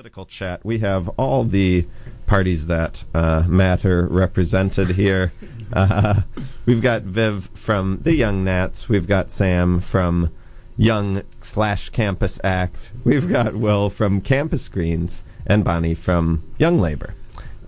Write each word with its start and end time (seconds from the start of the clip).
political 0.00 0.24
chat. 0.24 0.64
We 0.64 0.78
have 0.78 1.10
all 1.18 1.44
the 1.44 1.84
parties 2.24 2.68
that 2.68 3.04
uh, 3.12 3.44
matter 3.46 4.06
represented 4.06 4.92
here. 4.92 5.30
Uh, 5.74 6.22
we've 6.64 6.80
got 6.80 7.02
Viv 7.02 7.50
from 7.52 7.98
the 8.02 8.14
Young 8.14 8.42
Nats. 8.42 8.88
We've 8.88 9.06
got 9.06 9.30
Sam 9.30 9.78
from 9.78 10.30
Young 10.78 11.22
slash 11.42 11.90
Campus 11.90 12.40
Act. 12.42 12.92
We've 13.04 13.28
got 13.28 13.54
Will 13.54 13.90
from 13.90 14.22
Campus 14.22 14.68
Greens 14.68 15.22
and 15.46 15.64
Bonnie 15.64 15.94
from 15.94 16.44
Young 16.58 16.80
Labour. 16.80 17.12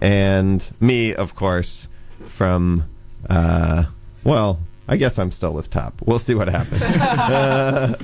And 0.00 0.64
me, 0.80 1.14
of 1.14 1.34
course, 1.34 1.86
from, 2.28 2.88
uh, 3.28 3.84
well, 4.24 4.58
I 4.88 4.96
guess 4.96 5.18
I'm 5.18 5.32
still 5.32 5.52
with 5.52 5.68
Top. 5.68 6.00
We'll 6.06 6.18
see 6.18 6.34
what 6.34 6.48
happens. 6.48 6.80
uh, 6.82 7.94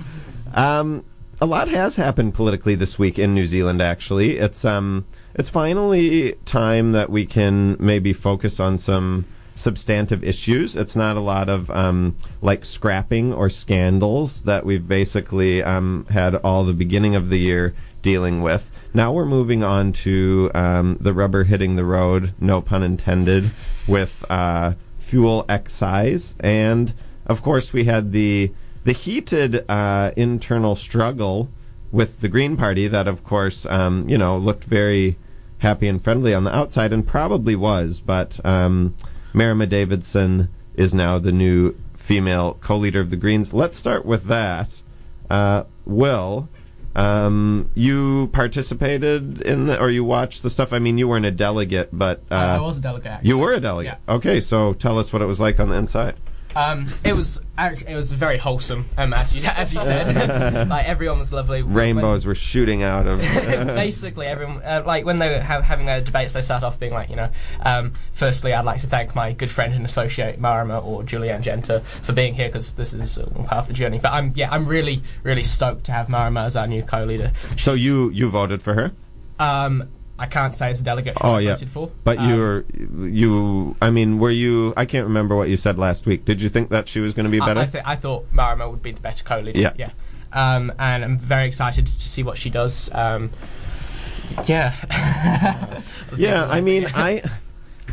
um, 0.53 1.03
a 1.41 1.47
lot 1.47 1.69
has 1.69 1.97
happened 1.97 2.35
politically 2.35 2.75
this 2.75 2.99
week 2.99 3.19
in 3.19 3.35
New 3.35 3.47
Zealand. 3.47 3.81
Actually, 3.81 4.39
it's 4.39 4.65
um, 4.65 5.05
it's 5.35 5.49
finally 5.49 6.33
time 6.45 6.93
that 6.93 7.11
we 7.11 7.27
can 7.27 7.77
maybe 7.79 8.13
focus 8.13 8.59
on 8.59 8.79
some 8.79 9.25
substantive 9.55 10.25
issues. 10.25 10.77
It's 10.77 10.97
not 10.97 11.17
a 11.17 11.21
lot 11.21 11.49
of 11.49 11.71
um, 11.71 12.17
like 12.43 12.65
scrapping 12.65 13.33
or 13.33 13.51
scandals 13.51 14.45
that 14.45 14.65
we've 14.65 14.87
basically 14.87 15.63
um, 15.63 16.07
had 16.11 16.35
all 16.37 16.65
the 16.65 16.73
beginning 16.73 17.15
of 17.15 17.29
the 17.29 17.39
year 17.39 17.75
dealing 18.03 18.43
with. 18.43 18.71
Now 18.95 19.13
we're 19.13 19.27
moving 19.27 19.63
on 19.63 19.93
to 20.05 20.51
um, 20.55 20.97
the 21.01 21.13
rubber 21.13 21.45
hitting 21.45 21.77
the 21.77 21.85
road, 21.85 22.33
no 22.41 22.61
pun 22.61 22.83
intended, 22.83 23.51
with 23.87 24.25
uh, 24.31 24.75
fuel 24.99 25.45
excise, 25.49 26.35
and 26.41 26.93
of 27.27 27.43
course 27.43 27.73
we 27.73 27.85
had 27.85 28.13
the 28.13 28.53
the 28.89 28.95
heated 28.95 29.71
uh, 29.71 30.13
internal 30.17 30.75
struggle 30.75 31.51
with 31.93 32.23
the 32.23 32.29
Green 32.29 32.57
Party 32.57 32.89
that, 32.89 33.07
of 33.07 33.23
course, 33.23 33.67
um, 33.67 34.09
you 34.09 34.17
know, 34.17 34.39
looked 34.39 34.65
very 34.65 35.19
happy 35.59 35.87
and 35.89 36.03
friendly 36.03 36.33
on 36.33 36.45
the 36.45 36.57
outside 36.57 36.91
and 36.91 37.07
probably 37.07 37.55
was, 37.55 38.01
but 38.01 38.43
um, 38.47 38.97
Marama 39.35 39.67
Davidson 39.67 40.49
is 40.75 40.95
now 40.95 41.19
the 41.19 41.33
new 41.33 41.75
female 41.93 42.57
co-leader 42.63 43.01
of 43.01 43.11
the 43.11 43.17
Greens. 43.17 43.53
Let's 43.53 43.77
start 43.77 44.07
with 44.07 44.25
that. 44.25 44.71
Uh, 45.29 45.65
Will, 45.85 46.49
um, 46.97 47.71
you 47.75 48.29
participated 48.29 49.43
in 49.43 49.67
the, 49.67 49.79
or 49.79 49.91
you 49.91 50.03
watched 50.03 50.43
the 50.43 50.49
stuff? 50.49 50.73
I 50.73 50.79
mean, 50.79 50.97
you 50.97 51.09
weren't 51.09 51.27
a 51.27 51.31
delegate, 51.31 51.91
but 51.93 52.23
uh, 52.31 52.37
I 52.37 52.61
was 52.61 52.79
a 52.79 52.81
delegate. 52.81 53.13
Actually. 53.13 53.29
You 53.29 53.37
were 53.37 53.53
a 53.53 53.61
delegate. 53.61 53.99
Yeah. 54.09 54.15
Okay, 54.15 54.41
so 54.41 54.73
tell 54.73 54.99
us 54.99 55.13
what 55.13 55.21
it 55.21 55.27
was 55.27 55.41
like 55.41 55.61
on 55.61 55.69
the 55.69 55.77
inside. 55.77 56.17
Um, 56.57 56.93
it 57.05 57.15
was 57.15 57.41
it 57.59 57.95
was 57.95 58.13
very 58.13 58.39
wholesome, 58.39 58.89
um, 58.97 59.13
as 59.13 59.35
you 59.35 59.43
as 59.47 59.73
you 59.73 59.81
said. 59.81 60.69
like 60.69 60.87
everyone 60.87 61.19
was 61.19 61.33
lovely. 61.33 61.63
Rainbows 61.63 62.27
were 62.27 62.35
shooting 62.35 62.83
out 62.83 63.07
of. 63.07 63.21
Basically, 63.21 64.27
everyone 64.27 64.63
uh, 64.63 64.83
like 64.87 65.05
when 65.05 65.19
they 65.19 65.29
were 65.29 65.41
have, 65.41 65.65
having 65.65 65.87
their 65.87 66.01
debates, 66.01 66.33
they 66.33 66.43
start 66.43 66.63
off 66.63 66.79
being 66.79 66.93
like, 66.93 67.11
you 67.11 67.17
know, 67.17 67.31
um, 67.61 67.93
firstly, 68.13 68.53
I'd 68.53 68.65
like 68.65 68.81
to 68.81 68.87
thank 68.87 69.15
my 69.15 69.33
good 69.33 69.51
friend 69.51 69.75
and 69.75 69.85
associate 69.85 70.39
Marama 70.39 70.79
or 70.79 71.03
Julianne 71.03 71.43
Genter 71.43 71.83
for 72.03 72.13
being 72.13 72.35
here 72.35 72.49
because 72.49 72.73
this 72.73 72.93
is 72.93 73.19
uh, 73.19 73.27
part 73.27 73.59
of 73.59 73.69
the 73.69 73.75
journey. 73.75 73.99
But 73.99 74.13
I'm 74.13 74.33
yeah, 74.35 74.51
I'm 74.51 74.67
really 74.67 75.03
really 75.23 75.45
stoked 75.45 75.85
to 75.85 75.93
have 75.93 76.09
Marama 76.09 76.43
as 76.43 76.57
our 76.57 76.67
new 76.67 76.83
co-leader. 76.83 77.33
so 77.57 77.75
you 77.75 78.11
you 78.11 78.29
voted 78.31 78.63
for 78.63 78.75
her? 78.75 78.93
Um, 79.39 79.89
I 80.19 80.27
can't 80.27 80.55
say 80.55 80.71
as 80.71 80.81
a 80.81 80.85
delegate 80.85 81.17
who 81.19 81.29
Oh 81.29 81.35
I 81.35 81.41
yeah, 81.41 81.55
voted 81.55 81.71
for, 81.71 81.91
but 82.05 82.19
um, 82.19 82.31
you 82.31 82.37
were 82.37 82.65
you. 83.07 83.77
I 83.81 83.91
mean, 83.91 84.19
were 84.19 84.31
you? 84.31 84.75
I 84.77 84.85
can't 84.85 85.07
remember 85.07 85.37
what 85.37 85.49
you 85.49 85.57
said 85.57 85.79
last 85.79 86.07
week. 86.07 86.25
Did 86.25 86.43
you 86.43 86.49
think 86.49 86.71
that 86.71 86.89
she 86.89 87.01
was 87.01 87.15
going 87.15 87.25
to 87.25 87.31
be 87.31 87.41
better? 87.41 87.61
I, 87.61 87.67
th- 87.67 87.85
I 87.87 87.97
thought 87.97 88.27
Marama 88.33 88.69
would 88.69 88.83
be 88.83 88.93
the 88.93 89.01
better 89.01 89.23
co-leader. 89.23 89.59
Yeah. 89.59 89.73
yeah. 89.77 89.91
Um, 90.33 90.73
and 90.79 91.05
I'm 91.05 91.19
very 91.19 91.47
excited 91.47 91.87
to 91.87 92.09
see 92.09 92.23
what 92.23 92.37
she 92.37 92.51
does. 92.51 92.91
Um, 92.93 93.31
yeah. 94.47 94.75
yeah, 96.17 96.47
I 96.47 96.61
mean, 96.61 96.87
I 96.95 97.23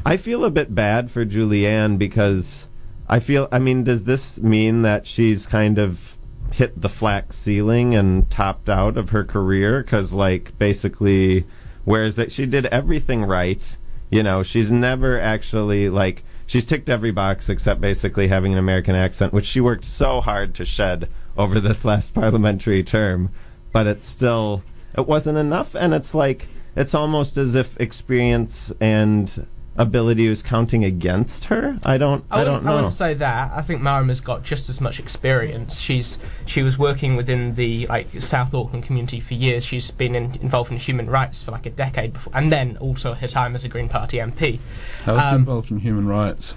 I 0.05 0.17
feel 0.17 0.45
a 0.45 0.51
bit 0.51 0.73
bad 0.73 1.11
for 1.11 1.25
Julianne 1.25 1.97
because 1.97 2.65
I 3.07 3.19
feel. 3.19 3.47
I 3.51 3.59
mean, 3.59 3.83
does 3.83 4.03
this 4.05 4.39
mean 4.39 4.81
that 4.81 5.05
she's 5.07 5.45
kind 5.45 5.77
of 5.77 6.17
hit 6.51 6.79
the 6.79 6.89
flat 6.89 7.33
ceiling 7.33 7.95
and 7.95 8.29
topped 8.29 8.69
out 8.69 8.97
of 8.97 9.09
her 9.09 9.23
career? 9.23 9.81
Because, 9.83 10.13
like, 10.13 10.57
basically, 10.57 11.45
whereas 11.85 12.15
that 12.17 12.31
she 12.31 12.45
did 12.45 12.65
everything 12.67 13.23
right. 13.23 13.77
You 14.11 14.21
know, 14.21 14.43
she's 14.43 14.71
never 14.71 15.19
actually 15.19 15.89
like 15.89 16.23
she's 16.45 16.65
ticked 16.65 16.89
every 16.89 17.11
box 17.11 17.49
except 17.49 17.81
basically 17.81 18.27
having 18.27 18.51
an 18.53 18.59
American 18.59 18.95
accent, 18.95 19.33
which 19.33 19.45
she 19.45 19.61
worked 19.61 19.85
so 19.85 20.21
hard 20.21 20.53
to 20.55 20.65
shed 20.65 21.09
over 21.37 21.59
this 21.59 21.85
last 21.85 22.13
parliamentary 22.13 22.83
term. 22.83 23.29
But 23.71 23.87
it's 23.87 24.05
still 24.05 24.63
it 24.97 25.07
wasn't 25.07 25.37
enough, 25.37 25.75
and 25.75 25.93
it's 25.93 26.13
like 26.13 26.47
it's 26.75 26.93
almost 26.93 27.37
as 27.37 27.55
if 27.55 27.79
experience 27.79 28.73
and 28.79 29.47
ability 29.77 30.29
was 30.29 30.41
counting 30.41 30.83
against 30.85 31.45
her. 31.45 31.77
I 31.85 31.97
don't. 31.97 32.23
I, 32.31 32.41
I, 32.41 32.43
don't 32.43 32.63
know. 32.63 32.71
I 32.71 32.75
wouldn't 32.75 32.93
say 32.93 33.13
that. 33.15 33.51
I 33.53 33.61
think 33.61 33.81
Marama's 33.81 34.21
got 34.21 34.43
just 34.43 34.69
as 34.69 34.79
much 34.79 34.99
experience. 34.99 35.79
She's 35.79 36.17
she 36.45 36.63
was 36.63 36.77
working 36.77 37.15
within 37.15 37.55
the 37.55 37.85
like 37.87 38.09
South 38.21 38.53
Auckland 38.53 38.83
community 38.85 39.19
for 39.19 39.33
years. 39.33 39.65
She's 39.65 39.91
been 39.91 40.15
in, 40.15 40.35
involved 40.35 40.71
in 40.71 40.77
human 40.77 41.09
rights 41.09 41.43
for 41.43 41.51
like 41.51 41.65
a 41.65 41.69
decade 41.71 42.13
before, 42.13 42.33
and 42.35 42.51
then 42.51 42.77
also 42.77 43.13
her 43.13 43.27
time 43.27 43.55
as 43.55 43.63
a 43.63 43.69
Green 43.69 43.89
Party 43.89 44.17
MP. 44.17 44.59
How 45.03 45.13
was 45.15 45.21
she 45.23 45.27
Um, 45.27 45.35
involved 45.35 45.71
in 45.71 45.79
human 45.79 46.07
rights? 46.07 46.55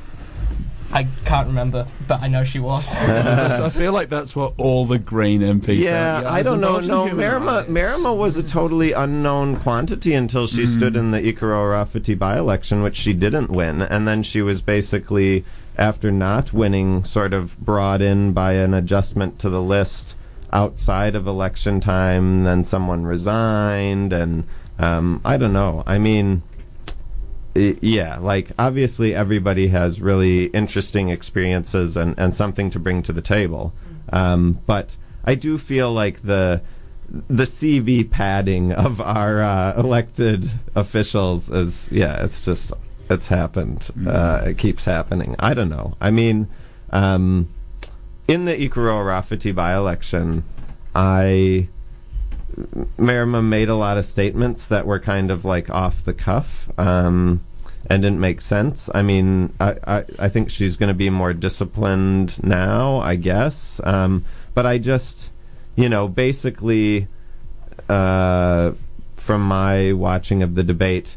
I 0.91 1.07
can't 1.27 1.49
remember, 1.49 1.87
but 2.07 2.23
I 2.23 2.29
know 2.29 2.45
she 2.45 2.61
was. 2.61 2.95
I 2.95 3.69
feel 3.69 3.93
like 3.93 4.09
that's 4.09 4.35
what 4.35 4.55
all 4.57 4.87
the 4.87 4.99
Green 4.99 5.43
MPs 5.43 5.79
yeah, 5.79 6.21
say. 6.21 6.27
I 6.27 6.39
was 6.39 6.45
don't 6.47 6.61
know. 6.61 6.81
No, 6.81 7.05
human 7.05 7.27
Marama, 7.27 7.53
rights. 7.53 7.69
Marama 7.69 8.15
was 8.15 8.37
a 8.39 8.43
totally 8.43 8.93
unknown 8.93 9.57
quantity 9.59 10.15
until 10.15 10.47
she 10.47 10.65
stood 10.65 10.97
in 10.97 11.11
the 11.11 11.19
Ikaroa-Rāwhiti 11.21 12.19
by-election, 12.19 12.83
which 12.83 12.97
she 12.97 13.13
didn't 13.13 13.51
win, 13.51 13.83
and 13.83 14.09
then 14.09 14.23
she 14.23 14.41
was 14.41 14.63
basically, 14.63 15.45
after 15.77 16.11
not 16.11 16.55
winning, 16.55 17.05
sort 17.05 17.35
of 17.35 17.59
brought 17.59 18.01
in 18.01 18.33
by 18.33 18.53
an 18.55 18.73
adjustment 18.73 19.39
to 19.41 19.51
the 19.51 19.63
list 19.63 20.15
outside 20.55 21.15
of 21.15 21.27
election 21.27 21.81
time. 21.81 22.45
Then 22.45 22.65
someone 22.65 23.05
resigned, 23.05 24.15
and 24.15 24.45
um, 24.79 25.21
I 25.23 25.37
don't 25.37 25.53
know. 25.53 25.83
I 25.87 25.99
mean. 25.99 26.43
Yeah, 27.59 28.19
like 28.19 28.51
obviously 28.59 29.15
everybody 29.15 29.69
has 29.69 30.01
really 30.01 30.47
interesting 30.47 31.11
experiences 31.11 31.97
and, 31.97 32.19
and 32.19 32.35
something 32.35 32.71
to 32.71 32.79
bring 32.79 33.03
to 33.05 33.13
the 33.13 33.23
table. 33.23 33.73
Um, 34.13 34.61
but 34.67 34.97
I 35.25 35.35
do 35.35 35.59
feel 35.59 35.93
like 35.93 36.23
the 36.23 36.63
the 37.11 37.45
CV 37.45 38.09
padding 38.09 38.73
of 38.73 39.01
our 39.01 39.43
uh, 39.43 39.75
elected 39.79 40.51
officials 40.75 41.51
is 41.51 41.89
yeah, 41.91 42.23
it's 42.25 42.45
just 42.45 42.73
it's 43.11 43.29
happened. 43.29 43.89
Uh, 44.07 44.43
it 44.47 44.59
keeps 44.59 44.85
happening. 44.85 45.35
I 45.39 45.55
don't 45.55 45.71
know. 45.71 45.97
I 46.01 46.11
mean, 46.11 46.49
um, 46.91 47.49
in 48.27 48.45
the 48.45 48.55
Ikaroa-Rāwhiti 48.55 49.55
by-election, 49.55 50.45
I 50.95 51.69
Marama 52.97 53.41
made 53.43 53.69
a 53.69 53.75
lot 53.75 53.99
of 53.99 54.05
statements 54.05 54.67
that 54.67 54.87
were 54.87 54.99
kind 54.99 55.31
of 55.31 55.45
like 55.45 55.71
off 55.71 56.05
the 56.05 56.15
cuff 56.15 56.69
um, 56.79 57.43
and 57.91 58.03
didn't 58.03 58.21
make 58.21 58.41
sense. 58.41 58.91
I 58.95 59.03
mean, 59.03 59.53
I, 59.61 59.77
I, 59.87 60.05
I 60.19 60.29
think 60.29 60.51
she's 60.51 60.77
going 60.77 60.89
to 60.89 60.95
be 60.95 61.11
more 61.11 61.33
disciplined 61.33 62.43
now, 62.43 62.99
I 63.01 63.17
guess. 63.17 63.81
Um, 63.85 64.25
but 64.55 64.67
I 64.67 64.79
just, 64.79 65.31
you 65.77 65.89
know, 65.89 66.09
basically, 66.09 67.09
uh, 67.89 68.73
from 69.15 69.47
my 69.47 69.93
watching 69.93 70.43
of 70.43 70.55
the 70.55 70.63
debate, 70.63 71.17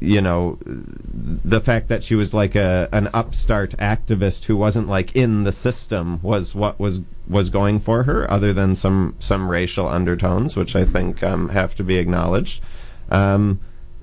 you 0.00 0.20
know, 0.20 0.58
the 0.64 1.60
fact 1.60 1.88
that 1.88 2.02
she 2.02 2.14
was 2.14 2.32
like 2.32 2.54
a 2.54 2.88
an 2.90 3.10
upstart 3.12 3.72
activist 3.72 4.44
who 4.44 4.56
wasn't 4.56 4.88
like 4.88 5.14
in 5.14 5.44
the 5.44 5.52
system 5.52 6.20
was 6.22 6.54
what 6.54 6.80
was 6.80 7.02
was 7.28 7.50
going 7.50 7.80
for 7.80 8.04
her, 8.04 8.30
other 8.30 8.54
than 8.54 8.74
some 8.74 9.14
some 9.18 9.50
racial 9.50 9.86
undertones, 9.86 10.56
which 10.56 10.74
I 10.74 10.86
think 10.86 11.22
um, 11.22 11.50
have 11.50 11.74
to 11.76 11.84
be 11.84 11.96
acknowledged. 11.96 12.62
Um, 13.10 13.60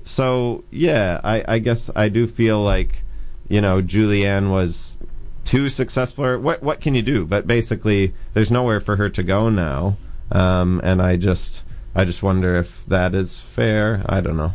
so 0.08 0.64
yeah, 0.70 1.20
I, 1.22 1.44
I 1.46 1.58
guess 1.58 1.90
I 1.94 2.08
do 2.08 2.26
feel 2.26 2.62
like 2.62 3.02
you 3.48 3.60
know 3.60 3.82
Julianne 3.82 4.50
was 4.50 4.96
too 5.44 5.68
successful. 5.68 6.38
What 6.38 6.62
what 6.62 6.80
can 6.80 6.94
you 6.94 7.02
do? 7.02 7.26
But 7.26 7.46
basically, 7.46 8.14
there's 8.34 8.50
nowhere 8.50 8.80
for 8.80 8.96
her 8.96 9.10
to 9.10 9.22
go 9.22 9.50
now, 9.50 9.96
um, 10.32 10.80
and 10.82 11.02
I 11.02 11.16
just 11.16 11.62
I 11.94 12.04
just 12.04 12.22
wonder 12.22 12.56
if 12.56 12.86
that 12.86 13.14
is 13.14 13.38
fair. 13.38 14.02
I 14.06 14.20
don't 14.20 14.36
know. 14.36 14.54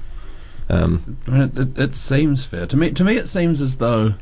Um, 0.69 1.17
It, 1.27 1.57
it, 1.57 1.77
it 1.77 1.95
seems 1.95 2.45
fair 2.45 2.65
to 2.65 2.77
me. 2.77 2.91
To 2.91 3.03
me, 3.03 3.17
it 3.17 3.29
seems 3.29 3.61
as 3.61 3.77
though 3.77 4.15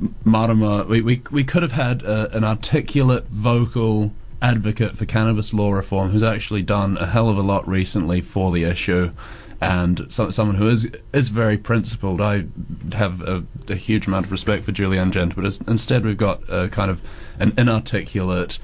M- 0.00 0.14
Marama. 0.24 0.84
We, 0.84 1.00
we 1.00 1.22
we 1.30 1.44
could 1.44 1.62
have 1.62 1.72
had 1.72 2.04
uh, 2.04 2.28
an 2.32 2.44
articulate, 2.44 3.26
vocal 3.28 4.12
advocate 4.42 4.98
for 4.98 5.06
cannabis 5.06 5.54
law 5.54 5.72
reform 5.72 6.10
who's 6.10 6.22
actually 6.22 6.62
done 6.62 6.98
a 6.98 7.06
hell 7.06 7.30
of 7.30 7.38
a 7.38 7.42
lot 7.42 7.66
recently 7.66 8.20
for 8.20 8.52
the 8.52 8.64
issue, 8.64 9.10
and 9.60 10.06
so, 10.10 10.30
someone 10.30 10.56
who 10.56 10.68
is 10.68 10.88
is 11.12 11.28
very 11.28 11.56
principled. 11.56 12.20
I 12.20 12.44
have 12.92 13.22
a, 13.22 13.44
a 13.68 13.74
huge 13.74 14.06
amount 14.06 14.26
of 14.26 14.32
respect 14.32 14.64
for 14.64 14.72
Julianne 14.72 15.10
Gent, 15.12 15.34
but 15.34 15.44
instead 15.66 16.04
we've 16.04 16.16
got 16.16 16.42
a 16.48 16.68
kind 16.68 16.90
of 16.90 17.00
an 17.38 17.52
inarticulate 17.56 18.58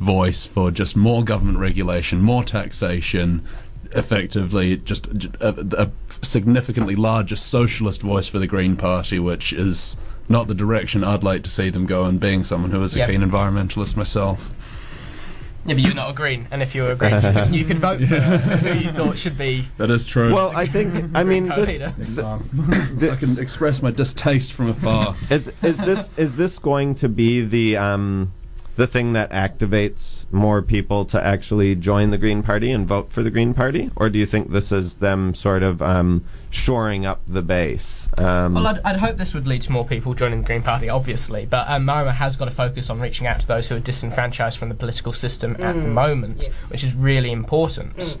voice 0.00 0.44
for 0.44 0.70
just 0.70 0.96
more 0.96 1.22
government 1.24 1.58
regulation, 1.58 2.20
more 2.20 2.44
taxation, 2.44 3.44
effectively 3.92 4.76
just 4.78 5.06
a, 5.40 5.66
a 5.76 5.90
significantly 6.24 6.94
larger 6.94 7.36
socialist 7.36 8.02
voice 8.02 8.28
for 8.28 8.38
the 8.38 8.46
Green 8.46 8.76
Party, 8.76 9.18
which 9.18 9.52
is 9.52 9.96
not 10.28 10.46
the 10.46 10.54
direction 10.54 11.02
I'd 11.04 11.24
like 11.24 11.42
to 11.44 11.50
see 11.50 11.70
them 11.70 11.86
go. 11.86 12.04
And 12.04 12.20
being 12.20 12.44
someone 12.44 12.70
who 12.70 12.82
is 12.82 12.94
a 12.94 12.98
Yep. 12.98 13.10
keen 13.10 13.20
environmentalist 13.22 13.96
myself, 13.96 14.52
Yeah, 15.68 15.74
but 15.74 15.84
you're 15.84 15.94
not 15.94 16.10
a 16.10 16.14
Green, 16.14 16.48
and 16.50 16.62
if 16.62 16.74
you 16.74 16.82
were 16.82 16.92
a 16.92 16.96
Green, 16.96 17.14
you 17.14 17.20
could, 17.20 17.54
you 17.54 17.64
could 17.66 17.78
vote 17.78 18.00
for 18.00 18.06
who 18.18 18.78
you 18.78 18.90
thought 18.90 19.18
should 19.18 19.36
be. 19.36 19.68
that 19.76 19.90
is 19.90 20.06
true. 20.06 20.32
Well, 20.32 20.50
I 20.56 20.66
think 20.66 21.10
I 21.14 21.24
mean 21.24 21.48
this, 21.48 21.56
co-leader. 21.56 21.94
I 23.12 23.16
can 23.16 23.38
express 23.38 23.82
my 23.82 23.90
distaste 23.90 24.54
from 24.54 24.70
afar. 24.70 25.14
is 25.30 25.52
is 25.62 25.76
this 25.76 26.10
is 26.16 26.36
this 26.36 26.58
going 26.58 26.94
to 26.96 27.08
be 27.10 27.42
the 27.42 27.76
um 27.76 28.32
the 28.78 28.86
thing 28.86 29.12
that 29.12 29.28
activates 29.30 30.24
more 30.30 30.62
people 30.62 31.04
to 31.04 31.20
actually 31.20 31.74
join 31.74 32.10
the 32.10 32.16
Green 32.16 32.44
Party 32.44 32.70
and 32.70 32.86
vote 32.86 33.10
for 33.10 33.24
the 33.24 33.30
Green 33.30 33.52
Party, 33.52 33.90
or 33.96 34.08
do 34.08 34.20
you 34.20 34.24
think 34.24 34.52
this 34.52 34.70
is 34.70 34.94
them 34.94 35.34
sort 35.34 35.64
of 35.64 35.82
um, 35.82 36.24
shoring 36.50 37.04
up 37.04 37.20
the 37.26 37.42
base? 37.42 38.08
Um, 38.18 38.54
Well, 38.54 38.68
I'd, 38.68 38.78
I'd 38.84 38.96
hope 38.96 39.16
this 39.16 39.34
would 39.34 39.48
lead 39.48 39.62
to 39.62 39.72
more 39.72 39.84
people 39.84 40.14
joining 40.14 40.42
the 40.42 40.46
Green 40.46 40.62
Party, 40.62 40.88
obviously, 40.88 41.44
but 41.44 41.68
um, 41.68 41.86
Marama 41.86 42.12
has 42.12 42.36
got 42.36 42.44
to 42.44 42.52
focus 42.52 42.88
on 42.88 43.00
reaching 43.00 43.26
out 43.26 43.40
to 43.40 43.48
those 43.48 43.66
who 43.66 43.74
are 43.74 43.80
disenfranchised 43.80 44.56
from 44.56 44.68
the 44.68 44.76
political 44.76 45.12
system 45.12 45.56
at 45.58 45.74
the 45.74 45.88
moment, 45.88 46.42
yes. 46.42 46.70
which 46.70 46.84
is 46.84 46.94
really 46.94 47.32
important. 47.32 48.16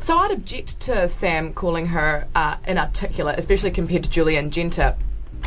So 0.00 0.18
I'd 0.18 0.32
object 0.32 0.80
to 0.80 1.08
Sam 1.08 1.54
calling 1.54 1.86
her 1.86 2.26
uh, 2.34 2.56
inarticulate, 2.66 3.38
especially 3.38 3.70
compared 3.70 4.02
to 4.02 4.10
Julianne 4.10 4.50
Genter, 4.50 4.96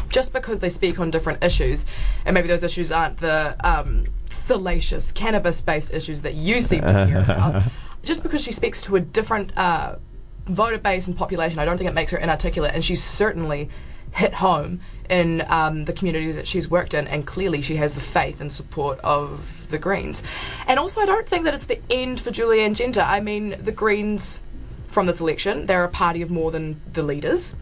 just 0.08 0.32
because 0.32 0.62
they 0.62 0.70
speak 0.70 1.02
on 1.02 1.12
different 1.12 1.44
issues, 1.44 1.84
and 2.26 2.34
maybe 2.34 2.48
those 2.48 2.64
issues 2.64 2.94
aren't 2.94 3.18
the 3.18 3.58
um, 3.68 4.08
salacious 4.48 5.12
cannabis-based 5.12 5.94
issues 5.94 6.22
that 6.22 6.34
you 6.34 6.62
seem 6.62 6.82
to 6.82 6.88
care 6.88 7.20
about. 7.24 7.64
Just 8.04 8.24
because 8.24 8.42
she 8.42 8.54
speaks 8.54 8.82
to 8.84 8.96
a 8.96 9.00
different 9.00 9.56
uh, 9.58 9.98
voter 10.46 10.78
base 10.78 11.08
and 11.08 11.18
population, 11.18 11.60
I 11.60 11.66
don't 11.66 11.78
think 11.78 11.90
it 11.90 11.94
makes 11.94 12.12
her 12.12 12.18
inarticulate, 12.18 12.74
and 12.74 12.84
she's 12.84 13.04
certainly 13.04 13.70
hit 14.12 14.34
home 14.34 14.80
in 15.10 15.46
um, 15.50 15.86
the 15.86 15.94
communities 15.94 16.36
that 16.36 16.48
she's 16.48 16.70
worked 16.70 16.94
in, 16.94 17.08
and 17.08 17.26
clearly 17.28 17.62
she 17.62 17.76
has 17.76 17.94
the 17.94 18.02
faith 18.02 18.42
and 18.42 18.52
support 18.52 19.00
of 19.00 19.68
the 19.70 19.78
Greens. 19.78 20.24
And 20.68 20.80
also, 20.80 21.02
I 21.02 21.06
don't 21.06 21.28
think 21.28 21.44
that 21.44 21.54
it's 21.54 21.66
the 21.66 21.80
end 21.90 22.22
for 22.22 22.32
Julianne 22.32 22.76
Genter. 22.76 23.06
I 23.06 23.20
mean, 23.20 23.56
the 23.62 23.72
Greens, 23.72 24.40
from 24.88 25.06
this 25.06 25.20
election, 25.20 25.66
they're 25.66 25.84
a 25.84 25.90
party 25.90 26.22
of 26.22 26.32
more 26.32 26.52
than 26.52 26.82
the 26.94 27.04
leaders. 27.04 27.54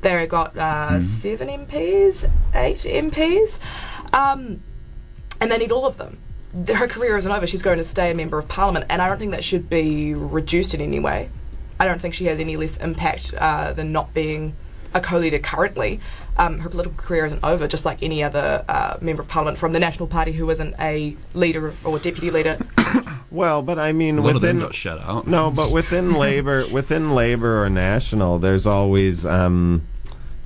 They've 0.00 0.28
got 0.28 0.56
uh, 0.56 1.00
seven 1.00 1.48
MPs, 1.48 2.30
eight 2.54 2.78
MPs, 2.78 3.58
um, 4.12 4.62
and 5.40 5.50
they 5.50 5.58
need 5.58 5.72
all 5.72 5.86
of 5.86 5.96
them. 5.96 6.18
Her 6.74 6.88
career 6.88 7.16
isn't 7.16 7.30
over. 7.30 7.46
She's 7.46 7.62
going 7.62 7.78
to 7.78 7.84
stay 7.84 8.10
a 8.10 8.14
member 8.14 8.38
of 8.38 8.48
parliament, 8.48 8.86
and 8.88 9.02
I 9.02 9.08
don't 9.08 9.18
think 9.18 9.32
that 9.32 9.44
should 9.44 9.68
be 9.68 10.14
reduced 10.14 10.74
in 10.74 10.80
any 10.80 10.98
way. 10.98 11.28
I 11.80 11.84
don't 11.84 12.00
think 12.00 12.14
she 12.14 12.24
has 12.24 12.40
any 12.40 12.56
less 12.56 12.76
impact 12.78 13.34
uh, 13.34 13.72
than 13.72 13.92
not 13.92 14.12
being 14.14 14.54
a 14.94 15.00
co-leader 15.00 15.38
currently. 15.38 16.00
Um, 16.36 16.60
her 16.60 16.68
political 16.68 16.96
career 16.96 17.26
isn't 17.26 17.42
over, 17.42 17.66
just 17.66 17.84
like 17.84 18.02
any 18.02 18.22
other 18.22 18.64
uh, 18.68 18.96
member 19.00 19.22
of 19.22 19.28
parliament 19.28 19.58
from 19.58 19.72
the 19.72 19.80
National 19.80 20.06
Party 20.06 20.32
who 20.32 20.48
isn't 20.50 20.74
a 20.78 21.16
leader 21.34 21.74
or 21.84 21.98
deputy 21.98 22.30
leader. 22.30 22.58
well, 23.30 23.60
but 23.60 23.78
I 23.78 23.92
mean, 23.92 24.18
A 24.18 24.22
lot 24.22 24.36
of 24.36 24.40
them 24.40 24.56
within 24.58 24.66
got 24.68 24.74
shut 24.74 25.00
out. 25.00 25.26
No, 25.26 25.50
but 25.50 25.70
within 25.70 26.14
labor, 26.18 26.64
within 26.68 27.14
labor 27.14 27.64
or 27.64 27.68
national, 27.68 28.38
there's 28.38 28.66
always, 28.66 29.26
um, 29.26 29.82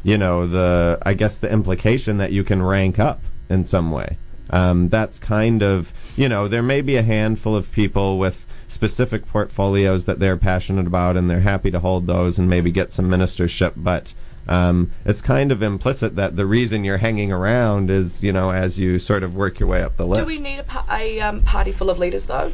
you 0.02 0.16
know, 0.16 0.46
the 0.46 0.98
I 1.02 1.14
guess 1.14 1.38
the 1.38 1.50
implication 1.50 2.18
that 2.18 2.32
you 2.32 2.42
can 2.42 2.62
rank 2.62 2.98
up 2.98 3.20
in 3.50 3.64
some 3.64 3.90
way. 3.90 4.16
Um, 4.52 4.88
that's 4.88 5.18
kind 5.18 5.62
of, 5.62 5.92
you 6.16 6.28
know, 6.28 6.46
there 6.46 6.62
may 6.62 6.82
be 6.82 6.96
a 6.96 7.02
handful 7.02 7.56
of 7.56 7.72
people 7.72 8.18
with 8.18 8.46
specific 8.68 9.26
portfolios 9.26 10.04
that 10.04 10.18
they're 10.18 10.36
passionate 10.36 10.86
about, 10.86 11.16
and 11.16 11.28
they're 11.28 11.40
happy 11.40 11.70
to 11.70 11.80
hold 11.80 12.06
those 12.06 12.38
and 12.38 12.48
maybe 12.48 12.70
get 12.70 12.92
some 12.92 13.08
ministership, 13.08 13.72
but. 13.76 14.14
Um, 14.48 14.90
it's 15.04 15.20
kind 15.20 15.52
of 15.52 15.62
implicit 15.62 16.16
that 16.16 16.34
the 16.34 16.44
reason 16.44 16.82
you're 16.82 16.98
hanging 16.98 17.30
around 17.30 17.92
is, 17.92 18.24
you 18.24 18.32
know, 18.32 18.50
as 18.50 18.76
you 18.76 18.98
sort 18.98 19.22
of 19.22 19.36
work 19.36 19.60
your 19.60 19.68
way 19.68 19.84
up 19.84 19.96
the 19.96 20.04
list. 20.04 20.20
Do 20.20 20.26
we 20.26 20.40
need 20.40 20.58
a, 20.58 20.64
pa- 20.64 20.84
a 20.90 21.20
um, 21.20 21.42
party 21.42 21.70
full 21.70 21.90
of 21.90 21.98
leaders, 22.00 22.26
though? 22.26 22.52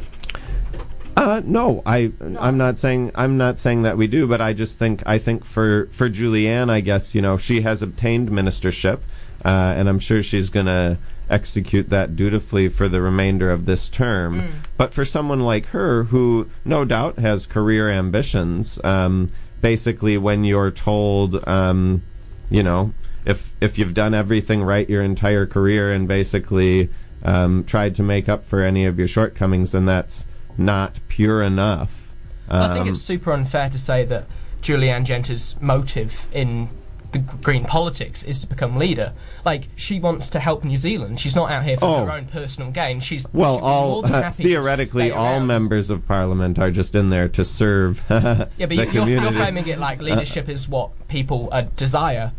Uh, 1.19 1.41
no, 1.43 1.81
I 1.85 2.13
I'm 2.39 2.57
not 2.57 2.79
saying 2.79 3.11
I'm 3.13 3.37
not 3.37 3.59
saying 3.59 3.81
that 3.81 3.97
we 3.97 4.07
do, 4.07 4.25
but 4.25 4.39
I 4.39 4.53
just 4.53 4.79
think 4.79 5.03
I 5.05 5.17
think 5.17 5.43
for 5.43 5.87
for 5.91 6.09
Julianne, 6.09 6.69
I 6.69 6.79
guess 6.79 7.13
you 7.13 7.21
know 7.21 7.37
she 7.37 7.61
has 7.61 7.81
obtained 7.81 8.29
ministership, 8.29 8.99
uh, 9.43 9.73
and 9.75 9.89
I'm 9.89 9.99
sure 9.99 10.23
she's 10.23 10.49
gonna 10.49 10.97
execute 11.29 11.89
that 11.89 12.15
dutifully 12.15 12.69
for 12.69 12.87
the 12.89 13.01
remainder 13.01 13.51
of 13.51 13.65
this 13.65 13.89
term. 13.89 14.61
But 14.77 14.93
for 14.93 15.05
someone 15.05 15.41
like 15.41 15.67
her, 15.67 16.05
who 16.05 16.49
no 16.65 16.85
doubt 16.85 17.19
has 17.19 17.45
career 17.45 17.89
ambitions, 17.89 18.79
um, 18.83 19.31
basically 19.61 20.17
when 20.17 20.43
you're 20.43 20.71
told, 20.71 21.47
um, 21.47 22.01
you 22.49 22.63
know, 22.63 22.93
if 23.25 23.51
if 23.61 23.77
you've 23.77 23.93
done 23.93 24.13
everything 24.13 24.63
right 24.63 24.89
your 24.89 25.03
entire 25.03 25.45
career 25.45 25.91
and 25.91 26.07
basically 26.07 26.89
um, 27.23 27.63
tried 27.65 27.95
to 27.95 28.03
make 28.03 28.29
up 28.29 28.45
for 28.45 28.63
any 28.63 28.85
of 28.85 28.97
your 28.97 29.07
shortcomings, 29.07 29.71
then 29.73 29.85
that's 29.85 30.25
not 30.57 30.99
pure 31.09 31.41
enough. 31.43 32.07
I 32.49 32.73
think 32.73 32.81
Um, 32.87 32.89
it's 32.89 33.01
super 33.01 33.31
unfair 33.31 33.69
to 33.69 33.77
say 33.77 34.05
that 34.05 34.25
Julianne 34.61 35.05
Genter's 35.05 35.55
motive 35.61 36.27
in 36.31 36.69
the 37.11 37.17
green 37.19 37.65
politics 37.65 38.23
is 38.23 38.41
to 38.41 38.47
become 38.47 38.77
leader. 38.77 39.13
Like 39.43 39.69
she 39.75 39.99
wants 39.99 40.29
to 40.29 40.39
help 40.39 40.63
New 40.63 40.77
Zealand. 40.77 41.19
She's 41.19 41.35
not 41.35 41.49
out 41.51 41.63
here 41.63 41.77
for 41.77 41.85
Oh. 41.85 42.05
her 42.05 42.11
own 42.11 42.25
personal 42.25 42.69
gain. 42.71 42.99
She's 42.99 43.25
well, 43.33 43.57
she'd 43.57 43.63
all 43.63 43.89
more 43.89 44.01
than 44.03 44.11
happy 44.11 44.43
to 44.43 44.49
theoretically, 44.49 45.07
stay 45.09 45.11
all 45.11 45.33
around. 45.37 45.47
members 45.47 45.89
of 45.89 46.07
parliament 46.07 46.59
are 46.59 46.69
just 46.71 46.95
in 46.95 47.09
there 47.09 47.27
to 47.29 47.43
serve 47.43 48.03
Yeah, 48.09 48.45
but 48.57 48.69
the 48.69 48.75
you- 48.75 48.77
you're, 48.77 48.85
you're 48.85 49.01
community. 49.17 49.35
framing 49.37 49.67
it 49.67 49.79
like 49.79 50.01
leadership 50.01 50.47
is 50.49 50.69
what 50.69 50.91
people 51.07 51.49
uh, 51.51 51.61
desire. 51.75 52.31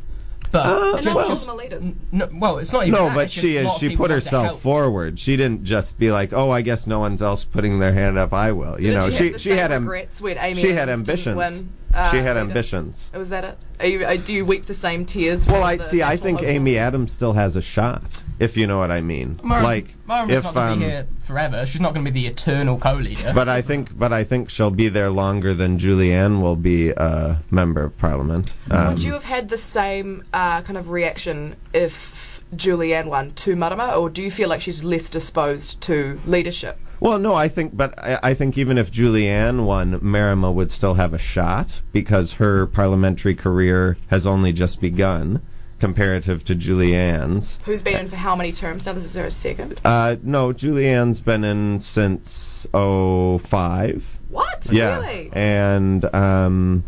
But 0.52 0.66
Uh, 0.66 0.92
And 0.96 1.02
ju- 1.04 1.10
not 1.14 1.16
all 1.22 1.28
just- 1.28 1.42
of 1.42 1.46
them 1.48 1.54
are 1.56 1.62
leaders. 1.62 1.84
n- 1.84 1.96
no, 2.12 2.28
well, 2.32 2.58
it's 2.58 2.72
not 2.72 2.86
even 2.86 2.98
no, 2.98 3.06
that, 3.06 3.14
but 3.14 3.30
she 3.30 3.56
is. 3.56 3.72
She 3.74 3.94
put 3.96 4.10
herself 4.10 4.60
forward. 4.60 5.18
She 5.20 5.36
didn't 5.36 5.62
just 5.64 5.96
be 5.96 6.10
like, 6.10 6.32
"Oh, 6.32 6.50
I 6.50 6.62
guess 6.62 6.88
no 6.88 6.98
one's 6.98 7.22
else 7.22 7.44
putting 7.44 7.78
their 7.78 7.92
hand 7.92 8.18
up. 8.18 8.32
I 8.32 8.50
will." 8.50 8.74
So 8.74 8.78
you 8.80 8.90
did 8.90 8.94
know, 8.96 9.06
you 9.06 9.12
she 9.12 9.24
have 9.24 9.32
the 9.34 9.38
she 9.38 9.48
same 9.50 9.58
had 9.58 9.72
am- 9.72 9.86
when 9.86 10.38
Amy 10.38 10.60
she 10.60 10.68
had 10.72 10.88
Adams 10.88 11.06
didn't 11.06 11.28
ambitions. 11.38 11.64
Win, 11.90 11.98
uh, 11.98 12.10
she 12.10 12.16
had 12.18 12.36
leader? 12.36 12.40
ambitions. 12.40 13.10
Was 13.14 13.28
that 13.30 13.44
it? 13.44 13.58
Are 13.80 13.86
you, 13.86 14.04
uh, 14.04 14.16
do 14.16 14.32
you 14.32 14.44
weep 14.44 14.66
the 14.66 14.74
same 14.74 15.06
tears? 15.06 15.46
Well, 15.46 15.62
I 15.62 15.78
see. 15.78 16.02
I 16.02 16.16
think 16.16 16.38
hopeful? 16.38 16.54
Amy 16.54 16.76
Adams 16.76 17.12
still 17.12 17.32
has 17.32 17.56
a 17.56 17.62
shot, 17.62 18.02
if 18.38 18.56
you 18.56 18.66
know 18.66 18.78
what 18.78 18.90
I 18.90 19.00
mean. 19.00 19.40
Mara, 19.42 19.62
like, 19.62 19.94
Mara's 20.06 20.30
if 20.30 20.44
not 20.44 20.54
going 20.54 20.66
to 20.66 20.72
um, 20.72 20.78
be 20.78 20.84
here 20.84 21.06
forever. 21.24 21.66
She's 21.66 21.80
not 21.80 21.94
going 21.94 22.04
to 22.04 22.10
be 22.10 22.20
the 22.20 22.26
eternal 22.26 22.78
co-leader. 22.78 23.32
but 23.34 23.48
I 23.48 23.62
think, 23.62 23.96
but 23.98 24.12
I 24.12 24.24
think 24.24 24.50
she'll 24.50 24.70
be 24.70 24.88
there 24.88 25.10
longer 25.10 25.54
than 25.54 25.78
Julianne 25.78 26.42
will 26.42 26.56
be 26.56 26.90
a 26.90 27.38
member 27.50 27.82
of 27.82 27.96
parliament. 27.98 28.52
Um, 28.70 28.94
Would 28.94 29.02
you 29.02 29.14
have 29.14 29.24
had 29.24 29.48
the 29.48 29.58
same 29.58 30.24
uh, 30.32 30.60
kind 30.62 30.76
of 30.76 30.90
reaction 30.90 31.56
if 31.72 32.42
Julianne 32.54 33.06
won 33.06 33.30
to 33.32 33.56
Marama, 33.56 33.94
or 33.94 34.10
do 34.10 34.22
you 34.22 34.30
feel 34.30 34.48
like 34.48 34.60
she's 34.60 34.84
less 34.84 35.08
disposed 35.08 35.80
to 35.82 36.20
leadership? 36.26 36.78
Well, 37.00 37.18
no, 37.18 37.34
I 37.34 37.48
think, 37.48 37.74
but 37.76 37.98
I, 37.98 38.18
I 38.22 38.34
think 38.34 38.58
even 38.58 38.76
if 38.76 38.92
Julianne 38.92 39.64
won, 39.64 39.98
Marama 40.02 40.52
would 40.52 40.70
still 40.70 40.94
have 40.94 41.14
a 41.14 41.18
shot 41.18 41.80
because 41.92 42.34
her 42.34 42.66
parliamentary 42.66 43.34
career 43.34 43.96
has 44.08 44.26
only 44.26 44.52
just 44.52 44.80
begun, 44.82 45.40
comparative 45.80 46.44
to 46.44 46.54
Julianne's. 46.54 47.58
Who's 47.64 47.80
been 47.80 47.96
in 47.96 48.08
for 48.08 48.16
how 48.16 48.36
many 48.36 48.52
terms 48.52 48.84
now? 48.84 48.92
This 48.92 49.06
is 49.06 49.14
her 49.14 49.30
second. 49.30 49.80
Uh, 49.82 50.16
no, 50.22 50.52
Julianne's 50.52 51.20
been 51.20 51.42
in 51.42 51.80
since 51.80 52.66
'05. 52.72 54.18
What? 54.28 54.66
Yeah, 54.70 55.00
Really? 55.00 55.30
and 55.32 56.04
um, 56.14 56.84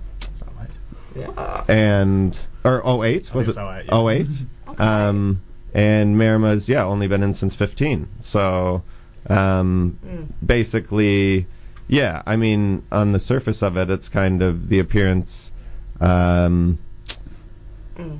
Wow. 1.16 1.64
and 1.68 2.38
or 2.64 3.04
08 3.04 3.34
was 3.34 3.48
it? 3.48 3.50
it's 3.50 3.58
08, 3.58 3.84
yeah. 3.88 4.08
08. 4.08 4.26
Um, 4.78 5.42
and 5.74 6.16
Marama's 6.16 6.66
yeah 6.66 6.82
only 6.84 7.06
been 7.06 7.22
in 7.22 7.34
since 7.34 7.54
15. 7.54 8.08
So 8.22 8.82
um, 9.28 9.98
basically, 10.44 11.46
yeah. 11.88 12.22
I 12.26 12.36
mean, 12.36 12.82
on 12.90 13.12
the 13.12 13.18
surface 13.20 13.62
of 13.62 13.76
it, 13.76 13.90
it's 13.90 14.08
kind 14.08 14.42
of 14.42 14.68
the 14.68 14.78
appearance. 14.78 15.50
Um, 16.00 16.78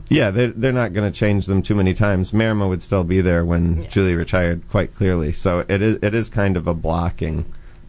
Yeah, 0.09 0.31
they're 0.31 0.53
they're 0.53 0.71
not 0.73 0.93
going 0.93 1.11
to 1.11 1.19
change 1.19 1.47
them 1.47 1.63
too 1.63 1.75
many 1.75 1.95
times. 1.95 2.33
Marama 2.33 2.69
would 2.69 2.83
still 2.83 3.05
be 3.05 3.21
there 3.21 3.45
when 3.45 3.83
Yeah. 3.83 3.89
Julie 3.89 4.15
retired, 4.15 4.63
quite 4.71 4.95
clearly. 4.95 5.33
So 5.33 5.65
it 5.69 5.83
is 5.83 5.99
it 6.03 6.15
is 6.15 6.29
kind 6.29 6.57
of 6.57 6.67
a 6.69 6.75
blocking 6.75 7.47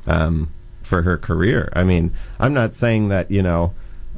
um, 0.07 0.49
for 0.81 1.03
her 1.03 1.17
career. 1.17 1.71
I 1.75 1.83
mean, 1.83 2.13
I'm 2.39 2.53
not 2.53 2.73
saying 2.73 3.09
that 3.09 3.29
you 3.29 3.43
know 3.43 3.73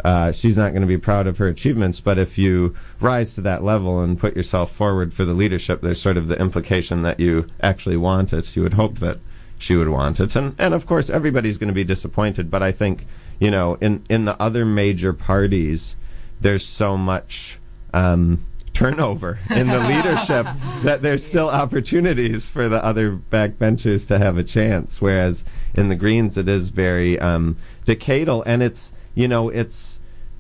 uh, 0.06 0.32
she's 0.32 0.56
not 0.56 0.70
going 0.70 0.84
to 0.84 0.88
be 0.88 1.00
proud 1.00 1.26
of 1.26 1.40
her 1.40 1.48
achievements, 1.48 2.00
but 2.00 2.20
if 2.20 2.38
you 2.38 2.76
rise 3.00 3.34
to 3.34 3.42
that 3.42 3.64
level 3.64 4.00
and 4.02 4.20
put 4.20 4.36
yourself 4.36 4.72
forward 4.72 5.12
for 5.12 5.26
the 5.26 5.34
leadership, 5.34 5.82
there's 5.82 6.00
sort 6.00 6.16
of 6.16 6.28
the 6.28 6.40
implication 6.40 7.02
that 7.02 7.20
you 7.20 7.48
actually 7.60 7.98
want 7.98 8.32
it. 8.32 8.56
You 8.56 8.62
would 8.62 8.76
hope 8.76 9.00
that 9.00 9.18
she 9.58 9.76
would 9.76 9.90
want 9.90 10.20
it, 10.20 10.36
and 10.36 10.54
and 10.60 10.76
of 10.76 10.86
course 10.86 11.10
everybody's 11.10 11.58
going 11.58 11.70
to 11.70 11.74
be 11.74 11.84
disappointed. 11.84 12.52
But 12.52 12.62
I 12.62 12.72
think 12.72 13.08
you 13.40 13.50
know 13.50 13.80
in 13.82 14.06
in 14.08 14.26
the 14.26 14.40
other 14.40 14.64
major 14.64 15.12
parties, 15.12 15.96
there's 16.40 16.64
so 16.64 16.96
much 16.96 17.58
um, 17.92 18.46
turnover 18.74 19.40
in 19.50 19.66
the 19.66 19.80
leadership 19.80 20.46
that 20.84 21.02
there's 21.02 21.26
still 21.26 21.50
opportunities 21.50 22.48
for 22.48 22.70
the 22.70 22.86
other 22.86 23.12
backbenchers 23.12 24.08
to 24.10 24.20
have 24.20 24.38
a 24.38 24.44
chance. 24.44 25.02
Whereas 25.02 25.44
in 25.74 25.90
the 25.90 25.96
Greens, 25.96 26.38
it 26.38 26.48
is 26.48 26.70
very 26.70 27.18
um, 27.18 27.58
decadal, 27.88 28.44
and 28.46 28.62
it's 28.62 28.92
you 29.16 29.28
know 29.28 29.50
it's 29.50 29.95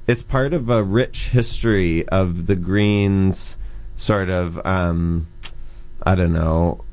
it's 0.07 0.23
part 0.23 0.53
of 0.53 0.69
a 0.69 0.83
rich 0.83 1.29
history 1.29 2.07
of 2.09 2.47
the 2.47 2.55
Greens 2.55 3.55
sort 3.95 4.29
of 4.29 4.63
um, 4.65 5.27
I 6.03 6.15
don't 6.15 6.33
know 6.33 6.83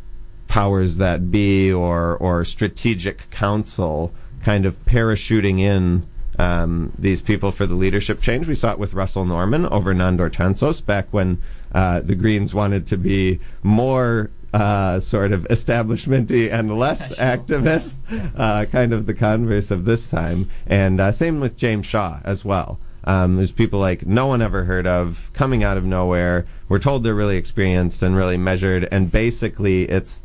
powers 0.49 0.97
that 0.97 1.31
be 1.31 1.73
or 1.73 2.17
or 2.17 2.45
strategic 2.45 3.31
council 3.31 4.13
kind 4.43 4.67
of 4.67 4.83
parachuting 4.85 5.61
in 5.61 6.07
um, 6.39 6.93
these 6.99 7.21
people 7.21 7.53
for 7.53 7.67
the 7.67 7.75
leadership 7.75 8.21
change. 8.21 8.49
We 8.49 8.55
saw 8.55 8.73
it 8.73 8.79
with 8.79 8.95
Russel 8.95 9.25
Norman 9.25 9.67
over 9.67 9.95
Nandor 9.95 10.31
Tanczos 10.31 10.85
back 10.85 11.07
when 11.11 11.43
uh, 11.73 12.01
the 12.01 12.15
Greens 12.15 12.55
wanted 12.55 12.87
to 12.89 12.97
be 12.97 13.41
more 13.63 14.31
uh, 14.53 15.01
sort 15.01 15.33
of 15.33 15.47
establishmenty 15.49 16.51
and 16.53 16.79
less 16.79 17.13
activist, 17.15 17.97
uh, 18.37 18.65
kind 18.67 18.93
of 18.93 19.07
the 19.07 19.15
converse 19.15 19.71
of 19.71 19.85
this 19.85 20.09
time. 20.09 20.51
And 20.67 21.01
uh, 21.01 21.13
same 21.13 21.41
with 21.41 21.57
James 21.57 21.87
Shaw 21.87 22.21
as 22.25 22.45
well. 22.45 22.79
Um, 23.05 23.37
there's 23.37 23.53
people 23.53 23.81
like 23.81 24.07
no 24.07 24.27
one 24.27 24.43
ever 24.43 24.65
heard 24.65 24.87
of 24.87 25.31
coming 25.33 25.65
out 25.65 25.77
of 25.77 25.85
nowhere. 25.85 26.47
We're 26.69 26.79
told 26.79 27.05
they're 27.05 27.15
really 27.15 27.37
experienced 27.37 28.03
and 28.03 28.17
really 28.17 28.37
measured, 28.37 28.89
and 28.93 29.11
basically 29.11 29.85
it's, 29.85 30.23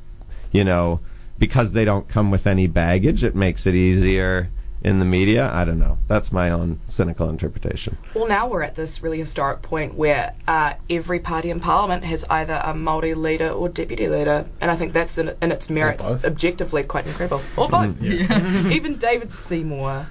you 0.52 0.64
know, 0.64 1.00
because 1.40 1.74
they 1.74 1.86
don't 1.86 2.08
come 2.08 2.32
with 2.32 2.48
any 2.48 2.68
baggage, 2.68 3.24
it 3.24 3.36
makes 3.36 3.66
it 3.66 3.76
easier 3.76 4.50
in 4.84 5.00
the 5.00 5.06
media. 5.06 5.52
I 5.52 5.66
don't 5.66 5.80
know. 5.80 5.98
That's 6.08 6.32
my 6.32 6.50
own 6.50 6.80
cynical 6.88 7.30
interpretation. 7.30 7.98
Well, 8.14 8.28
now 8.28 8.48
we're 8.48 8.62
at 8.62 8.76
this 8.76 9.02
really 9.02 9.20
historic 9.20 9.62
point 9.62 9.96
where 9.96 10.34
uh, 10.48 10.76
every 10.90 11.20
party 11.20 11.50
in 11.50 11.60
Parliament 11.60 12.04
has 12.06 12.24
either 12.30 12.62
a 12.64 12.74
Māori 12.74 13.16
leader 13.16 13.50
or 13.50 13.70
deputy 13.70 14.08
leader, 14.08 14.48
and 14.62 14.72
I 14.72 14.76
think 14.76 14.94
that's 14.94 15.18
in, 15.18 15.36
in 15.42 15.52
its 15.52 15.70
merits 15.70 16.06
objectively 16.06 16.84
quite 16.84 17.08
incredible. 17.08 17.42
Or 17.56 17.70
both. 17.70 18.02
Even 18.02 18.98
David 18.98 19.34
Seymour. 19.34 20.08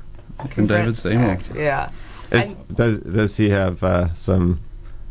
And 0.56 0.68
David 0.68 0.96
Seymour. 0.96 1.30
Act, 1.30 1.52
Yeah. 1.54 1.90
Is, 2.30 2.54
does, 2.74 2.98
does 3.00 3.36
he 3.36 3.50
have 3.50 3.82
uh, 3.82 4.14
some 4.14 4.60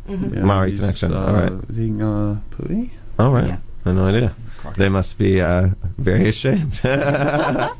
Yeah, 0.08 0.16
Maori 0.16 0.76
connection? 0.76 1.12
Uh, 1.12 1.26
All 1.26 1.32
right. 1.34 1.52
Is 1.70 1.76
he 1.76 1.90
uh, 1.90 2.36
Pui? 2.50 2.90
All 3.18 3.32
right. 3.32 3.46
Yeah. 3.48 3.58
I 3.84 3.88
had 3.90 3.96
no 3.96 4.06
idea. 4.06 4.34
They 4.76 4.88
must 4.88 5.16
be 5.16 5.40
uh, 5.40 5.70
very 5.98 6.28
ashamed. 6.34 6.80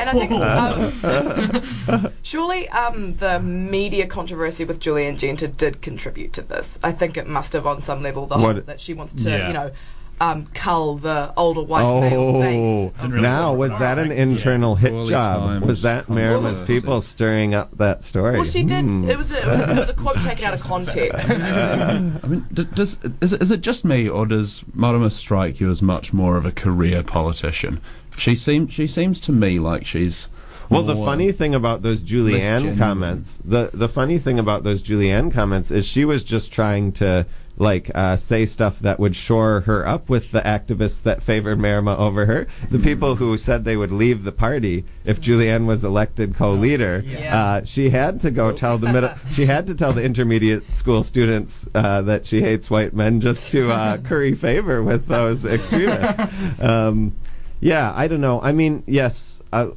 And 0.00 0.08
I 0.10 0.12
think 0.12 0.32
um, 1.92 2.12
surely 2.22 2.68
um, 2.68 3.16
the 3.16 3.40
media 3.40 4.06
controversy 4.06 4.64
with 4.64 4.78
Julianne 4.78 5.18
Genter 5.18 5.48
did 5.56 5.80
contribute 5.80 6.32
to 6.34 6.42
this. 6.42 6.78
I 6.84 6.92
think 6.92 7.16
it 7.16 7.26
must 7.26 7.52
have, 7.54 7.66
on 7.66 7.80
some 7.80 8.02
level, 8.02 8.26
the 8.26 8.36
What- 8.36 8.56
whole 8.56 8.62
that 8.66 8.80
she 8.80 8.94
wants 8.94 9.12
to, 9.24 9.30
Yeah. 9.30 9.48
you 9.48 9.54
know, 9.54 9.70
um, 10.20 10.46
cull 10.54 10.96
the 10.96 11.32
older 11.36 11.62
white 11.62 12.00
male 12.00 12.20
oh, 12.20 12.40
face. 12.40 12.92
Didn't 13.00 13.12
really 13.12 13.22
now 13.22 13.54
was 13.54 13.70
that 13.70 13.96
that. 13.96 13.98
an 13.98 14.12
internal 14.12 14.74
hit 14.74 14.90
Poorly 14.90 15.10
job? 15.10 15.40
timed 15.40 15.66
Was 15.66 15.82
that 15.82 16.08
Marama's 16.08 16.58
controversy. 16.58 16.80
people 16.80 17.02
stirring 17.02 17.54
up 17.54 17.76
that 17.78 18.04
story? 18.04 18.36
Well, 18.36 18.44
she 18.44 18.62
did. 18.64 18.84
Hmm. 18.84 19.08
It 19.08 19.16
was 19.16 19.32
a, 19.32 19.38
it 19.38 19.46
was, 19.46 19.70
it 19.70 19.76
was 19.76 19.88
a 19.88 19.94
quote 19.94 20.16
taken 20.22 20.44
out 20.44 20.54
of 20.54 20.60
context. 20.62 21.30
I 21.30 21.98
mean, 22.26 22.46
does 22.52 22.98
is 23.20 23.32
it, 23.32 23.42
is 23.42 23.50
it 23.50 23.60
just 23.60 23.84
me, 23.84 24.08
or 24.08 24.26
does 24.26 24.64
Marama 24.74 25.10
strike 25.10 25.60
you 25.60 25.70
as 25.70 25.82
much 25.82 26.12
more 26.12 26.36
of 26.36 26.44
a 26.44 26.52
career 26.52 27.02
politician? 27.02 27.80
She 28.16 28.34
seems 28.34 28.72
she 28.72 28.86
seems 28.86 29.20
to 29.22 29.32
me 29.32 29.58
like 29.58 29.86
she's. 29.86 30.28
Well, 30.70 30.82
the 30.82 30.96
funny 30.96 31.32
thing 31.32 31.54
about 31.54 31.80
those 31.80 32.02
Julianne 32.02 32.76
comments, 32.76 33.38
the 33.42 33.70
the 33.72 33.88
funny 33.88 34.18
thing 34.18 34.38
about 34.38 34.64
those 34.64 34.82
Julianne 34.82 35.32
comments 35.32 35.70
is 35.70 35.86
she 35.86 36.04
was 36.04 36.22
just 36.22 36.52
trying 36.52 36.92
to 36.92 37.24
like 37.58 37.90
uh, 37.94 38.16
say 38.16 38.46
stuff 38.46 38.78
that 38.80 38.98
would 38.98 39.16
shore 39.16 39.60
her 39.60 39.86
up 39.86 40.08
with 40.08 40.30
the 40.30 40.40
activists 40.40 41.02
that 41.02 41.22
favored 41.22 41.58
Marama 41.58 41.96
over 41.96 42.26
her. 42.26 42.46
The 42.70 42.78
people 42.78 43.16
who 43.16 43.36
said 43.36 43.64
they 43.64 43.76
would 43.76 43.92
leave 43.92 44.24
the 44.24 44.32
party 44.32 44.84
if 45.04 45.20
Julianne 45.20 45.66
was 45.66 45.84
elected 45.84 46.36
co-leader. 46.36 47.02
Yeah. 47.04 47.36
Uh, 47.36 47.64
she 47.64 47.90
had 47.90 48.20
to 48.20 48.30
go 48.30 48.52
tell 48.52 48.78
the 48.78 48.92
middle. 48.92 49.10
She 49.32 49.46
had 49.46 49.66
to 49.68 49.74
tell 49.74 49.92
the 49.92 50.02
intermediate 50.02 50.64
school 50.74 51.02
students 51.02 51.68
uh, 51.74 52.02
that 52.02 52.26
she 52.26 52.40
hates 52.40 52.70
white 52.70 52.94
men 52.94 53.20
just 53.20 53.50
to 53.50 53.70
uh, 53.70 53.96
curry 54.04 54.34
favor 54.34 54.82
with 54.82 55.06
those 55.06 55.44
extremists. 55.44 56.20
Um, 56.60 57.14
yeah, 57.60 57.92
I 57.94 58.08
don't 58.08 58.20
know. 58.20 58.40
I 58.40 58.52
mean, 58.52 58.82
yes, 58.86 59.37
I, 59.52 59.70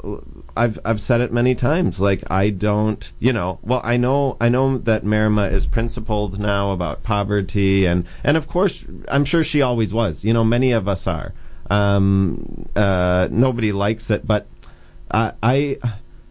I've 0.56 0.80
I've 0.84 1.02
said 1.02 1.22
it 1.22 1.32
many 1.32 1.56
times. 1.56 2.00
Like 2.00 2.24
I 2.30 2.50
don't, 2.50 3.12
you 3.20 3.34
know. 3.34 3.60
Well, 3.62 3.82
I 3.84 3.98
know 3.98 4.38
I 4.40 4.50
know 4.50 4.78
that 4.78 5.04
Marama 5.04 5.48
is 5.48 5.66
principled 5.66 6.40
now 6.40 6.72
about 6.72 7.04
poverty, 7.04 7.86
and 7.86 8.06
and 8.24 8.38
of 8.38 8.48
course, 8.48 8.86
I'm 9.08 9.26
sure 9.26 9.44
she 9.44 9.62
always 9.62 9.94
was. 9.94 10.24
You 10.24 10.34
know, 10.34 10.44
many 10.44 10.72
of 10.72 10.88
us 10.88 11.08
are. 11.08 11.34
Um, 11.70 12.68
uh, 12.76 13.30
nobody 13.32 13.72
likes 13.72 14.10
it, 14.12 14.28
but 14.28 14.46
I, 15.10 15.34
I, 15.42 15.78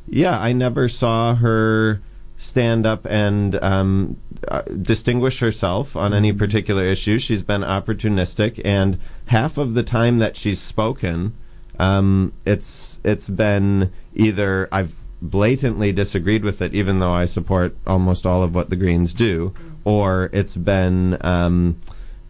yeah, 0.07 0.39
I 0.39 0.53
never 0.53 0.87
saw 0.87 1.35
her 1.35 2.03
stand 2.37 2.85
up 2.85 3.07
and 3.07 3.63
um, 3.63 4.19
uh, 4.49 4.63
distinguish 4.63 5.41
herself 5.41 5.97
on 5.97 6.13
any 6.13 6.33
particular 6.35 6.85
issue. 6.85 7.19
She's 7.19 7.43
been 7.43 7.63
opportunistic, 7.63 8.61
and 8.65 8.99
half 9.27 9.57
of 9.57 9.73
the 9.73 9.83
time 9.83 10.19
that 10.19 10.37
she's 10.37 10.61
spoken, 10.61 11.33
um, 11.79 12.35
it's 12.45 12.90
it's 13.05 13.29
been 13.29 13.93
either 14.15 14.69
I've 14.73 14.95
blatantly 15.23 15.93
disagreed 15.93 16.45
with 16.45 16.63
it, 16.63 16.75
even 16.75 16.99
though 16.99 17.13
I 17.13 17.27
support 17.27 17.77
almost 17.87 18.27
all 18.27 18.43
of 18.43 18.55
what 18.55 18.71
the 18.71 18.77
Greens 18.77 19.13
do, 19.15 19.53
or 19.85 20.31
it's 20.33 20.57
been, 20.57 21.17
um, 21.21 21.81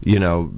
you 0.03 0.19
know. 0.19 0.53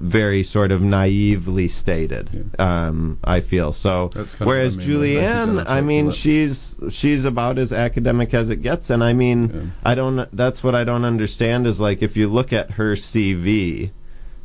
Very 0.00 0.44
sort 0.44 0.70
of 0.70 0.80
naively 0.80 1.66
stated, 1.66 2.52
um, 2.60 3.18
I 3.24 3.40
feel 3.40 3.72
so. 3.72 4.12
That's 4.14 4.30
kind 4.30 4.42
of 4.42 4.46
Whereas 4.46 4.74
I 4.76 4.78
mean. 4.78 4.88
Julianne, 4.88 5.64
I 5.66 5.80
mean, 5.80 6.10
she's 6.12 6.78
she's 6.88 7.24
about 7.24 7.58
as 7.58 7.72
academic 7.72 8.32
as 8.32 8.48
it 8.48 8.62
gets, 8.62 8.90
and 8.90 9.02
I 9.02 9.12
mean, 9.12 9.50
Yeah. 9.52 9.90
I 9.90 9.96
don't. 9.96 10.28
That's 10.30 10.62
what 10.62 10.76
I 10.76 10.84
don't 10.84 11.04
understand 11.04 11.66
is 11.66 11.80
like 11.80 12.00
if 12.00 12.16
you 12.16 12.28
look 12.28 12.52
at 12.52 12.70
her 12.78 12.94
CV, 12.94 13.90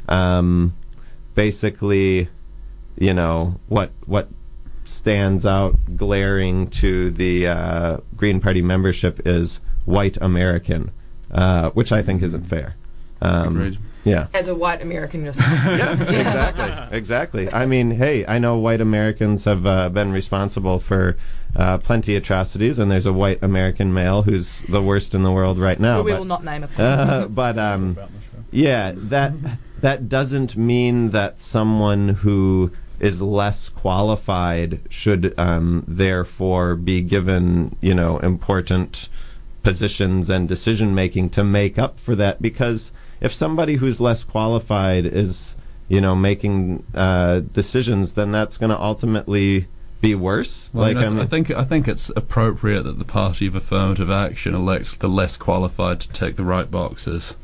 um, 0.10 0.74
basically, 1.36 2.30
you 2.98 3.14
know 3.14 3.60
what 3.68 3.92
what 4.08 4.30
stands 4.86 5.46
out 5.46 5.76
glaring 5.96 6.70
to 6.70 7.12
the 7.12 7.48
uh, 7.48 7.98
Green 8.16 8.40
Party 8.40 8.62
membership 8.62 9.26
is 9.26 9.60
white 9.86 10.18
American, 10.22 10.92
uh, 11.32 11.70
which 11.72 11.92
I 11.92 12.02
think 12.02 12.22
isn't 12.22 12.46
fair. 12.46 12.76
Um, 13.22 13.78
yeah. 14.04 14.28
As 14.34 14.50
a 14.50 14.56
white 14.56 14.82
American 14.82 15.24
yourself. 15.24 15.48
Yeah, 15.64 15.94
exactly, 15.94 16.98
exactly. 16.98 17.54
I 17.54 17.66
mean, 17.66 17.92
hey, 17.92 18.26
I 18.26 18.38
know 18.38 18.58
white 18.58 18.82
Americans 18.82 19.46
have 19.46 19.66
uh, 19.66 19.90
been 19.90 20.12
responsible 20.12 20.80
for 20.80 21.18
uh, 21.56 21.78
plenty 21.78 22.16
atrocities, 22.16 22.80
and 22.80 22.92
there's 22.92 23.06
a 23.06 23.14
white 23.14 23.42
American 23.42 23.94
male 23.94 24.24
who's 24.24 24.60
the 24.64 24.82
worst 24.82 25.16
in 25.16 25.24
the 25.24 25.32
world 25.32 25.58
right 25.58 25.80
now. 25.80 26.02
we 26.02 26.12
but, 26.12 26.20
will 26.20 26.26
not 26.26 26.44
name 26.44 26.64
a 26.64 26.68
uh, 26.82 27.28
but 27.28 27.58
um, 27.58 27.98
yeah, 28.52 28.92
that 28.96 29.34
that 29.82 30.10
doesn't 30.10 30.56
mean 30.56 31.12
that 31.12 31.40
someone 31.40 32.10
who 32.10 32.72
is 33.00 33.22
less 33.22 33.70
qualified 33.70 34.80
should 34.90 35.34
um, 35.38 35.84
therefore 35.88 36.76
be 36.76 37.02
given, 37.02 37.76
you 37.82 37.94
know, 37.94 38.20
important 38.20 39.10
positions 39.64 40.30
and 40.30 40.48
decision 40.48 40.94
making 40.94 41.30
to 41.32 41.44
make 41.44 41.78
up 41.78 42.00
for 42.00 42.16
that. 42.16 42.42
Because 42.42 42.92
if 43.22 43.34
somebody 43.34 43.76
who's 43.76 44.00
less 44.00 44.24
qualified 44.24 45.06
is, 45.06 45.56
you 45.88 46.02
know, 46.02 46.16
making 46.16 46.84
uh, 46.94 47.40
decisions, 47.40 48.14
then 48.14 48.32
that's 48.32 48.58
going 48.58 48.70
to 48.70 48.80
ultimately 48.80 49.68
be 50.02 50.14
worse. 50.14 50.70
Well, 50.74 50.86
I, 50.86 50.94
mean, 50.94 51.04
I, 51.04 51.10
th- 51.10 51.22
I 51.22 51.26
think 51.26 51.52
I 51.52 51.64
think 51.64 51.88
it's 51.88 52.12
appropriate 52.16 52.84
that 52.84 53.00
the 53.00 53.06
party 53.06 53.48
of 53.48 53.56
affirmative 53.56 54.12
action 54.12 54.54
elects 54.54 54.98
the 54.98 55.08
less 55.08 55.38
qualified 55.38 56.02
to 56.02 56.10
take 56.10 56.36
the 56.36 56.44
right 56.44 56.70
boxes. 56.70 57.36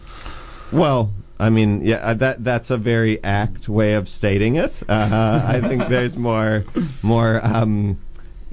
Well, 0.72 1.12
I 1.40 1.50
mean, 1.50 1.82
yeah, 1.86 1.98
uh, 1.98 2.14
that 2.16 2.44
that's 2.44 2.70
a 2.70 2.78
very 2.78 3.24
act 3.24 3.70
way 3.70 3.94
of 3.94 4.10
stating 4.10 4.56
it. 4.56 4.74
Uh, 4.90 5.42
I 5.46 5.62
think 5.62 5.88
there's 5.88 6.18
more 6.18 6.66
more 7.02 7.40
um, 7.46 7.98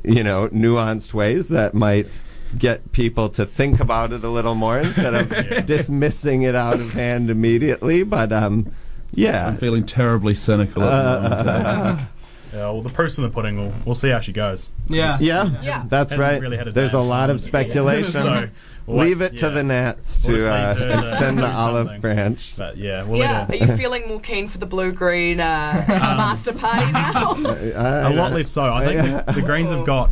you 0.04 0.22
know 0.22 0.48
nuanced 0.48 1.12
ways 1.12 1.48
that 1.48 1.74
might 1.74 2.20
get 2.56 2.92
people 2.92 3.28
to 3.30 3.44
think 3.44 3.80
about 3.80 4.12
it 4.12 4.22
a 4.22 4.28
little 4.30 4.54
more 4.54 4.78
instead 4.78 5.14
of 5.14 5.66
dismissing 5.66 6.42
it 6.42 6.54
out 6.54 6.78
of 6.80 6.92
hand 6.92 7.28
immediately. 7.28 8.04
But 8.04 8.32
um, 8.32 8.72
yeah, 9.12 9.48
I'm 9.48 9.56
feeling 9.56 9.84
terribly 9.84 10.34
cynical 10.34 10.82
at 10.84 11.22
the 11.22 11.44
moment. 11.44 11.66
uh, 11.66 12.04
Yeah, 12.52 12.70
well, 12.70 12.80
the 12.80 12.88
proof's 12.90 13.18
in 13.18 13.24
the 13.24 13.28
pudding. 13.28 13.58
We'll, 13.58 13.74
we'll 13.84 13.94
see 13.94 14.08
how 14.08 14.20
she 14.20 14.32
goes. 14.32 14.70
Yeah. 14.88 15.18
yeah, 15.20 15.60
Yeah. 15.62 15.84
that's 15.88 16.16
right. 16.16 16.40
really 16.40 16.56
There's 16.70 16.94
a 16.94 17.00
lot 17.00 17.28
of 17.28 17.40
speculation. 17.42 18.12
so, 18.12 18.48
we'll 18.86 19.04
Leave 19.04 19.20
wait- 19.20 19.34
it 19.34 19.38
to 19.38 19.50
the 19.50 19.62
Nats 19.64 20.24
We'll 20.26 20.38
to 20.38 20.50
uh, 20.50 20.74
just 20.74 20.80
leave 20.80 20.88
her 20.90 20.94
to 20.96 21.00
extend 21.02 21.38
the 21.38 21.46
olive 21.48 22.00
branch. 22.00 22.54
But 22.56 22.76
yeah, 22.76 23.02
we'll 23.04 23.18
Yeah, 23.20 23.46
are 23.48 23.54
you 23.54 23.76
feeling 23.76 24.08
more 24.08 24.20
keen 24.20 24.48
for 24.48 24.58
the 24.58 24.66
blue 24.66 24.92
green 24.92 25.40
uh, 25.40 25.84
master 25.88 26.52
party 26.52 26.92
now? 26.92 27.32
I- 27.76 28.10
A 28.10 28.14
lot 28.14 28.32
less 28.32 28.48
so. 28.48 28.64
I 28.72 28.84
think 28.84 29.26
the, 29.26 29.32
the 29.32 29.42
Greens 29.42 29.70
have 29.70 29.84
got 29.86 30.10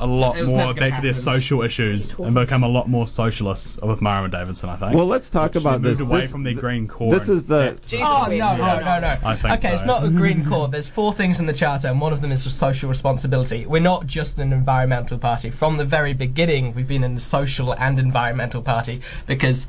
a 0.00 0.06
lot 0.06 0.36
It 0.36 0.42
was 0.42 0.50
never 0.52 0.64
more 0.64 0.74
gonna 0.74 0.90
back 0.90 1.00
to 1.00 1.04
their 1.06 1.14
social 1.14 1.62
issues 1.62 2.14
and 2.18 2.34
become 2.34 2.64
a 2.64 2.68
lot 2.68 2.88
more 2.88 3.06
socialist 3.06 3.80
with 3.82 4.00
Marama 4.00 4.28
Davidson. 4.28 4.68
I 4.68 4.76
think. 4.76 4.94
Well, 4.94 5.06
let's 5.06 5.30
talk 5.30 5.52
They 5.52 5.60
about 5.60 5.82
moved 5.82 6.00
this. 6.00 6.00
away 6.06 6.20
This- 6.22 6.30
from 6.32 6.42
their 6.42 6.52
th- 6.54 6.60
green 6.60 6.88
core. 6.88 7.12
This 7.12 7.28
is 7.28 7.44
the 7.44 7.78
Jesus 7.86 8.06
Oh 8.08 8.26
wept. 8.28 8.32
no, 8.38 8.56
no, 8.56 8.78
no, 8.80 9.00
no! 9.00 9.16
I 9.24 9.36
think 9.36 9.54
okay, 9.54 9.72
it's 9.72 9.84
not 9.84 10.04
a 10.04 10.08
green 10.10 10.44
core. 10.48 10.68
There's 10.68 10.88
four 10.88 11.12
things 11.12 11.38
in 11.38 11.46
the 11.46 11.52
charter, 11.52 11.88
and 11.88 12.00
one 12.00 12.12
of 12.12 12.20
them 12.20 12.32
is 12.32 12.42
just 12.44 12.58
social 12.58 12.88
responsibility. 12.88 13.66
We're 13.66 13.80
not 13.80 14.06
just 14.06 14.38
an 14.38 14.52
environmental 14.52 15.18
party. 15.18 15.50
From 15.50 15.76
the 15.76 15.84
very 15.84 16.12
beginning, 16.12 16.74
we've 16.74 16.88
been 16.88 17.04
a 17.04 17.20
social 17.20 17.72
and 17.74 17.98
environmental 17.98 18.62
party 18.62 19.00
because 19.26 19.66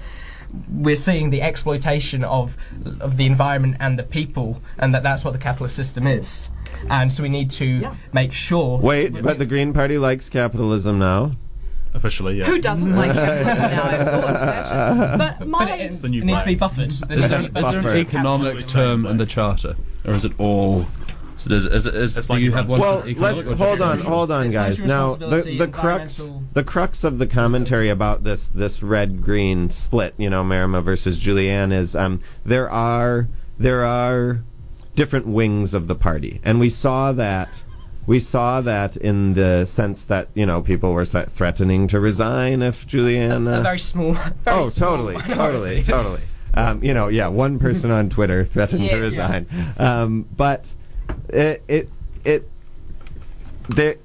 we're 0.71 0.95
seeing 0.95 1.29
the 1.29 1.41
exploitation 1.41 2.23
of 2.23 2.57
of 2.99 3.17
the 3.17 3.25
environment 3.25 3.77
and 3.79 3.99
the 3.99 4.03
people, 4.03 4.61
and 4.79 4.93
that 4.93 5.03
that's 5.03 5.23
what 5.23 5.31
the 5.33 5.39
capitalist 5.39 5.75
system 5.75 6.07
is. 6.07 6.49
And 6.89 7.11
so 7.11 7.23
we 7.23 7.29
need 7.29 7.49
to 7.51 7.91
make 8.13 8.33
sure. 8.33 8.79
wait, 8.79 9.21
but 9.21 9.37
the 9.39 9.45
Green 9.45 9.73
Party 9.73 9.97
likes 9.97 10.29
capitalism 10.29 10.99
now. 10.99 11.31
officially, 11.93 12.37
yeah. 12.37 12.45
Who 12.45 12.59
doesn't 12.59 12.95
like 12.95 13.13
capitalism 13.13 13.71
now? 13.71 13.89
It's 14.01 14.13
all 14.13 14.23
old 14.25 14.37
fashioned. 14.37 15.17
But 15.17 15.47
my 15.47 15.65
But 15.65 15.79
it, 15.79 16.03
it 16.03 16.09
needs 16.25 16.39
to 16.41 16.45
be 16.45 16.55
plan. 16.55 16.57
buffered. 16.57 16.91
There 16.91 17.17
Is 17.17 17.21
needs 17.21 17.29
there, 17.29 17.41
is 17.43 17.83
there 17.83 17.91
an 17.91 17.97
economic 17.97 18.67
term 18.67 19.03
changed 19.03 19.11
in 19.11 19.17
the 19.17 19.25
charter, 19.25 19.75
or 20.05 20.13
is 20.13 20.25
it 20.25 20.33
all? 20.39 20.85
So 21.37 21.49
does, 21.49 21.65
is, 21.65 21.85
is, 21.85 22.17
It's 22.17 22.27
do 22.27 22.33
like 22.33 22.41
you 22.41 22.51
have 22.53 22.69
one? 22.69 22.79
Well, 22.79 23.03
let's 23.17 23.47
hold 23.47 23.81
on, 23.81 23.99
hold 23.99 24.31
on, 24.31 24.49
guys. 24.49 24.79
Now, 24.79 25.15
the 25.15 25.55
the 25.57 25.67
crux 25.67 26.21
the 26.53 26.63
crux 26.63 27.03
of 27.03 27.17
the 27.17 27.27
commentary 27.27 27.89
about 27.89 28.23
this 28.23 28.47
this 28.49 28.81
red 28.81 29.21
green 29.21 29.69
split, 29.69 30.15
you 30.17 30.29
know, 30.29 30.43
Marama 30.43 30.81
versus 30.81 31.17
Julianne, 31.19 31.71
is 31.73 31.95
um, 31.95 32.21
there 32.45 32.69
are 32.69 33.27
there 33.59 33.83
are 33.85 34.43
different 34.95 35.27
wings 35.27 35.73
of 35.73 35.87
the 35.87 35.95
party, 35.95 36.39
and 36.43 36.59
we 36.59 36.69
saw 36.69 37.11
that. 37.13 37.49
We 38.07 38.19
saw 38.19 38.61
that 38.61 38.95
in 38.97 39.33
the 39.33 39.65
sense 39.65 40.05
that 40.05 40.29
you 40.35 40.45
know 40.45 40.61
people 40.61 40.93
were 40.93 41.05
threatening 41.05 41.87
to 41.87 41.99
resign 41.99 42.61
if 42.61 42.87
Julianne. 42.87 43.47
a 43.47 43.59
uh, 43.59 43.61
very 43.61 43.79
small. 43.79 44.13
Very 44.43 44.57
oh, 44.57 44.69
small 44.69 44.89
totally, 44.97 45.15
totally, 45.33 45.83
totally. 45.93 46.21
Um, 46.53 46.83
you 46.83 46.93
know, 46.93 47.07
yeah, 47.09 47.27
one 47.27 47.59
person 47.59 47.91
on 47.91 48.09
Twitter 48.09 48.45
threatened 48.53 48.89
to 48.89 48.95
Yeah. 48.95 49.01
resign. 49.01 49.47
Um, 49.77 50.27
but 50.37 50.65
it, 51.29 51.63
it, 51.67 51.89
it, 52.23 52.49
there, 53.67 53.95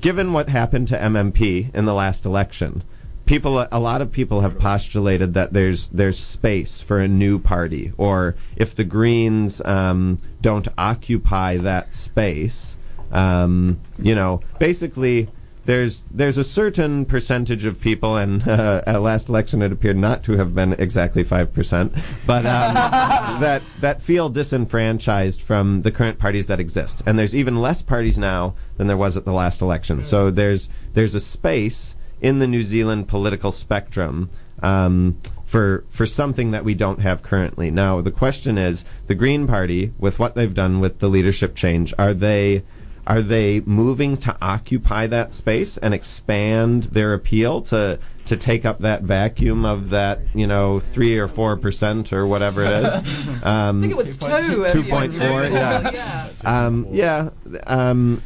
given 0.00 0.32
what 0.32 0.48
happened 0.48 0.88
to 0.88 0.98
MMP 0.98 1.74
in 1.74 1.84
the 1.84 1.92
last 1.94 2.24
election, 2.24 2.82
people, 3.28 3.68
a 3.70 3.78
lot 3.78 4.00
of 4.00 4.10
people 4.10 4.40
have 4.40 4.58
postulated 4.58 5.34
that 5.34 5.52
there's 5.52 5.90
there's 5.90 6.18
space 6.18 6.80
for 6.80 6.98
a 6.98 7.06
new 7.06 7.38
party, 7.38 7.92
or 7.96 8.34
if 8.56 8.74
the 8.74 8.84
Greens 8.84 9.60
um, 9.64 10.18
don't 10.40 10.66
occupy 10.76 11.58
that 11.58 11.92
space, 11.92 12.76
um, 13.12 13.78
you 13.98 14.14
know, 14.14 14.40
basically 14.58 15.28
there's 15.66 16.04
there's 16.10 16.38
a 16.38 16.44
certain 16.44 17.04
percentage 17.04 17.66
of 17.66 17.78
people, 17.78 18.16
and 18.16 18.48
uh, 18.48 18.82
at 18.86 19.02
last 19.02 19.28
election 19.28 19.60
it 19.60 19.70
appeared 19.70 19.98
not 19.98 20.24
to 20.24 20.38
have 20.38 20.54
been 20.54 20.72
exactly 20.72 21.22
five 21.22 21.52
percent, 21.52 21.92
but 22.26 22.46
um, 22.46 22.74
that 23.40 23.62
that 23.80 24.00
feel 24.00 24.30
disenfranchised 24.30 25.42
from 25.42 25.82
the 25.82 25.92
current 25.92 26.18
parties 26.18 26.46
that 26.46 26.58
exist, 26.58 27.02
and 27.04 27.18
there's 27.18 27.36
even 27.36 27.60
less 27.60 27.82
parties 27.82 28.18
now 28.18 28.54
than 28.78 28.86
there 28.86 28.96
was 28.96 29.18
at 29.18 29.26
the 29.26 29.32
last 29.32 29.60
election. 29.60 30.02
So 30.02 30.30
there's 30.30 30.70
there's 30.94 31.14
a 31.14 31.20
space 31.20 31.94
in 32.20 32.38
the 32.38 32.46
New 32.46 32.62
Zealand 32.62 33.08
political 33.08 33.52
spectrum. 33.52 34.30
Um, 34.60 35.18
for 35.48 35.84
for 35.88 36.04
something 36.04 36.50
that 36.50 36.62
we 36.62 36.74
don't 36.74 37.00
have 37.00 37.22
currently. 37.22 37.70
Now 37.70 38.02
the 38.02 38.10
question 38.10 38.58
is, 38.58 38.84
the 39.06 39.14
Green 39.14 39.46
Party, 39.46 39.92
with 39.98 40.18
what 40.18 40.34
they've 40.34 40.52
done 40.52 40.78
with 40.78 40.98
the 40.98 41.08
leadership 41.08 41.56
change, 41.56 41.94
are 41.98 42.12
they 42.12 42.64
are 43.06 43.22
they 43.22 43.60
moving 43.60 44.18
to 44.18 44.36
occupy 44.42 45.06
that 45.06 45.32
space 45.32 45.78
and 45.78 45.94
expand 45.94 46.84
their 46.84 47.14
appeal 47.14 47.62
to 47.62 47.98
to 48.26 48.36
take 48.36 48.66
up 48.66 48.80
that 48.80 49.02
vacuum 49.02 49.64
of 49.64 49.88
that 49.88 50.20
you 50.34 50.46
know 50.46 50.78
three 50.78 51.18
or 51.18 51.26
four 51.26 51.56
percent 51.56 52.12
or 52.12 52.26
whatever 52.26 52.62
it 52.64 52.84
is? 52.84 53.24
Um, 53.44 53.78
I 53.78 53.80
think 53.80 53.92
it 53.92 53.96
was 53.96 54.16
two. 54.16 54.66
Two 54.72 54.88
point 54.90 55.14
four, 55.14 55.44
yeah. 55.44 55.90
yeah. 55.92 56.28
um, 56.44 56.88
yeah, 56.90 57.30
um, 57.66 58.20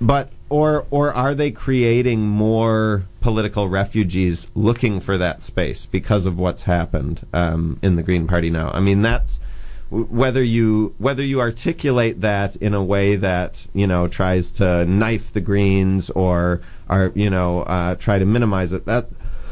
but 0.00 0.30
or 0.52 0.86
or 0.90 1.10
are 1.14 1.34
they 1.34 1.50
creating 1.50 2.20
more 2.20 3.06
political 3.22 3.70
refugees 3.70 4.48
looking 4.54 5.00
for 5.00 5.16
that 5.16 5.40
space 5.40 5.86
because 5.86 6.26
of 6.26 6.38
what's 6.38 6.64
happened 6.64 7.26
um, 7.32 7.78
in 7.80 7.96
the 7.96 8.02
Green 8.02 8.26
Party 8.26 8.50
now? 8.50 8.70
I 8.70 8.80
mean, 8.80 9.00
that's 9.00 9.40
whether 9.88 10.42
you 10.42 10.94
whether 10.98 11.22
you 11.22 11.40
articulate 11.40 12.20
that 12.20 12.54
in 12.56 12.74
a 12.74 12.84
way 12.84 13.16
that 13.16 13.66
you 13.72 13.86
know 13.86 14.06
tries 14.08 14.52
to 14.52 14.84
knife 14.84 15.32
the 15.32 15.40
Greens 15.40 16.10
or 16.10 16.60
are 16.86 17.12
you 17.14 17.30
know 17.30 17.62
uh, 17.62 17.94
try 17.94 18.18
to 18.18 18.26
minimize 18.26 18.74
it. 18.74 18.84
That 18.84 19.08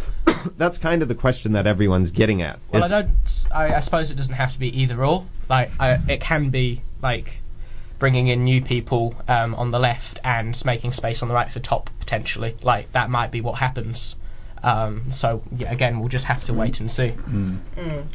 that's 0.58 0.76
kind 0.76 1.00
of 1.00 1.08
the 1.08 1.14
question 1.14 1.52
that 1.52 1.66
everyone's 1.66 2.10
getting 2.10 2.42
at. 2.42 2.58
Well, 2.72 2.84
I 2.84 2.88
don't. 2.88 3.46
I, 3.54 3.74
I 3.76 3.80
suppose 3.80 4.10
it 4.10 4.16
doesn't 4.16 4.34
have 4.34 4.52
to 4.52 4.58
be 4.58 4.68
either 4.78 5.02
or. 5.02 5.26
Like, 5.48 5.70
I, 5.80 5.98
it 6.08 6.20
can 6.20 6.50
be 6.50 6.82
like 7.02 7.39
bringing 8.00 8.26
in 8.26 8.42
new 8.42 8.60
people 8.60 9.14
um, 9.28 9.54
on 9.54 9.70
the 9.70 9.78
left 9.78 10.18
and 10.24 10.60
making 10.64 10.92
space 10.92 11.22
on 11.22 11.28
the 11.28 11.34
right 11.34 11.50
for 11.52 11.60
top 11.60 11.88
potentially. 12.00 12.56
Like 12.62 12.90
that 12.92 13.10
might 13.10 13.30
be 13.30 13.40
what 13.40 13.58
happens. 13.60 14.16
Um, 14.62 15.10
so 15.10 15.42
yeah, 15.56 15.72
again, 15.72 16.00
we'll 16.00 16.10
just 16.10 16.26
have 16.26 16.44
to 16.46 16.52
wait 16.52 16.80
and 16.80 16.90
see. 16.90 17.14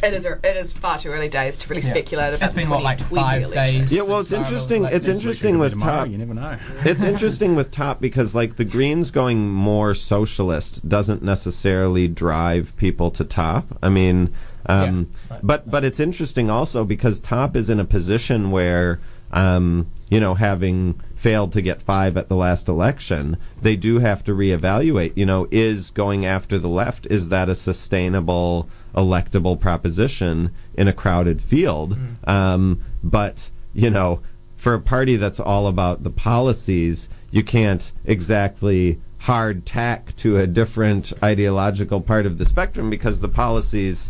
It 0.03 0.13
is. 0.13 0.25
It 0.25 0.43
is 0.57 0.71
far 0.71 0.99
too 0.99 1.09
early 1.09 1.27
days 1.29 1.57
to 1.57 1.69
really 1.69 1.81
Yeah. 1.81 1.89
speculate 1.89 2.33
about 2.35 2.43
It's 2.45 2.53
been, 2.53 2.69
what, 2.69 2.83
like 2.83 2.99
five 2.99 3.41
election. 3.43 3.79
days? 3.81 3.91
Yeah, 3.91 4.03
well, 4.03 4.19
it's 4.19 4.31
interesting- 4.31 4.83
was 4.83 4.91
it's 4.93 5.07
interesting 5.07 5.57
with 5.57 5.71
Tomorrow, 5.71 6.01
top- 6.01 6.09
You 6.09 6.17
never 6.19 6.35
know. 6.35 6.55
it's 6.83 7.01
interesting 7.01 7.55
with 7.55 7.71
top 7.71 7.99
because 7.99 8.35
like 8.35 8.57
the 8.57 8.65
greens 8.65 9.09
going 9.09 9.49
more 9.49 9.95
socialist 9.95 10.87
doesn't 10.87 11.23
necessarily 11.23 12.07
drive 12.07 12.75
people 12.77 13.09
to 13.11 13.23
top 13.23 13.65
i 13.81 13.89
mean 13.89 14.31
um, 14.67 15.07
Yeah, 15.29 15.33
right. 15.35 15.39
but 15.43 15.69
but 15.71 15.83
it's 15.83 15.99
interesting 15.99 16.49
also 16.51 16.83
because 16.85 17.19
top 17.19 17.55
is 17.55 17.69
in 17.71 17.79
a 17.79 17.85
position 17.85 18.51
where 18.51 18.99
um, 19.35 19.87
you 20.09 20.19
know 20.19 20.33
having 20.33 20.99
failed 21.15 21.51
to 21.53 21.61
get 21.61 21.81
five 21.81 22.17
at 22.17 22.27
the 22.27 22.35
last 22.35 22.67
election 22.67 23.37
they 23.61 23.75
do 23.75 23.99
have 23.99 24.23
to 24.23 24.31
reevaluate 24.31 25.13
you 25.15 25.25
know 25.25 25.47
is 25.51 25.91
going 25.91 26.25
after 26.25 26.57
the 26.57 26.67
left 26.67 27.07
is 27.07 27.29
that 27.29 27.49
a 27.49 27.55
sustainable 27.55 28.67
electable 28.95 29.59
proposition 29.59 30.51
in 30.75 30.87
a 30.87 30.93
crowded 30.93 31.41
field 31.41 31.97
um, 32.25 32.79
but 33.03 33.49
you 33.73 33.89
know 33.89 34.19
for 34.65 34.73
a 34.73 34.81
party 34.81 35.15
that's 35.15 35.39
all 35.39 35.67
about 35.67 36.01
the 36.01 36.09
policies, 36.09 37.07
you 37.29 37.43
can't 37.43 37.91
exactly 38.03 38.99
hard 39.19 39.63
tack 39.63 40.15
to 40.17 40.37
a 40.37 40.47
different 40.47 41.13
ideological 41.21 42.01
part 42.01 42.25
of 42.25 42.39
the 42.39 42.45
spectrum 42.45 42.89
because 42.89 43.19
the 43.19 43.29
policies 43.29 44.09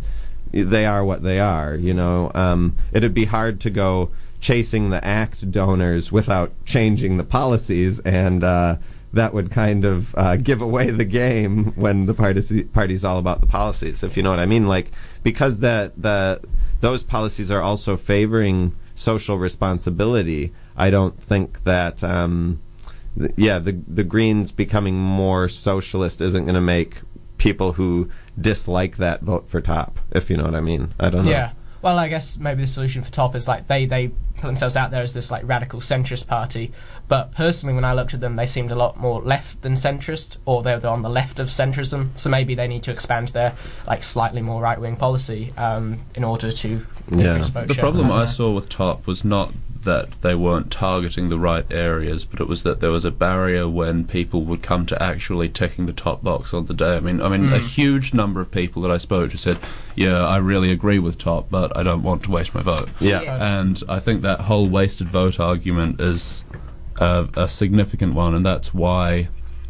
they 0.52 0.86
are 0.86 1.04
what 1.04 1.22
they 1.22 1.38
are. 1.38 1.74
You 1.74 1.92
know, 1.92 2.30
um, 2.34 2.74
it'd 2.92 3.12
be 3.12 3.26
hard 3.26 3.60
to 3.60 3.70
go 3.70 4.10
chasing 4.40 4.90
the 4.90 5.04
ACT 5.04 5.50
donors 5.50 6.12
without 6.12 6.52
changing 6.64 7.16
the 7.16 7.24
policies, 7.24 8.00
and 8.00 8.44
uh, 8.44 8.76
that 9.12 9.32
would 9.34 9.50
kind 9.50 9.84
of 9.84 10.14
uh, 10.16 10.36
give 10.36 10.60
away 10.60 10.90
the 10.90 11.04
game 11.04 11.72
when 11.74 12.06
the 12.06 12.14
party 12.14 12.64
party's 12.64 13.04
all 13.04 13.18
about 13.18 13.40
the 13.40 13.46
policies. 13.46 14.02
If 14.02 14.16
you 14.16 14.22
know 14.22 14.30
what 14.30 14.38
I 14.38 14.46
mean, 14.46 14.66
like 14.68 14.92
because 15.22 15.58
the 15.60 15.92
the 15.96 16.40
those 16.80 17.02
policies 17.02 17.50
are 17.50 17.62
also 17.62 17.96
favoring 17.96 18.76
social 18.94 19.38
responsibility. 19.38 20.52
I 20.76 20.90
don't 20.90 21.20
think 21.22 21.64
that. 21.64 22.02
Um, 22.04 22.60
yeah, 23.36 23.58
the 23.58 23.72
the 23.88 24.04
Greens 24.04 24.52
becoming 24.52 24.96
more 24.96 25.48
socialist 25.48 26.20
isn't 26.20 26.44
going 26.44 26.54
to 26.54 26.60
make 26.60 27.00
people 27.38 27.72
who 27.72 28.10
dislike 28.38 28.96
that 28.98 29.22
vote 29.22 29.48
for 29.48 29.60
top. 29.60 29.98
If 30.10 30.30
you 30.30 30.36
know 30.36 30.44
what 30.44 30.54
I 30.54 30.60
mean. 30.60 30.94
I 30.98 31.10
don't 31.10 31.24
know. 31.24 31.30
Yeah. 31.30 31.52
Well, 31.86 32.00
I 32.00 32.08
guess 32.08 32.36
maybe 32.36 32.62
the 32.62 32.66
solution 32.66 33.02
for 33.02 33.12
top 33.12 33.36
is 33.36 33.46
like 33.46 33.68
they 33.68 33.86
they 33.86 34.08
put 34.08 34.48
themselves 34.48 34.74
out 34.74 34.90
there 34.90 35.02
as 35.02 35.12
this 35.12 35.30
like 35.30 35.46
radical 35.46 35.78
centrist 35.78 36.26
party, 36.26 36.72
but 37.06 37.30
personally, 37.30 37.76
when 37.76 37.84
I 37.84 37.92
looked 37.92 38.12
at 38.12 38.18
them, 38.18 38.34
they 38.34 38.48
seemed 38.48 38.72
a 38.72 38.74
lot 38.74 38.98
more 38.98 39.22
left 39.22 39.62
than 39.62 39.74
centrist, 39.74 40.38
or 40.46 40.64
they're, 40.64 40.80
they're 40.80 40.90
on 40.90 41.02
the 41.02 41.08
left 41.08 41.38
of 41.38 41.46
centrism. 41.46 42.08
So 42.18 42.28
maybe 42.28 42.56
they 42.56 42.66
need 42.66 42.82
to 42.82 42.90
expand 42.90 43.28
their 43.28 43.54
like 43.86 44.02
slightly 44.02 44.42
more 44.42 44.60
right 44.60 44.80
wing 44.80 44.96
policy 44.96 45.52
um, 45.56 46.00
in 46.16 46.24
order 46.24 46.50
to 46.50 46.84
Yeah. 47.08 47.38
The 47.38 47.76
problem 47.78 48.10
I 48.10 48.26
saw 48.26 48.50
with 48.50 48.68
Top 48.68 49.06
was 49.06 49.24
not 49.24 49.52
that 49.86 50.20
they 50.20 50.34
weren't 50.34 50.70
targeting 50.70 51.30
the 51.30 51.38
right 51.38 51.64
areas, 51.70 52.24
but 52.24 52.40
it 52.40 52.46
was 52.46 52.62
that 52.64 52.80
there 52.80 52.90
was 52.90 53.06
a 53.06 53.10
barrier 53.10 53.66
when 53.66 54.04
people 54.04 54.42
would 54.42 54.62
come 54.62 54.84
to 54.86 55.02
actually 55.02 55.48
ticking 55.48 55.86
the 55.86 55.92
top 55.94 56.22
box 56.22 56.52
on 56.52 56.66
the 56.66 56.74
day. 56.74 56.96
I 56.96 57.00
mean, 57.00 57.22
I 57.22 57.28
mean, 57.30 57.52
a 57.52 57.58
hmm. 57.58 57.66
huge 57.66 58.12
number 58.12 58.42
of 58.42 58.50
people 58.50 58.82
that 58.82 58.90
I 58.90 58.98
spoke 58.98 59.30
to 59.30 59.38
said, 59.38 59.58
"Yeah, 59.94 60.22
I 60.22 60.36
really 60.36 60.70
agree 60.70 60.98
with 60.98 61.16
Top, 61.16 61.48
but 61.50 61.74
I 61.74 61.82
don't 61.82 62.02
want 62.02 62.24
to 62.24 62.30
waste 62.30 62.54
my 62.54 62.60
vote." 62.60 62.90
Yeah. 63.00 63.22
Yes. 63.22 63.40
And 63.40 63.82
I 63.88 63.98
think 63.98 64.20
that 64.22 64.40
whole 64.40 64.68
wasted 64.68 65.08
vote 65.08 65.40
argument 65.40 66.00
is 66.00 66.44
a, 67.00 67.28
a 67.36 67.48
significant 67.48 68.12
one, 68.14 68.34
and 68.34 68.44
that's 68.44 68.74
why 68.74 69.28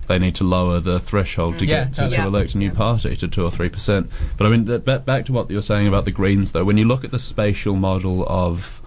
they 0.09 0.19
need 0.19 0.35
to 0.37 0.45
lower 0.45 0.81
the 0.81 0.99
threshold 1.01 1.59
to 1.59 1.67
mm. 1.67 1.69
Yeah, 1.69 1.85
get 1.85 1.93
to, 1.95 2.01
totally. 2.01 2.17
to 2.17 2.23
Yeah. 2.23 2.27
elect 2.27 2.55
a 2.55 2.59
new 2.59 2.71
party 2.71 3.17
to 3.17 3.29
two 3.29 3.45
or 3.45 3.51
three 3.51 3.69
percent. 3.69 4.11
But 4.37 4.47
I 4.47 4.51
mean, 4.51 4.67
th- 4.67 5.05
back 5.05 5.27
to 5.27 5.33
what 5.33 5.51
you 5.51 5.57
were 5.57 5.63
saying 5.63 5.87
about 5.87 6.05
the 6.05 6.11
Greens, 6.11 6.53
though, 6.53 6.65
when 6.65 6.79
you 6.79 6.85
look 6.85 7.05
at 7.05 7.11
the 7.11 7.19
spatial 7.19 7.77
model 7.77 8.25
of 8.29 8.81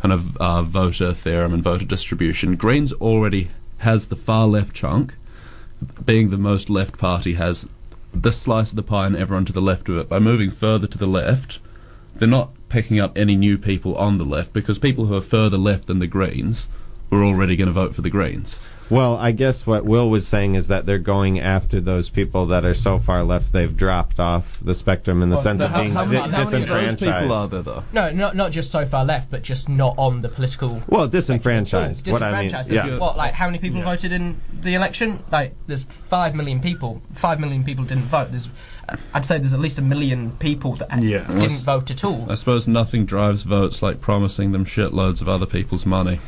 kind 0.00 0.12
of 0.12 0.36
uh, 0.36 0.62
voter 0.62 1.12
theorem 1.12 1.54
and 1.54 1.62
voter 1.62 1.84
distribution, 1.84 2.56
Greens 2.56 2.92
already 2.94 3.50
has 3.78 4.06
the 4.06 4.16
far 4.16 4.46
left 4.46 4.74
chunk. 4.74 5.14
being 6.04 6.30
the 6.30 6.38
most 6.38 6.70
left 6.70 6.96
party, 6.98 7.34
has 7.34 7.66
this 8.14 8.38
slice 8.38 8.70
of 8.70 8.76
the 8.76 8.82
pie 8.82 9.06
and 9.06 9.16
everyone 9.16 9.44
to 9.44 9.52
the 9.52 9.60
left 9.60 9.88
of 9.88 9.98
it. 9.98 10.08
By 10.08 10.18
moving 10.18 10.50
further 10.50 10.86
to 10.86 10.98
the 10.98 11.06
left, 11.06 11.58
they're 12.14 12.28
not 12.28 12.50
picking 12.68 12.98
up 12.98 13.16
any 13.16 13.36
new 13.36 13.58
people 13.58 13.94
on 13.96 14.18
the 14.18 14.24
left 14.24 14.52
because 14.52 14.78
people 14.78 15.06
who 15.06 15.14
are 15.14 15.20
further 15.20 15.58
left 15.58 15.86
than 15.86 15.98
the 15.98 16.06
Greens 16.06 16.68
were 17.10 17.24
already 17.24 17.56
going 17.56 17.66
to 17.66 17.72
vote 17.72 17.94
for 17.94 18.02
the 18.02 18.10
Greens. 18.10 18.58
Well, 18.88 19.16
I 19.16 19.32
guess 19.32 19.66
what 19.66 19.84
Will 19.84 20.08
was 20.08 20.28
saying 20.28 20.54
is 20.54 20.68
that 20.68 20.86
they're 20.86 20.98
going 20.98 21.40
after 21.40 21.80
those 21.80 22.08
people 22.08 22.46
that 22.46 22.64
are 22.64 22.74
so 22.74 22.98
far 23.00 23.24
left 23.24 23.52
they've 23.52 23.76
dropped 23.76 24.20
off 24.20 24.58
the 24.62 24.74
spectrum 24.76 25.22
in 25.22 25.30
the 25.30 25.34
Well, 25.36 25.42
sense 25.42 25.60
of 25.60 25.70
how- 25.72 25.80
being 25.82 25.92
how 25.92 26.04
di- 26.04 26.12
many- 26.12 26.18
how 26.20 26.26
many 26.28 26.42
of 26.42 26.50
those 26.52 26.60
disenfranchised. 26.60 26.98
People 27.22 27.32
are 27.36 27.48
there 27.48 27.62
though. 27.62 27.84
No, 27.92 28.10
not 28.12 28.36
not 28.36 28.52
just 28.52 28.70
so 28.70 28.86
far 28.86 29.04
left, 29.04 29.30
but 29.30 29.42
just 29.42 29.68
not 29.68 29.94
on 29.98 30.22
the 30.22 30.28
political. 30.28 30.82
Well, 30.86 31.08
disenfranchised. 31.08 32.06
What 32.06 32.22
I 32.22 32.30
mean, 32.42 32.50
Disenfranchised. 32.52 32.88
yeah. 32.90 32.98
What, 32.98 33.16
like, 33.16 33.34
how 33.34 33.46
many 33.46 33.58
people 33.58 33.78
Yeah. 33.80 33.84
voted 33.86 34.12
in 34.12 34.40
the 34.62 34.74
election? 34.74 35.24
Like, 35.32 35.54
there's 35.66 35.82
five 36.08 36.34
million 36.36 36.60
people. 36.60 37.02
Five 37.14 37.40
million 37.40 37.64
people 37.64 37.84
didn't 37.84 38.04
vote. 38.04 38.28
There's, 38.30 38.48
I'd 39.14 39.24
say 39.24 39.38
there's 39.38 39.52
at 39.52 39.60
least 39.60 39.78
a 39.78 39.82
million 39.82 40.32
people 40.38 40.76
that 40.76 40.90
Yeah. 41.02 41.18
didn't 41.20 41.34
Unless- 41.36 41.62
vote 41.64 41.90
at 41.90 42.04
all. 42.04 42.26
I 42.30 42.34
suppose 42.34 42.68
nothing 42.68 43.04
drives 43.04 43.42
votes 43.42 43.82
like 43.82 44.00
promising 44.00 44.52
them 44.52 44.64
shitloads 44.64 45.20
of 45.20 45.28
other 45.28 45.46
people's 45.46 45.84
money. 45.86 46.20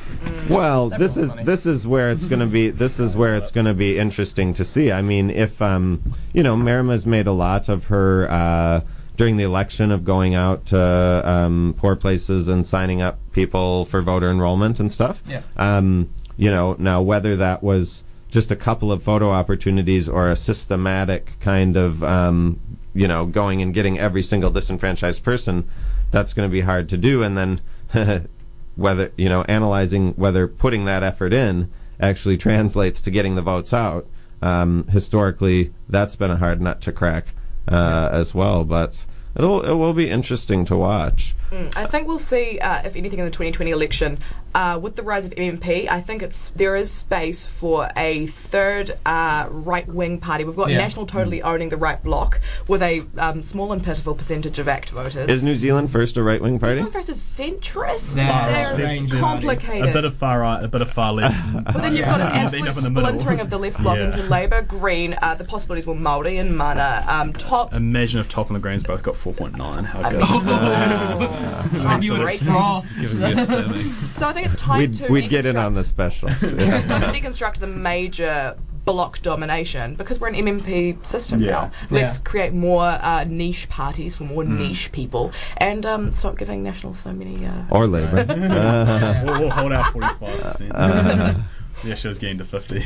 Well, 0.49 0.89
It's 0.89 0.99
this 0.99 1.17
is 1.17 1.29
money. 1.29 1.45
this 1.45 1.67
is 1.67 1.87
where 1.87 2.11
it's 2.11 2.25
going 2.25 2.41
to 2.41 2.47
be. 2.47 2.71
This 2.71 2.99
is 2.99 3.17
where 3.17 3.37
it's 3.37 3.51
going 3.51 3.67
to 3.67 3.75
be 3.75 3.99
interesting 3.99 4.55
to 4.55 4.65
see. 4.65 4.91
I 4.91 5.03
mean, 5.03 5.31
if 5.31 5.61
um, 5.63 6.01
you 6.33 6.43
know, 6.43 6.57
Marama's 6.57 7.07
made 7.07 7.27
a 7.27 7.33
lot 7.33 7.69
of 7.69 7.85
her 7.87 8.29
uh, 8.31 8.81
during 9.17 9.37
the 9.37 9.45
election 9.45 9.91
of 9.91 10.05
going 10.05 10.35
out 10.35 10.67
to 10.67 11.23
um, 11.29 11.75
poor 11.77 11.97
places 11.97 12.49
and 12.49 12.65
signing 12.65 13.03
up 13.03 13.19
people 13.33 13.85
for 13.85 14.01
voter 14.03 14.31
enrollment 14.31 14.81
and 14.81 14.91
stuff. 14.93 15.23
Yeah. 15.29 15.43
Um, 15.57 16.09
you 16.37 16.51
know, 16.51 16.77
now 16.79 17.03
whether 17.03 17.37
that 17.37 17.63
was 17.63 18.03
just 18.31 18.51
a 18.51 18.57
couple 18.57 18.93
of 18.93 19.03
photo 19.03 19.31
opportunities 19.31 20.09
or 20.09 20.29
a 20.29 20.37
systematic 20.37 21.33
kind 21.41 21.77
of 21.77 22.05
um, 22.05 22.61
you 22.95 23.09
know 23.09 23.27
going 23.27 23.63
and 23.63 23.75
getting 23.75 23.99
every 23.99 24.23
single 24.23 24.51
disenfranchised 24.51 25.23
person, 25.23 25.69
that's 26.11 26.35
going 26.35 26.49
to 26.49 26.53
be 26.53 26.63
hard 26.63 26.89
to 26.89 26.97
do. 26.97 27.23
And 27.23 27.37
then 27.37 28.29
whether 28.77 29.13
you 29.17 29.29
know 29.29 29.43
analyzing 29.43 30.13
whether 30.15 30.47
putting 30.47 30.85
that 30.85 31.03
effort 31.03 31.33
in 31.33 31.71
actually 32.01 32.37
translates 32.37 33.01
to 33.03 33.11
getting 33.11 33.35
the 33.35 33.43
votes 33.43 33.73
out. 33.73 34.07
Um, 34.41 34.87
historically, 34.89 35.73
that's 35.89 36.15
been 36.15 36.31
a 36.31 36.37
hard 36.37 36.61
nut 36.61 36.81
to 36.83 36.93
crack 36.93 37.27
uh, 37.67 38.09
as 38.13 38.35
well, 38.35 38.65
but 38.65 39.05
it'll 39.37 39.63
it 39.63 39.75
will 39.75 39.95
be 39.95 40.09
interesting 40.09 40.65
to 40.67 40.77
watch. 40.77 41.35
Mm, 41.51 41.77
I 41.77 41.87
think 41.87 42.07
we'll 42.07 42.19
see, 42.19 42.59
uh, 42.59 42.83
if 42.85 42.95
anything, 42.95 43.19
in 43.19 43.25
the 43.25 43.31
2020 43.31 43.71
election. 43.71 44.19
Uh, 44.59 44.77
with 44.77 44.97
the 44.97 45.03
rise 45.05 45.25
of 45.25 45.31
MMP, 45.37 45.89
I 45.89 46.01
think 46.01 46.21
it's 46.21 46.49
there 46.57 46.75
is 46.75 46.91
space 46.91 47.47
for 47.47 47.89
a 47.97 48.27
third 48.27 48.99
uh, 49.07 49.47
right-wing 49.51 50.19
party. 50.19 50.43
We've 50.43 50.57
got 50.57 50.69
Yeah. 50.69 50.79
National 50.79 51.07
totally 51.07 51.41
owning 51.43 51.69
the 51.69 51.77
right 51.77 52.03
bloc 52.03 52.41
with 52.67 52.83
a 52.83 53.07
um, 53.19 53.45
small 53.45 53.71
and 53.71 53.85
pitiful 53.85 54.17
percentage 54.17 54.59
of 54.59 54.67
ACT 54.67 54.91
voters. 54.91 55.31
Is 55.31 55.45
New 55.45 55.55
Zealand 55.55 55.93
first 55.93 56.17
a 56.17 56.25
right 56.25 56.43
wing 56.43 56.59
party? 56.59 56.73
New 56.73 56.91
Zealand 56.91 56.93
versus 56.93 57.19
centrist. 57.21 58.17
Yeah, 58.17 58.75
They're 58.75 59.21
complicated. 59.21 59.91
A 59.91 59.93
bit 59.93 60.05
of 60.05 60.17
far 60.17 60.41
right, 60.41 60.65
a 60.65 60.67
bit 60.67 60.81
of 60.81 60.91
far 60.93 61.13
left. 61.13 61.37
But 61.65 61.75
then 61.81 61.95
you've 61.95 62.07
got 62.07 62.21
an 62.21 62.27
absolute 62.27 62.69
up 62.69 62.77
in 62.79 62.83
the 62.83 62.91
middle. 62.91 63.11
splintering 63.11 63.39
of 63.39 63.51
the 63.51 63.59
left 63.61 63.81
bloc 63.81 63.97
Yeah. 63.97 64.07
into 64.07 64.23
Labour, 64.25 64.63
Green. 64.63 65.17
Uh, 65.23 65.37
the 65.37 65.45
possibilities 65.45 65.87
were 65.87 65.95
Māori 65.95 66.41
and 66.41 66.57
Mana. 66.59 67.05
Um, 67.07 67.33
top. 67.33 67.73
Imagine 67.75 68.19
if 68.19 68.29
Top 68.29 68.49
and 68.49 68.57
the 68.57 68.61
Greens 68.61 68.83
both 68.83 69.05
got 69.05 69.15
4.9. 69.15 69.85
How 69.85 70.11
good. 70.11 71.73
mean, 71.79 71.87
And 71.87 72.03
you 72.03 72.09
sort 72.09 72.21
of- 72.23 72.27
break 72.27 72.47
off. 72.49 72.85
Giving 73.01 73.37
me 73.37 73.93
so 74.17 74.27
I 74.27 74.33
think 74.33 74.48
it's 74.53 74.61
time 74.61 74.79
We'd, 74.81 74.95
to 74.95 75.09
we'd 75.13 75.29
get 75.31 75.47
in 75.47 75.57
on 75.57 75.75
the 75.75 75.81
deconstruct- 75.83 75.85
specials. 75.85 76.41
time 76.41 77.01
to 77.01 77.07
deconstruct 77.21 77.59
the 77.59 77.67
major 77.67 78.57
block 78.85 79.21
domination 79.21 79.95
because 79.97 80.19
we're 80.19 80.29
an 80.29 80.35
MMP 80.35 81.05
system 81.07 81.43
Yeah. 81.43 81.51
now. 81.51 81.71
Let's 81.91 82.17
Yeah. 82.17 82.23
create 82.25 82.53
more 82.55 82.85
uh, 82.85 83.25
niche 83.25 83.69
parties 83.69 84.17
for 84.17 84.25
more 84.25 84.45
niche 84.45 84.91
people 84.93 85.31
and 85.59 85.85
um, 85.85 86.11
stop 86.13 86.39
giving 86.39 86.63
National 86.63 86.95
so 86.95 87.13
many. 87.13 87.45
Uh, 87.45 87.65
or 87.71 87.87
Labour. 87.87 88.25
we'll, 89.27 89.41
we'll 89.41 89.51
hold 89.51 89.73
out 89.73 89.93
45%. 89.95 90.71
Uh, 90.75 91.35
the 91.85 91.93
issue 91.93 92.09
is 92.09 92.19
getting 92.19 92.39
to 92.39 92.45
50. 92.47 92.83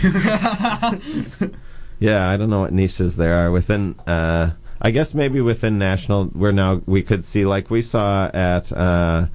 Yeah, 2.01 2.29
I 2.29 2.37
don't 2.37 2.51
know 2.51 2.61
what 2.61 2.72
niches 2.72 3.14
there 3.14 3.35
are 3.37 3.51
within. 3.53 3.94
Uh, 4.07 4.53
I 4.81 4.90
guess 4.90 5.14
maybe 5.14 5.40
within 5.40 5.79
national, 5.79 6.31
we're 6.35 6.51
now 6.51 6.83
we 6.85 7.03
could 7.05 7.25
see 7.25 7.46
like 7.46 7.70
we 7.70 7.81
saw 7.81 8.29
at 8.35 8.72
uh, 8.72 9.27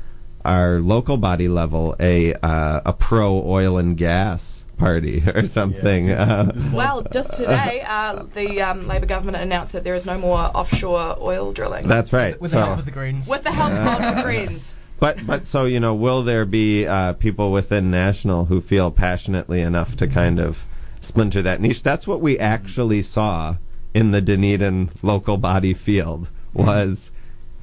our 0.48 0.80
local 0.80 1.18
body 1.18 1.50
level 1.50 1.96
a 2.00 2.34
uh, 2.36 2.82
a 2.86 2.94
pro 2.94 3.44
oil 3.46 3.78
and 3.78 3.98
gas 3.98 4.66
party 4.78 5.24
or 5.36 5.46
something. 5.46 6.10
Uh, 6.10 6.52
well, 6.74 7.04
just 7.04 7.34
today, 7.34 7.84
uh, 7.86 8.24
the 8.34 8.62
um, 8.62 8.88
Labour 8.88 9.06
government 9.06 9.38
announced 9.38 9.74
that 9.74 9.84
there 9.84 9.96
is 9.96 10.06
no 10.06 10.18
more 10.18 10.38
offshore 10.38 11.18
oil 11.20 11.52
drilling. 11.52 11.88
that's 11.88 12.14
right. 12.14 12.40
With 12.40 12.52
the 12.52 12.58
so, 12.58 12.66
help 12.66 12.80
of 12.80 12.86
the 12.86 12.92
Greens. 12.92 13.28
with 13.28 13.44
the 13.44 13.52
help 13.52 14.02
of 14.02 14.16
the 14.16 14.24
Greens. 14.24 14.74
but 15.00 15.28
but 15.28 15.46
so 15.46 15.66
you 15.66 15.80
know, 15.82 15.94
will 15.94 16.24
there 16.24 16.46
be 16.46 16.88
uh, 16.88 17.14
people 17.14 17.52
within 17.52 17.92
national 17.92 18.46
who 18.46 18.62
feel 18.62 18.90
passionately 18.90 19.62
enough 19.62 19.98
to 19.98 20.08
kind 20.08 20.40
of 20.40 20.66
splinter 21.02 21.42
that 21.42 21.60
niche? 21.60 21.84
That's 21.84 22.08
what 22.08 22.22
we 22.22 22.40
actually 22.40 23.02
saw 23.02 23.58
in 23.94 24.12
the 24.12 24.22
Dunedin 24.22 24.92
local 25.02 25.38
body 25.38 25.74
field 25.74 26.30
was, 26.54 27.12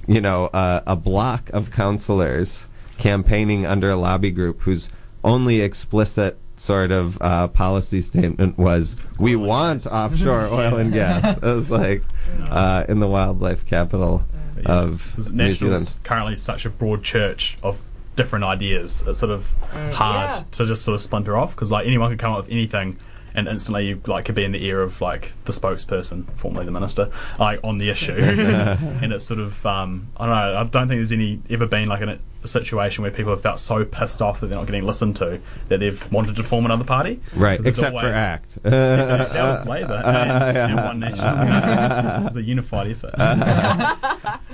you 0.06 0.20
know, 0.20 0.46
uh, 0.46 0.82
a 0.86 0.96
block 0.96 1.48
of 1.50 1.70
councillors 1.70 2.66
campaigning 2.98 3.66
under 3.66 3.90
a 3.90 3.96
lobby 3.96 4.30
group 4.30 4.60
whose 4.62 4.88
only 5.22 5.60
explicit 5.60 6.38
sort 6.56 6.90
of 6.92 7.18
uh, 7.20 7.48
policy 7.48 8.00
statement 8.00 8.56
was, 8.58 9.00
"We 9.18 9.36
want 9.36 9.86
offshore 9.86 10.48
oil 10.50 10.76
and 10.76 10.92
gas." 11.00 11.36
It 11.38 11.42
was 11.42 11.70
like 11.70 12.02
uh, 12.48 12.84
in 12.88 13.00
the 13.00 13.08
wildlife 13.08 13.66
capital 13.66 14.22
Yeah. 14.56 14.62
of 14.72 15.06
Because 15.10 15.32
New 15.32 15.52
Zealand. 15.54 15.94
currently 16.04 16.36
such 16.36 16.64
a 16.64 16.70
broad 16.70 17.02
church 17.02 17.58
of 17.62 17.76
different 18.16 18.44
ideas. 18.44 19.02
It's 19.06 19.18
sort 19.18 19.32
of 19.32 19.46
hard 19.92 20.30
Yeah. 20.30 20.44
to 20.52 20.66
just 20.66 20.84
sort 20.84 20.94
of 20.94 21.02
splinter 21.02 21.36
off 21.36 21.50
because 21.54 21.72
like 21.72 21.86
anyone 21.86 22.10
could 22.10 22.18
come 22.20 22.32
up 22.32 22.44
with 22.44 22.52
anything. 22.52 22.96
And 23.36 23.48
instantly, 23.48 23.88
you 23.88 24.00
like 24.06 24.26
could 24.26 24.36
be 24.36 24.44
in 24.44 24.52
the 24.52 24.64
ear 24.64 24.80
of 24.80 25.00
like 25.00 25.32
the 25.44 25.52
spokesperson, 25.52 26.24
formerly 26.36 26.64
the 26.66 26.70
minister, 26.70 27.10
like 27.40 27.58
on 27.64 27.78
the 27.78 27.90
issue, 27.90 28.12
and 28.16 29.12
it's 29.12 29.24
sort 29.24 29.40
of 29.40 29.66
um, 29.66 30.06
I 30.16 30.26
don't 30.26 30.34
know. 30.34 30.56
I 30.58 30.64
don't 30.64 30.88
think 30.88 30.98
there's 31.00 31.10
any 31.10 31.40
ever 31.50 31.66
been 31.66 31.88
like 31.88 32.00
an, 32.02 32.20
a 32.44 32.48
situation 32.48 33.02
where 33.02 33.10
people 33.10 33.32
have 33.32 33.40
felt 33.40 33.58
so 33.58 33.84
pissed 33.84 34.22
off 34.22 34.38
that 34.40 34.46
they're 34.46 34.56
not 34.58 34.66
getting 34.66 34.84
listened 34.84 35.16
to 35.16 35.40
that 35.68 35.80
they've 35.80 36.12
wanted 36.12 36.36
to 36.36 36.44
form 36.44 36.64
another 36.64 36.84
party. 36.84 37.20
Right, 37.34 37.58
it's 37.58 37.66
except 37.66 37.92
for 37.98 38.06
always- 38.06 38.14
ACT. 38.14 38.62
that 38.62 39.42
was 39.42 39.66
Labour 39.66 40.00
and, 40.04 40.06
and 40.56 40.56
yeah. 40.56 40.86
One 40.86 41.00
Nation. 41.00 41.18
it 41.18 42.24
was 42.26 42.36
a 42.36 42.42
unified 42.42 42.90
effort. 42.92 43.14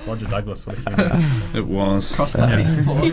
Roger 0.07 0.27
Douglas 0.27 0.65
would 0.67 0.79
have 0.79 0.95
humour. 0.97 1.59
It 1.59 1.67
was. 1.67 2.13
Cross-party 2.13 2.65
support. 2.65 3.13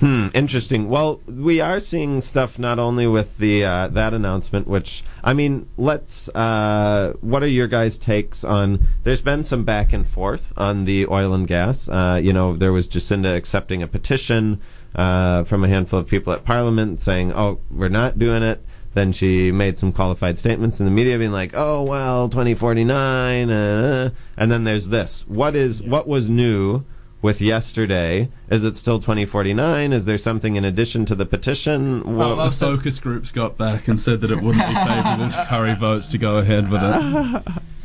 Hmm, 0.00 0.28
interesting. 0.34 0.88
Well, 0.88 1.20
we 1.26 1.60
are 1.60 1.80
seeing 1.80 2.20
stuff 2.22 2.58
not 2.58 2.78
only 2.78 3.06
with 3.06 3.38
the 3.38 3.64
uh, 3.64 3.88
that 3.88 4.12
announcement, 4.12 4.66
which 4.66 5.04
I 5.24 5.32
mean, 5.32 5.68
let's. 5.76 6.28
Uh, 6.30 7.14
what 7.20 7.42
are 7.42 7.48
your 7.48 7.66
guys' 7.66 7.98
takes 7.98 8.44
on? 8.44 8.86
There's 9.04 9.22
been 9.22 9.44
some 9.44 9.64
back 9.64 9.92
and 9.92 10.06
forth 10.06 10.52
on 10.56 10.84
the 10.84 11.06
oil 11.06 11.32
and 11.34 11.46
gas. 11.46 11.88
Uh, 11.88 12.20
you 12.22 12.32
know, 12.32 12.56
there 12.56 12.72
was 12.72 12.86
Jacinda 12.88 13.34
accepting 13.34 13.82
a 13.82 13.86
petition 13.86 14.60
uh, 14.94 15.44
from 15.44 15.64
a 15.64 15.68
handful 15.68 15.98
of 15.98 16.08
people 16.08 16.32
at 16.32 16.44
Parliament 16.44 17.00
saying, 17.00 17.32
"Oh, 17.32 17.60
we're 17.70 17.88
not 17.88 18.18
doing 18.18 18.42
it." 18.42 18.64
Then 18.94 19.12
she 19.12 19.52
made 19.52 19.78
some 19.78 19.92
qualified 19.92 20.38
statements 20.38 20.80
in 20.80 20.86
the 20.86 20.92
media, 20.92 21.18
being 21.18 21.32
like, 21.32 21.52
"Oh 21.54 21.82
well, 21.82 22.28
2049," 22.28 23.50
uh, 23.50 24.10
and 24.36 24.50
then 24.50 24.64
there's 24.64 24.88
this. 24.88 25.26
What 25.28 25.54
is 25.54 25.82
what 25.82 26.08
was 26.08 26.30
new? 26.30 26.84
With 27.26 27.40
yesterday? 27.40 28.28
Is 28.48 28.62
it 28.62 28.76
still 28.76 29.00
2049? 29.00 29.92
Is 29.92 30.04
there 30.04 30.16
something 30.16 30.54
in 30.54 30.64
addition 30.64 31.04
to 31.06 31.16
the 31.16 31.26
petition? 31.26 31.98
What- 32.16 32.36
well, 32.36 32.36
The 32.36 32.52
so- 32.52 32.76
focus 32.76 33.00
groups 33.00 33.32
got 33.32 33.58
back 33.58 33.88
and 33.88 33.98
said 33.98 34.20
that 34.20 34.30
it 34.30 34.40
wouldn't 34.40 34.64
be 34.66 34.74
favourable 34.74 35.28
to 35.32 35.46
Curry 35.48 35.74
votes 35.74 36.06
to 36.08 36.18
go 36.18 36.38
ahead 36.38 36.70
with 36.70 36.80
it. 36.84 37.42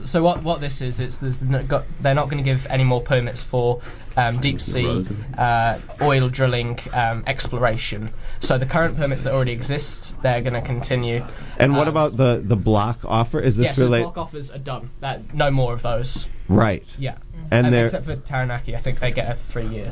So 0.08 0.22
what 0.24 0.42
what 0.44 0.62
this 0.62 0.82
is? 0.82 1.00
It's 1.00 1.18
there's 1.18 1.42
no, 1.44 1.62
got, 1.64 1.84
they're 2.02 2.16
not 2.16 2.26
going 2.26 2.38
to 2.38 2.44
give 2.44 2.66
any 2.70 2.84
more 2.84 3.02
permits 3.02 3.42
for 3.44 3.82
um, 4.18 4.40
deep 4.40 4.60
sea 4.62 5.06
uh, 5.38 5.80
oil 6.02 6.28
drilling 6.30 6.80
um, 6.94 7.24
exploration. 7.28 8.12
So 8.42 8.58
the 8.58 8.66
current 8.66 8.96
permits 8.98 9.22
that 9.24 9.34
already 9.34 9.52
exist, 9.54 10.16
they're 10.24 10.42
going 10.42 10.54
to 10.54 10.62
continue. 10.62 11.24
and 11.58 11.74
what 11.76 11.88
Um, 11.88 11.94
about 11.96 12.18
the, 12.18 12.42
the 12.44 12.56
block 12.56 13.00
offer? 13.06 13.40
Is 13.40 13.58
this 13.58 13.66
Yes, 13.66 13.76
the 13.76 13.84
relate? 13.86 14.02
block 14.04 14.18
offers 14.18 14.50
are 14.52 14.58
done. 14.60 14.90
That 15.02 15.34
no 15.36 15.50
more 15.52 15.74
of 15.74 15.82
those. 15.84 16.28
Right. 16.52 16.84
Yeah, 16.98 17.16
And 17.52 17.68
Um, 17.68 17.72
they're 17.72 17.86
except 17.86 18.06
for 18.06 18.16
Taranaki, 18.16 18.76
I 18.76 18.80
think 18.80 19.00
they 19.00 19.12
get 19.12 19.30
a 19.32 19.36
three-year 19.36 19.92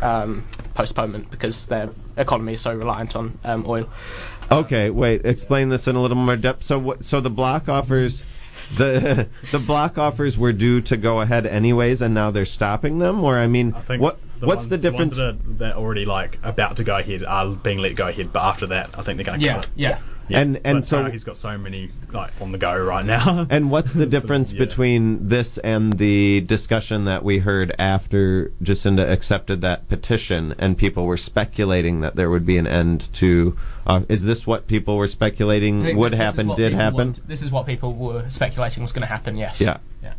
um, 0.00 0.46
postponement 0.74 1.30
because 1.30 1.66
their 1.66 1.90
economy 2.16 2.54
is 2.54 2.60
so 2.60 2.74
reliant 2.74 3.16
on 3.16 3.38
um, 3.44 3.64
oil. 3.66 3.88
okay. 4.50 4.90
Wait, 4.90 5.24
explain 5.24 5.68
this 5.68 5.86
in 5.88 5.96
a 5.96 6.02
little 6.02 6.16
more 6.16 6.36
depth. 6.36 6.64
So, 6.64 6.78
what, 6.78 7.04
so 7.04 7.20
the 7.20 7.30
block 7.30 7.68
offers 7.68 8.22
the 8.76 9.28
the 9.50 9.58
block 9.58 9.98
offers 9.98 10.38
were 10.38 10.52
due 10.52 10.80
to 10.82 10.96
go 10.96 11.20
ahead 11.20 11.46
anyways, 11.46 12.00
and 12.02 12.14
now 12.14 12.30
they're 12.30 12.44
stopping 12.46 12.98
them? 12.98 13.22
Or 13.22 13.38
I 13.38 13.46
mean, 13.46 13.74
I 13.74 13.80
think 13.82 14.02
what 14.02 14.18
the 14.40 14.46
what's 14.46 14.60
ones, 14.60 14.68
the 14.70 14.78
difference? 14.78 15.16
The 15.16 15.22
ones 15.22 15.38
that 15.42 15.50
are, 15.50 15.52
that 15.58 15.72
are 15.76 15.78
already 15.78 16.04
like 16.04 16.38
about 16.42 16.76
to 16.78 16.84
go 16.84 16.96
ahead 16.96 17.22
are 17.24 17.50
being 17.50 17.78
let 17.78 17.94
go 17.96 18.08
ahead, 18.08 18.32
but 18.32 18.40
after 18.42 18.66
that, 18.68 18.90
I 18.98 19.02
think 19.02 19.16
they're 19.18 19.24
going 19.26 19.40
to 19.40 19.44
Yeah, 19.46 19.54
cut 19.56 19.64
it. 19.64 19.70
yeah. 19.76 19.98
Yeah, 20.28 20.40
And- 20.40 20.60
and 20.64 20.78
but 20.78 20.84
so- 20.86 21.04
he's 21.10 21.24
got 21.24 21.36
so 21.36 21.58
many 21.58 21.90
like 22.12 22.30
on 22.40 22.52
the 22.52 22.58
go 22.58 22.76
right 22.78 23.04
now. 23.04 23.46
and 23.50 23.70
what's 23.70 23.92
the 23.92 24.04
So, 24.04 24.10
difference 24.10 24.52
yeah. 24.52 24.58
between 24.60 25.28
this 25.28 25.58
and 25.58 25.94
the 25.94 26.40
discussion 26.42 27.04
that 27.06 27.24
we 27.24 27.38
heard 27.40 27.74
after 27.78 28.52
Jacinda 28.62 29.08
accepted 29.10 29.60
that 29.62 29.88
petition 29.88 30.54
and 30.58 30.78
people 30.78 31.04
were 31.06 31.16
speculating 31.16 32.00
that 32.00 32.16
there 32.16 32.30
would 32.30 32.46
be 32.46 32.56
an 32.56 32.66
end 32.66 33.12
to? 33.14 33.56
Uh, 33.86 34.02
is 34.08 34.22
this 34.24 34.46
what 34.46 34.68
people 34.68 34.96
were 34.96 35.08
speculating 35.08 35.96
would 35.96 36.14
happen? 36.14 36.46
what 36.46 36.56
Did 36.56 36.72
happen? 36.72 36.96
want- 37.08 37.28
this 37.28 37.42
is 37.42 37.50
what 37.50 37.66
people 37.66 37.92
were 37.94 38.28
speculating 38.28 38.82
was 38.82 38.92
going 38.92 39.00
to 39.02 39.06
happen. 39.08 39.36
Yes. 39.36 39.60
Yeah. 39.60 39.78
Yeah. 40.02 40.12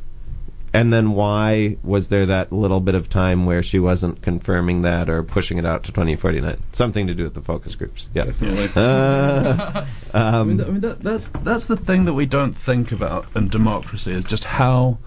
And 0.75 0.91
then 0.91 1.11
why 1.11 1.77
was 1.83 2.07
there 2.09 2.25
that 2.25 2.51
little 2.51 2.79
bit 2.79 2.95
of 2.95 3.07
time 3.07 3.45
where 3.45 3.61
she 3.61 3.77
wasn't 3.77 4.23
confirming 4.23 4.81
that 4.81 5.07
or 5.07 5.21
pushing 5.21 5.59
it 5.59 5.65
out 5.65 5.83
to 5.83 5.91
2049? 5.91 6.57
Something 6.73 7.05
to 7.05 7.13
do 7.13 7.23
with 7.25 7.35
the 7.35 7.41
focus 7.41 7.75
groups. 7.75 8.09
Yeah. 8.15 8.25
Definitely. 8.25 8.69
Uh, 8.75 9.85
I 10.15 10.43
mean, 10.43 10.51
um, 10.53 10.57
th- 10.57 10.67
I 10.67 10.71
mean 10.71 10.81
that, 10.81 11.01
that's 11.01 11.27
that's 11.43 11.67
the 11.67 11.77
thing 11.77 12.05
that 12.05 12.15
we 12.15 12.25
don't 12.25 12.53
think 12.57 12.91
about 12.91 13.27
in 13.35 13.49
democracy 13.49 14.11
is 14.13 14.23
just 14.25 14.45
how 14.45 14.97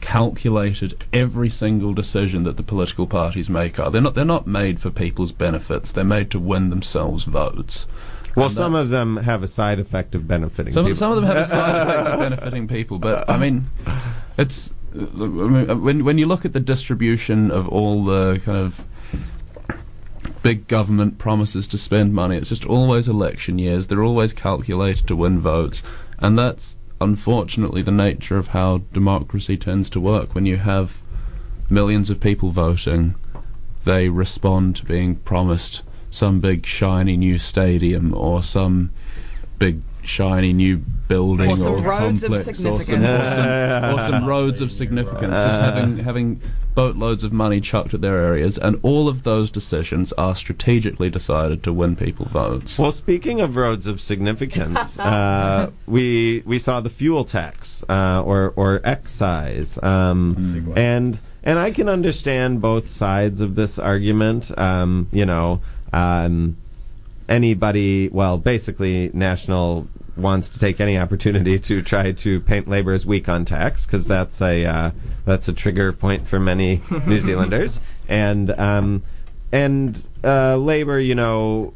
calculated 0.00 1.02
every 1.12 1.48
single 1.48 1.94
decision 1.94 2.44
that 2.44 2.56
the 2.56 2.62
political 2.62 3.06
parties 3.06 3.48
make 3.48 3.78
are. 3.80 3.90
They're 3.90 4.02
not 4.02 4.14
they're 4.14 4.24
not 4.24 4.46
made 4.46 4.80
for 4.80 4.90
people's 4.90 5.32
benefits. 5.32 5.92
They're 5.92 6.04
made 6.04 6.30
to 6.32 6.38
win 6.40 6.70
themselves 6.70 7.24
votes. 7.24 7.86
well, 8.36 8.46
And 8.46 8.54
some 8.54 8.74
of 8.74 8.90
them 8.90 9.16
have 9.18 9.42
a 9.42 9.48
side 9.48 9.78
effect 9.78 10.14
of 10.14 10.28
benefiting 10.28 10.72
Some, 10.74 10.84
people. 10.86 10.96
some 10.96 11.12
of 11.12 11.16
them 11.16 11.24
have 11.24 11.36
a 11.36 11.46
side 11.46 11.86
effect 11.86 12.08
of 12.08 12.18
benefiting 12.30 12.68
people, 12.68 12.98
but 12.98 13.30
I 13.30 13.38
mean, 13.38 13.66
it's 14.36 14.68
I 14.68 14.72
mean, 14.72 14.83
Uh, 14.94 15.76
when 15.76 16.04
when 16.04 16.18
you 16.18 16.26
look 16.26 16.44
at 16.44 16.52
the 16.52 16.60
distribution 16.60 17.50
of 17.50 17.68
all 17.68 18.04
the 18.04 18.40
kind 18.44 18.58
of 18.58 18.84
big 20.42 20.68
government 20.68 21.18
promises 21.18 21.66
to 21.68 21.78
spend 21.78 22.14
money, 22.14 22.36
it's 22.36 22.50
just 22.50 22.64
always 22.66 23.08
election 23.08 23.58
years. 23.58 23.86
They're 23.86 24.04
always 24.04 24.32
calculated 24.32 25.06
to 25.08 25.16
win 25.16 25.40
votes, 25.40 25.82
and 26.18 26.38
that's 26.38 26.76
unfortunately 27.00 27.82
the 27.82 27.90
nature 27.90 28.38
of 28.38 28.48
how 28.48 28.78
democracy 28.92 29.56
tends 29.56 29.90
to 29.90 30.00
work. 30.00 30.34
When 30.34 30.46
you 30.46 30.58
have 30.58 31.00
millions 31.68 32.08
of 32.08 32.20
people 32.20 32.50
voting, 32.50 33.16
they 33.84 34.08
respond 34.08 34.76
to 34.76 34.84
being 34.84 35.16
promised 35.16 35.82
some 36.10 36.38
big 36.38 36.64
shiny 36.64 37.16
new 37.16 37.38
stadium 37.38 38.14
or 38.14 38.44
some 38.44 38.90
big 39.58 39.82
shiny 40.06 40.52
new 40.52 40.76
building 40.78 41.50
Or 41.50 41.56
some 41.56 41.74
a 41.74 41.76
roads 41.88 42.22
of 42.22 42.30
complex 42.32 42.48
or 42.48 42.54
some, 42.54 42.78
significance. 42.84 43.04
or 43.04 43.34
some, 43.36 43.94
or 43.94 44.00
some 44.00 44.24
roads 44.24 44.60
of 44.60 44.72
significance 44.72 45.34
just 45.34 45.60
having 45.60 45.98
having 45.98 46.40
boatloads 46.74 47.22
of 47.22 47.32
money 47.32 47.60
chucked 47.60 47.94
at 47.94 48.00
their 48.00 48.16
areas 48.18 48.58
and 48.58 48.78
all 48.82 49.06
of 49.08 49.22
those 49.22 49.50
decisions 49.50 50.12
are 50.14 50.34
strategically 50.34 51.08
decided 51.10 51.62
to 51.62 51.72
win 51.72 51.94
people 51.94 52.26
votes 52.26 52.78
Well, 52.78 52.90
speaking 52.92 53.40
of 53.40 53.54
roads 53.56 53.86
of 53.86 54.00
significance, 54.00 54.98
uh, 54.98 55.70
we 55.86 56.42
we 56.46 56.58
saw 56.58 56.80
the 56.80 56.90
fuel 56.90 57.24
tax 57.24 57.84
uh, 57.88 58.22
or 58.24 58.52
or 58.56 58.80
excise, 58.84 59.78
um, 59.82 60.36
Segue. 60.38 60.76
and 60.76 61.18
and 61.44 61.58
I 61.58 61.70
can 61.70 61.88
understand 61.88 62.60
both 62.62 62.90
sides 62.90 63.40
of 63.40 63.54
this 63.54 63.78
argument. 63.78 64.50
Um, 64.58 65.08
you 65.12 65.26
know, 65.26 65.60
um, 65.92 66.56
anybody, 67.28 68.08
well, 68.08 68.38
basically, 68.38 69.10
national 69.12 69.88
wants 70.16 70.48
to 70.48 70.58
take 70.58 70.80
any 70.80 70.96
opportunity 70.96 71.58
to 71.70 71.82
try 71.82 72.12
to 72.12 72.40
paint 72.40 72.68
labor 72.68 72.92
as 72.92 73.04
weak 73.04 73.28
on 73.28 73.44
tax 73.44 73.86
because 73.86 74.06
that's 74.06 74.40
a 74.40 74.64
uh, 74.64 74.90
that's 75.24 75.48
a 75.48 75.52
trigger 75.52 75.92
point 75.92 76.26
for 76.28 76.38
many 76.38 76.82
New 77.06 77.18
Zealanders, 77.18 77.80
and 78.08 78.50
um, 78.58 79.02
and 79.52 80.02
uh, 80.22 80.56
labor, 80.56 80.98
you 80.98 81.14
know 81.14 81.74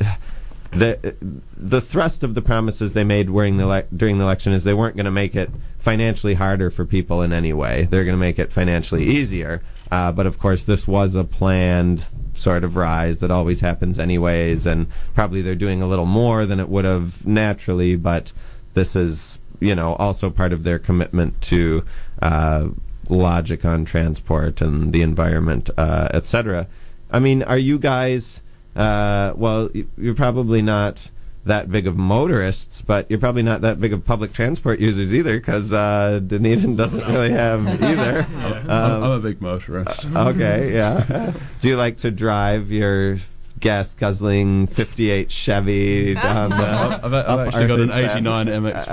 the 0.70 1.16
the 1.56 1.80
thrust 1.80 2.22
of 2.22 2.34
the 2.34 2.42
promises 2.42 2.92
they 2.92 3.04
made 3.04 3.26
during 3.26 3.56
the 3.56 3.64
ele- 3.64 3.88
during 3.94 4.18
the 4.18 4.24
election 4.24 4.52
is 4.52 4.64
they 4.64 4.74
weren't 4.74 4.96
going 4.96 5.04
to 5.04 5.10
make 5.10 5.34
it 5.34 5.50
financially 5.78 6.34
harder 6.34 6.70
for 6.70 6.84
people 6.84 7.22
in 7.22 7.32
any 7.32 7.52
way. 7.52 7.88
They're 7.90 8.04
going 8.04 8.14
to 8.14 8.20
make 8.20 8.38
it 8.38 8.52
financially 8.52 9.04
easier. 9.04 9.62
Uh, 9.90 10.12
but 10.12 10.26
of 10.26 10.38
course, 10.38 10.62
this 10.62 10.86
was 10.86 11.16
a 11.16 11.24
planned 11.24 12.04
sort 12.40 12.64
of 12.64 12.76
rise 12.76 13.20
that 13.20 13.30
always 13.30 13.60
happens 13.60 13.98
anyways, 13.98 14.66
and 14.66 14.86
probably 15.14 15.42
they're 15.42 15.54
doing 15.54 15.82
a 15.82 15.86
little 15.86 16.06
more 16.06 16.46
than 16.46 16.58
it 16.58 16.68
would 16.68 16.84
have 16.84 17.26
naturally. 17.26 17.96
But 17.96 18.32
this 18.74 18.96
is 18.96 19.38
you 19.60 19.74
know 19.74 19.94
also 19.94 20.30
part 20.30 20.52
of 20.52 20.64
their 20.64 20.78
commitment 20.78 21.40
to 21.42 21.84
uh, 22.22 22.68
logic 23.08 23.64
on 23.64 23.84
transport 23.84 24.60
and 24.60 24.92
the 24.92 25.02
environment, 25.02 25.70
uh, 25.76 26.08
etc. 26.12 26.66
I 27.10 27.18
mean, 27.18 27.42
are 27.42 27.58
you 27.58 27.78
guys? 27.78 28.42
Uh, 28.74 29.32
well, 29.36 29.68
you're 29.98 30.14
probably 30.14 30.62
not 30.62 31.10
that 31.44 31.70
big 31.70 31.86
of 31.86 31.96
motorists, 31.96 32.82
but 32.82 33.10
you're 33.10 33.18
probably 33.18 33.42
not 33.42 33.62
that 33.62 33.80
big 33.80 33.92
of 33.92 34.04
public 34.04 34.32
transport 34.32 34.78
users 34.78 35.14
either, 35.14 35.38
because 35.38 35.72
uh, 35.72 36.20
Dunedin 36.26 36.76
doesn't 36.76 37.06
really 37.08 37.30
have 37.30 37.66
either. 37.82 38.26
I'm, 38.36 38.70
Um, 38.70 39.02
I'm 39.04 39.10
a 39.12 39.18
big 39.20 39.40
motorist 39.40 40.04
okay, 40.16 40.72
yeah. 40.74 41.32
Do 41.60 41.68
you 41.68 41.76
like 41.76 41.98
to 41.98 42.10
drive 42.10 42.70
your 42.70 43.18
gas 43.58 43.92
guzzling 43.94 44.66
'58 44.68 45.30
Chevy 45.30 46.14
down 46.14 46.50
the? 46.50 46.56
I've, 46.56 47.04
I've 47.04 47.12
up 47.14 47.46
actually 47.48 47.66
got 47.66 47.80
an 47.80 47.90
89 47.90 48.46
MX5 48.46 48.88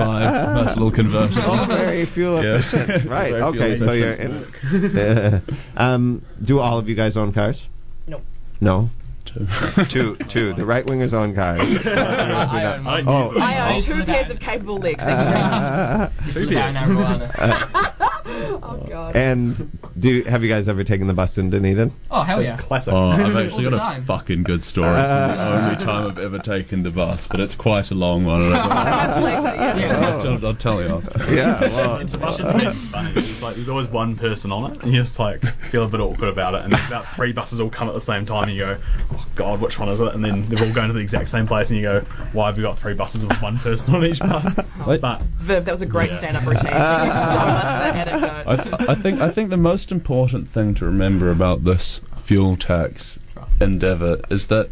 nice 0.54 0.68
little 0.76 0.92
convertible 0.92 1.42
Oh, 1.52 1.66
very 1.66 2.06
fuel 2.06 2.44
Yeah. 2.44 2.56
efficient. 2.58 3.06
Right. 3.10 3.32
Very 3.32 3.42
okay. 3.44 3.76
So 3.78 3.92
you're 3.94 4.10
efficient. 4.12 4.94
in. 4.96 5.42
um, 5.78 6.22
do 6.44 6.60
all 6.60 6.78
of 6.78 6.88
you 6.90 6.96
guys 6.96 7.16
own 7.18 7.34
cars? 7.34 7.68
No. 8.08 8.22
No. 8.62 8.90
Two. 9.89 10.15
Two. 10.15 10.54
The 10.54 10.65
right 10.65 10.86
wingers 10.86 11.13
own 11.13 11.34
cars. 11.36 11.62
I 11.86 12.76
own 12.76 12.80
I 12.80 12.80
mine. 12.82 13.06
Oh. 13.08 13.34
I 13.39 13.76
own 13.76 13.82
two 13.82 14.04
pairs 14.04 14.30
of 14.32 14.39
capable 14.39 14.78
legs. 14.78 15.04
Thank 15.04 15.19
you 15.19 15.34
very 15.34 15.43
much. 15.43 16.12
used 16.26 16.38
to 16.38 16.45
live 16.45 16.58
out 16.58 16.76
in 16.76 16.95
Aramoana. 16.97 17.93
Oh 18.30 18.86
god. 18.89 19.15
and 19.15 19.80
do 20.00 20.21
have 20.23 20.43
you 20.43 20.50
guys 20.50 20.67
ever 20.67 20.84
taken 20.84 21.08
the 21.08 21.13
bus 21.13 21.38
in 21.38 21.50
Dunedin? 21.50 21.91
Oh 22.12 22.23
hell 22.23 22.38
That's 22.38 22.50
yeah! 22.50 22.58
classic. 22.58 22.93
Oh, 22.93 23.10
I've 23.10 23.36
actually 23.38 23.63
got 23.65 23.73
a 23.73 23.78
time. 23.78 24.04
fucking 24.04 24.43
good 24.43 24.63
story. 24.63 24.88
Uh, 24.89 25.30
it's 25.30 25.38
the 25.38 25.54
only 25.71 25.86
time 25.86 26.08
I've 26.12 26.19
ever 26.19 26.39
taken 26.39 26.84
the 26.84 26.89
bus, 26.91 27.26
but 27.28 27.39
it's 27.39 27.56
quite 27.56 27.89
a 27.91 27.95
long 27.95 28.26
one. 28.26 28.52
I 28.54 28.67
Perhaps 28.67 29.23
later, 29.23 29.56
yeah. 29.56 29.78
Yeah. 29.78 30.02
won't- 30.23 30.43
I'll, 30.43 30.47
I'll 30.47 30.56
tell 30.56 30.82
you. 30.82 31.02
Yeah. 31.34 31.60
Well, 31.62 31.97
It's 31.97 32.15
bus 32.17 32.39
it's 32.39 32.86
funny. 32.88 33.12
It's 33.15 33.41
like 33.41 33.56
there's 33.56 33.69
always 33.69 33.88
one 33.88 34.15
person 34.17 34.52
on 34.52 34.71
it, 34.73 34.84
and 34.84 34.93
you 34.93 35.00
just 35.02 35.19
like 35.19 35.45
feel 35.71 35.86
a 35.86 35.88
bit 35.88 36.02
awkward 36.02 36.30
about 36.30 36.54
it. 36.56 36.63
And 36.63 36.73
there's 36.73 36.88
about 36.88 37.08
three 37.15 37.32
buses 37.32 37.62
all 37.62 37.69
come 37.69 37.88
at 37.88 37.93
the 37.93 38.02
same 38.02 38.26
time, 38.26 38.50
and 38.50 38.54
you 38.54 38.60
go, 38.65 38.78
"Oh 39.13 39.26
God, 39.36 39.62
which 39.62 39.78
one 39.80 39.90
is 39.90 40.00
it?" 40.00 40.13
And 40.13 40.24
then 40.24 40.48
they're 40.50 40.66
all 40.66 40.74
going 40.74 40.88
to 40.88 40.94
the 40.94 41.00
exact 41.00 41.30
same 41.30 41.48
place, 41.48 41.70
and 41.70 41.78
you 41.78 41.84
go, 41.84 42.00
"Why 42.34 42.48
have 42.48 42.58
we 42.58 42.63
got 42.63 42.78
three 42.80 42.94
buses 42.94 43.26
with 43.26 43.42
one 43.42 43.58
person 43.60 43.96
on 43.96 44.06
each 44.06 44.20
bus?" 44.20 44.70
But 44.86 45.22
Viv, 45.40 45.66
that 45.66 45.72
was 45.72 45.82
a 45.82 45.86
great 45.86 46.12
Yeah. 46.12 46.18
stand-up 46.20 46.46
routine. 46.46 46.63
Thank 46.72 47.08
you 47.08 47.13
so 47.13 47.20
much 47.20 47.62
for 47.62 47.68
that 47.68 48.08
anecdote. 48.08 48.88
I, 48.88 48.92
I 48.92 48.96
think 48.96 49.22
I 49.22 49.30
think 49.32 49.50
the 49.50 49.58
most 49.58 49.92
important 49.92 50.48
thing 50.50 50.74
to 50.76 50.86
remember 50.86 51.30
about 51.32 51.63
this 51.63 52.02
fuel 52.18 52.56
tax 52.58 53.20
endeavour 53.62 54.20
is 54.30 54.48
that 54.48 54.70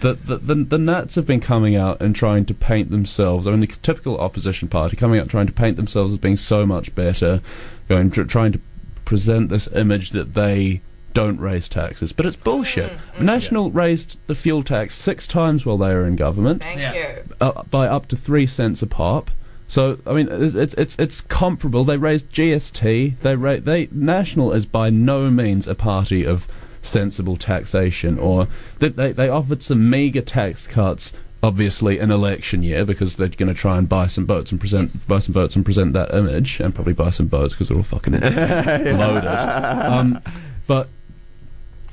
the, 0.00 0.14
the, 0.14 0.38
the, 0.38 0.54
the 0.56 0.78
Nats 0.78 1.14
have 1.14 1.26
been 1.26 1.38
coming 1.40 1.76
out 1.76 2.00
and 2.02 2.14
trying 2.14 2.44
to 2.46 2.54
paint 2.54 2.90
themselves, 2.90 3.46
I 3.46 3.52
mean, 3.52 3.60
the 3.60 3.66
typical 3.68 4.18
opposition 4.18 4.66
party 4.68 4.96
coming 4.96 5.20
out 5.20 5.28
trying 5.28 5.46
to 5.46 5.52
paint 5.52 5.76
themselves 5.76 6.12
as 6.12 6.18
being 6.18 6.36
so 6.36 6.66
much 6.66 6.92
better, 6.96 7.40
going 7.88 8.10
tr- 8.10 8.24
trying 8.24 8.50
to 8.52 8.60
present 9.04 9.48
this 9.48 9.68
image 9.68 10.10
that 10.10 10.34
they 10.34 10.80
don't 11.16 11.38
raise 11.40 11.68
taxes. 11.68 12.12
But 12.12 12.26
it's 12.26 12.36
bullshit. 12.36 12.92
National 13.18 13.70
raised 13.70 14.18
the 14.26 14.34
fuel 14.34 14.62
tax 14.62 14.94
six 14.94 15.26
times 15.26 15.64
while 15.64 15.78
they 15.78 15.92
were 15.94 16.06
in 16.06 16.14
government 16.16 16.60
Thank 16.62 16.78
Yeah. 16.80 16.94
you. 16.94 17.06
uh, 17.40 17.62
by 17.70 17.88
up 17.88 18.06
to 18.08 18.16
three 18.16 18.46
cents 18.46 18.82
a 18.82 18.86
pop. 18.86 19.30
So 19.68 19.98
I 20.06 20.12
mean, 20.12 20.28
it's 20.30 20.54
it's 20.54 20.74
it's, 20.74 20.96
it's 20.98 21.20
comparable. 21.22 21.84
They 21.84 21.96
raised 21.96 22.30
GST. 22.32 23.14
They 23.22 23.34
ra- 23.36 23.58
they 23.60 23.88
National 23.90 24.52
is 24.52 24.66
by 24.66 24.90
no 24.90 25.30
means 25.30 25.66
a 25.66 25.74
party 25.74 26.24
of 26.24 26.46
sensible 26.82 27.36
taxation, 27.36 28.18
or 28.18 28.46
they 28.78 28.90
they, 28.90 29.12
they 29.12 29.28
offered 29.28 29.62
some 29.62 29.90
meagre 29.90 30.22
tax 30.22 30.66
cuts. 30.68 31.12
Obviously, 31.42 31.98
an 31.98 32.10
election 32.10 32.62
year 32.62 32.84
because 32.84 33.16
they're 33.16 33.28
going 33.28 33.52
to 33.54 33.60
try 33.60 33.76
and 33.78 33.88
buy 33.88 34.06
some 34.08 34.24
votes 34.26 34.50
and 34.52 34.58
present 34.60 35.06
buy 35.08 35.18
some 35.20 35.34
votes 35.34 35.54
and 35.56 35.64
present 35.64 35.92
that 35.92 36.12
image, 36.14 36.60
and 36.60 36.74
probably 36.74 36.92
buy 36.94 37.10
some 37.10 37.28
votes 37.28 37.54
because 37.54 37.68
they're 37.68 37.76
all 37.76 37.82
fucking 37.82 38.12
loaded. 38.20 39.26
Um, 39.28 40.20
but 40.66 40.88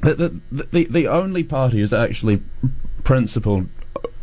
the, 0.04 0.42
the 0.52 0.63
the 0.72 0.86
the 0.86 1.08
only 1.08 1.44
party 1.44 1.80
who's 1.80 1.94
actually 1.94 2.42
principled 3.04 3.68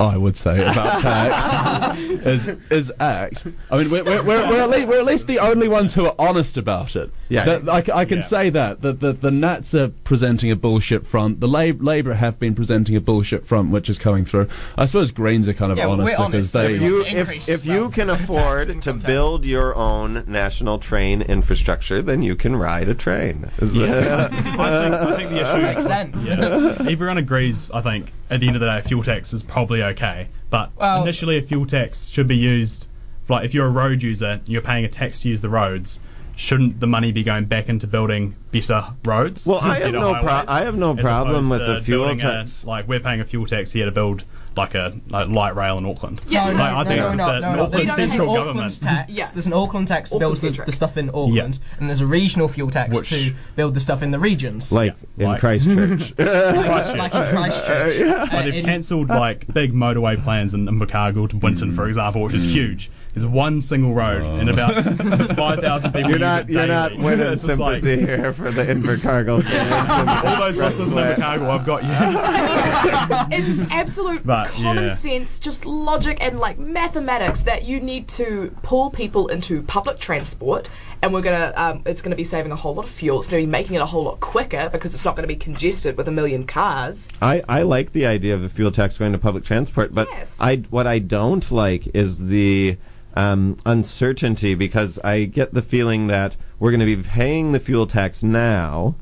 I 0.01 0.17
would 0.17 0.37
say 0.37 0.63
about 0.63 1.01
tax 1.03 1.99
is 2.01 2.49
is 2.71 2.91
act. 2.99 3.45
I 3.71 3.77
mean, 3.79 3.91
we're, 3.91 4.03
we're, 4.03 4.23
we're, 4.23 4.49
we're, 4.49 4.61
at 4.63 4.71
least, 4.71 4.89
we're 4.89 4.99
at 4.99 5.05
least 5.05 5.27
the 5.27 5.39
only 5.39 5.69
ones 5.69 5.93
who 5.93 6.07
are 6.07 6.15
honest 6.19 6.57
about 6.57 6.97
it. 6.97 7.11
Yeah. 7.29 7.45
That- 7.45 7.69
I, 7.69 7.83
c- 7.83 7.93
I 7.93 8.05
can 8.07 8.19
Yeah. 8.19 8.25
say 8.25 8.51
that. 8.51 8.81
The, 8.81 8.93
the, 8.93 9.13
the 9.13 9.31
Nats 9.31 9.75
are 9.75 9.89
presenting 9.89 10.51
a 10.51 10.57
bullshit 10.57 11.07
front. 11.07 11.41
The 11.41 11.47
Lab- 11.49 11.83
Labour 11.83 12.15
have 12.15 12.39
been 12.39 12.55
presenting 12.55 12.97
a 12.97 13.01
bullshit 13.01 13.47
front, 13.47 13.71
which 13.71 13.89
is 13.91 13.99
coming 13.99 14.25
through. 14.25 14.49
I 14.79 14.87
suppose 14.87 15.11
Greens 15.13 15.47
are 15.49 15.55
kind 15.55 15.71
of 15.71 15.77
Yeah, 15.79 15.87
well, 15.87 16.01
honest 16.01 16.19
we're 16.19 16.29
because 16.29 16.35
honest. 16.35 16.53
they. 16.55 16.75
if 16.77 16.81
you 16.83 17.05
if, 17.05 17.49
if 17.49 17.67
you 17.67 17.91
can 17.91 18.09
afford 18.19 18.83
to 18.83 18.93
build 18.95 19.45
your 19.45 19.75
own 19.77 20.25
national 20.27 20.79
train 20.79 21.23
infrastructure, 21.23 22.01
then 22.01 22.23
you 22.23 22.37
can 22.37 22.57
ride 22.57 22.89
a 22.89 22.95
train. 22.95 23.51
Is 23.59 23.75
that- 23.75 24.33
I 24.33 24.43
think, 24.43 24.95
I 24.95 25.17
think 25.17 25.31
the 25.31 25.41
issue 25.43 25.63
Makes 25.63 25.85
sense. 25.85 26.27
Yeah. 26.27 26.91
Everyone 26.91 27.19
agrees. 27.19 27.71
I 27.71 27.83
think 27.83 28.13
at 28.31 28.41
the 28.41 28.47
end 28.47 28.57
of 28.57 28.61
the 28.61 28.67
day, 28.67 28.81
fuel 28.87 29.03
tax 29.03 29.33
is 29.33 29.43
probably 29.43 29.83
okay. 29.91 30.29
But 30.51 30.71
Well- 30.77 31.03
initially, 31.03 31.39
a 31.39 31.43
fuel 31.43 31.67
tax 31.67 32.09
should 32.09 32.27
be 32.27 32.37
used. 32.37 32.87
Like 33.29 33.45
if 33.45 33.55
you're 33.55 33.67
a 33.67 33.71
road 33.71 34.03
user, 34.03 34.41
you're 34.47 34.63
paying 34.63 34.85
a 34.85 34.89
tax 34.89 35.21
to 35.21 35.29
use 35.29 35.41
the 35.43 35.49
roads. 35.49 36.01
Shouldn't 36.37 36.81
the 36.81 36.87
money 36.87 37.13
be 37.13 37.23
going 37.23 37.45
back 37.45 37.69
into 37.69 37.87
building 37.87 38.35
better 38.51 38.83
roads? 39.05 39.47
Well, 39.47 39.59
I 39.61 39.79
have 39.81 39.93
no 39.93 40.15
pro- 40.15 40.45
I 40.49 40.63
have 40.65 40.75
no 40.77 40.95
problem 40.97 41.49
with 41.51 41.61
to 41.61 41.75
the 41.75 41.81
fuel 41.83 42.07
building 42.07 42.21
a- 42.27 42.39
tax. 42.39 42.65
like 42.65 42.89
we're 42.89 42.99
paying 43.01 43.21
a 43.21 43.25
fuel 43.25 43.47
tax 43.47 43.73
here 43.73 43.85
to 43.85 43.91
build 43.93 44.25
like 44.57 44.75
a 44.75 44.93
like 45.09 45.29
light 45.29 45.55
rail 45.55 45.79
in 45.79 45.87
Auckland. 45.87 46.21
Yeah. 46.29 46.47
No, 46.47 46.53
No, 46.53 46.59
no, 46.59 46.63
I 46.65 46.83
no, 46.83 46.89
think 46.89 46.99
no, 47.01 47.05
it's 47.07 47.13
no, 47.15 47.19
just 47.19 47.31
a 47.31 47.41
no, 47.41 47.41
no. 47.41 47.63
Auckland 47.63 47.73
There's, 47.73 47.87
don't 47.87 47.97
there's 47.97 48.11
have 48.11 48.21
an 48.21 48.27
any- 48.29 48.35
government. 48.37 48.83
Tax. 48.83 49.11
Yeah. 49.13 49.31
There's 49.33 49.47
an 49.47 49.53
Auckland 49.53 49.89
tax 49.89 50.11
to 50.11 50.19
build 50.19 50.37
the, 50.39 50.51
the 50.51 50.73
stuff 50.73 50.97
in 50.97 51.09
Auckland, 51.11 51.59
and 51.79 51.89
there's 51.89 52.01
a 52.01 52.07
regional 52.07 52.49
fuel 52.49 52.71
tax 52.71 52.95
Which- 52.97 53.11
to 53.11 53.35
build 53.57 53.75
the 53.75 53.81
stuff 53.81 54.03
in 54.03 54.11
the 54.11 54.19
regions. 54.19 54.73
like 54.73 54.95
Yeah, 55.17 55.25
in 55.27 55.31
like- 55.33 55.41
Christchurch. 55.41 56.15
like, 56.19 56.95
like 56.97 57.15
in 57.15 57.37
Christchurch. 57.37 58.01
Uh, 58.01 58.27
Like 58.33 58.45
they've 58.45 58.55
in- 58.55 58.65
cancelled 58.65 59.09
like 59.09 59.47
big 59.53 59.73
motorway 59.73 60.23
plans 60.23 60.55
in 60.55 60.67
Invercargill 60.67 61.31
to 61.31 61.37
Winton, 61.37 61.73
Mm. 61.73 61.77
for 61.77 61.87
example, 61.89 62.23
which 62.23 62.35
is 62.35 62.45
huge. 62.45 62.91
There's 63.15 63.27
one 63.27 63.61
single 63.61 63.93
road 63.93 64.23
and 64.23 64.49
about 64.49 64.83
five 65.35 65.61
thousand 65.61 65.93
people. 65.93 66.11
You're 66.11 66.19
not 66.21 66.43
it 66.49 66.51
you're 66.51 66.67
not 66.67 66.91
daily. 66.91 67.03
winning 67.03 67.27
It's 67.33 67.43
just 67.43 67.59
like, 67.59 67.83
sympathy 67.83 68.07
here 68.07 68.33
for 68.33 68.51
the 68.53 68.63
Invercargill 68.65 69.43
all 70.25 70.39
those 70.39 70.57
listeners 70.57 70.89
in 70.89 70.95
Invercargill, 70.95 71.49
I've 71.51 71.67
got 71.67 71.83
you. 71.83 73.37
it's 73.37 73.71
absolute 73.71 74.25
But, 74.25 74.49
common 74.51 74.85
yeah. 74.89 74.95
sense, 74.95 75.39
just 75.39 75.67
logic 75.67 76.19
and 76.21 76.39
like 76.39 76.59
mathematics 76.59 77.41
that 77.41 77.65
you 77.65 77.81
need 77.81 78.09
to 78.09 78.55
pull 78.63 78.91
people 78.91 79.29
into 79.29 79.63
public 79.63 79.99
transport, 79.99 80.69
and 81.03 81.13
we're 81.13 81.21
gonna, 81.23 81.53
um, 81.57 81.83
it's 81.87 82.03
gonna 82.03 82.17
be 82.17 82.25
saving 82.25 82.53
a 82.53 82.57
whole 82.57 82.75
lot 82.75 82.85
of 82.85 82.91
fuel. 82.91 83.19
It's 83.19 83.27
gonna 83.27 83.43
be 83.43 83.47
making 83.47 83.75
it 83.77 83.81
a 83.83 83.87
whole 83.87 84.05
lot 84.05 84.21
quicker 84.21 84.69
because 84.73 84.95
it's 84.95 85.05
not 85.05 85.17
gonna 85.17 85.27
be 85.29 85.37
congested 85.37 85.97
with 85.97 86.09
a 86.09 86.13
million 86.13 86.47
cars. 86.47 87.09
I, 87.21 87.43
I 87.49 87.63
like 87.63 87.93
the 87.93 88.07
idea 88.07 88.35
of 88.35 88.43
a 88.45 88.49
fuel 88.49 88.71
tax 88.71 88.99
going 88.99 89.13
to 89.13 89.19
public 89.19 89.45
transport, 89.45 89.95
but 89.95 90.09
Yes. 90.11 90.37
I 90.41 90.57
what 90.71 90.87
I 90.87 90.99
don't 91.01 91.51
like 91.51 91.89
is 91.95 92.27
the 92.27 92.77
um, 93.15 93.57
uncertainty 93.67 94.55
because 94.55 94.99
I 95.01 95.25
get 95.25 95.53
the 95.55 95.63
feeling 95.63 96.07
that 96.09 96.37
we're 96.59 96.71
going 96.71 96.81
to 96.81 96.87
be 96.87 96.97
paying 97.03 97.53
the 97.53 97.61
fuel 97.61 97.87
tax 97.87 98.23
now 98.23 98.95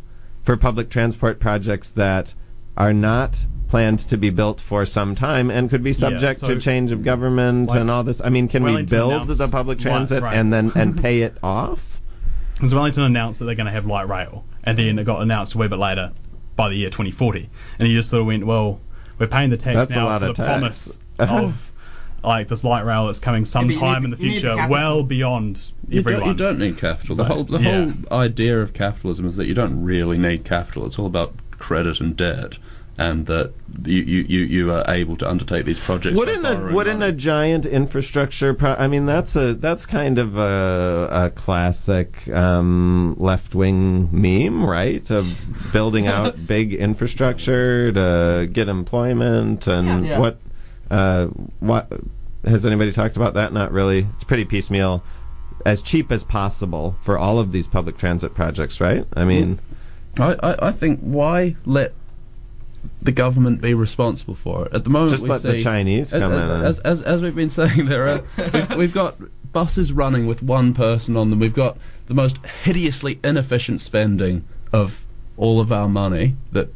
for 0.42 0.56
public 0.56 0.88
transport 0.90 1.38
projects 1.40 1.90
that 1.90 2.34
are 2.76 2.92
not 2.94 3.44
planned 3.68 3.98
to 3.98 4.16
be 4.16 4.30
built 4.30 4.60
for 4.60 4.86
some 4.86 5.14
time 5.14 5.50
and 5.50 5.68
could 5.68 5.82
be 5.82 5.92
subject 5.92 6.40
so- 6.40 6.48
to 6.48 6.60
change 6.60 6.90
of 6.90 7.04
government 7.04 7.68
Like, 7.68 7.80
and 7.80 7.90
all 7.90 8.02
this. 8.02 8.20
I 8.22 8.30
mean, 8.30 8.48
can 8.48 8.62
we 8.62 8.82
build 8.82 9.28
the 9.28 9.48
public 9.48 9.78
transit 9.78 10.22
right. 10.22 10.34
and 10.34 10.52
then 10.52 10.72
and 10.74 11.00
pay 11.02 11.20
it 11.22 11.36
off? 11.42 12.00
Because 12.54 12.74
Wellington 12.74 13.04
announced 13.04 13.38
that 13.38 13.44
they're 13.44 13.54
going 13.54 13.66
to 13.66 13.72
have 13.72 13.86
light 13.86 14.08
rail, 14.08 14.44
and 14.64 14.76
then 14.78 14.98
it 14.98 15.04
got 15.04 15.22
announced 15.22 15.54
a 15.54 15.58
wee 15.58 15.68
bit 15.68 15.78
later 15.78 16.12
by 16.56 16.68
the 16.68 16.74
year 16.74 16.90
2040, 16.90 17.48
and 17.78 17.88
you 17.88 17.94
just 17.96 18.10
sort 18.10 18.20
of 18.22 18.26
went, 18.26 18.44
well, 18.44 18.80
we're 19.18 19.28
paying 19.28 19.50
the 19.50 19.56
tax 19.56 19.76
That's 19.76 19.90
a 19.90 19.94
now 19.94 20.04
lot 20.06 20.22
for 20.22 20.28
of 20.28 20.36
the 20.36 20.42
tax. 20.42 20.48
promise 20.58 20.98
of. 21.20 21.72
Like 22.24 22.48
this 22.48 22.64
light 22.64 22.84
rail 22.84 23.06
that's 23.06 23.20
coming 23.20 23.44
sometime 23.44 24.04
in 24.04 24.10
the 24.10 24.16
you 24.16 24.34
the 24.34 24.40
future, 24.40 24.66
well 24.68 25.02
beyond 25.04 25.70
You 25.88 26.00
everyone. 26.00 26.20
don't, 26.20 26.28
you 26.30 26.34
don't 26.34 26.58
need 26.58 26.76
capital. 26.78 27.14
The 27.16 27.22
Right. 27.22 27.32
whole 27.32 27.44
the 27.44 27.60
Yeah. 27.60 27.84
whole 27.84 28.18
idea 28.20 28.60
of 28.60 28.72
capitalism 28.74 29.24
is 29.26 29.36
that 29.36 29.46
you 29.46 29.54
don't 29.54 29.82
really 29.82 30.18
need 30.18 30.44
capital. 30.44 30.84
It's 30.86 30.98
all 30.98 31.06
about 31.06 31.34
credit 31.58 32.00
and 32.00 32.16
debt, 32.16 32.58
and 32.98 33.26
that 33.26 33.52
you 33.86 33.98
you, 34.02 34.24
you, 34.28 34.40
you 34.40 34.72
are 34.72 34.84
able 34.88 35.16
to 35.18 35.30
undertake 35.30 35.64
these 35.64 35.78
projects. 35.78 36.16
Wouldn't 36.18 36.44
a 36.44 36.74
wouldn't 36.74 36.98
money. 36.98 37.10
a 37.10 37.14
giant 37.14 37.64
infrastructure? 37.64 38.52
Pro- 38.52 38.74
I 38.74 38.88
mean, 38.88 39.06
that's 39.06 39.36
a 39.36 39.54
that's 39.54 39.86
kind 39.86 40.18
of 40.18 40.36
a, 40.36 41.08
a 41.10 41.30
classic 41.30 42.26
um, 42.34 43.14
left 43.18 43.54
wing 43.54 44.08
meme, 44.10 44.64
right? 44.68 45.08
Of 45.08 45.72
building 45.72 46.08
out 46.08 46.46
big 46.48 46.74
infrastructure 46.74 47.92
to 47.92 48.48
get 48.52 48.68
employment 48.68 49.68
and 49.68 50.04
Yeah. 50.04 50.18
what 50.18 50.38
uh, 50.90 51.26
what 51.60 51.90
has 52.44 52.64
anybody 52.64 52.92
talked 52.92 53.16
about 53.16 53.34
that? 53.34 53.52
Not 53.52 53.72
really. 53.72 54.06
It's 54.14 54.24
pretty 54.24 54.44
piecemeal. 54.44 55.02
As 55.66 55.82
cheap 55.82 56.12
as 56.12 56.22
possible 56.22 56.96
for 57.00 57.18
all 57.18 57.38
of 57.38 57.52
these 57.52 57.66
public 57.66 57.98
transit 57.98 58.34
projects, 58.34 58.80
right? 58.80 59.04
I 59.14 59.24
mean, 59.24 59.58
I, 60.16 60.34
I, 60.42 60.68
I 60.68 60.72
think 60.72 61.00
why 61.00 61.56
let 61.66 61.94
the 63.02 63.12
government 63.12 63.60
be 63.60 63.74
responsible 63.74 64.34
for 64.34 64.66
it 64.66 64.74
at 64.74 64.84
the 64.84 64.90
moment? 64.90 65.12
Just 65.12 65.24
we 65.24 65.30
let 65.30 65.42
the 65.42 65.62
Chinese 65.62 66.10
come 66.10 66.32
as, 66.32 66.38
in 66.38 66.64
As, 66.64 66.78
as 66.80 67.02
as 67.02 67.22
we've 67.22 67.34
been 67.34 67.50
saying, 67.50 67.86
there 67.86 68.08
are 68.08 68.22
we've, 68.52 68.76
we've 68.76 68.94
got 68.94 69.16
buses 69.52 69.92
running 69.92 70.26
with 70.26 70.42
one 70.42 70.74
person 70.74 71.16
on 71.16 71.30
them. 71.30 71.40
We've 71.40 71.54
got 71.54 71.76
the 72.06 72.14
most 72.14 72.38
hideously 72.64 73.18
inefficient 73.24 73.80
spending 73.80 74.46
of 74.72 75.04
all 75.36 75.60
of 75.60 75.72
our 75.72 75.88
money 75.88 76.36
that 76.52 76.68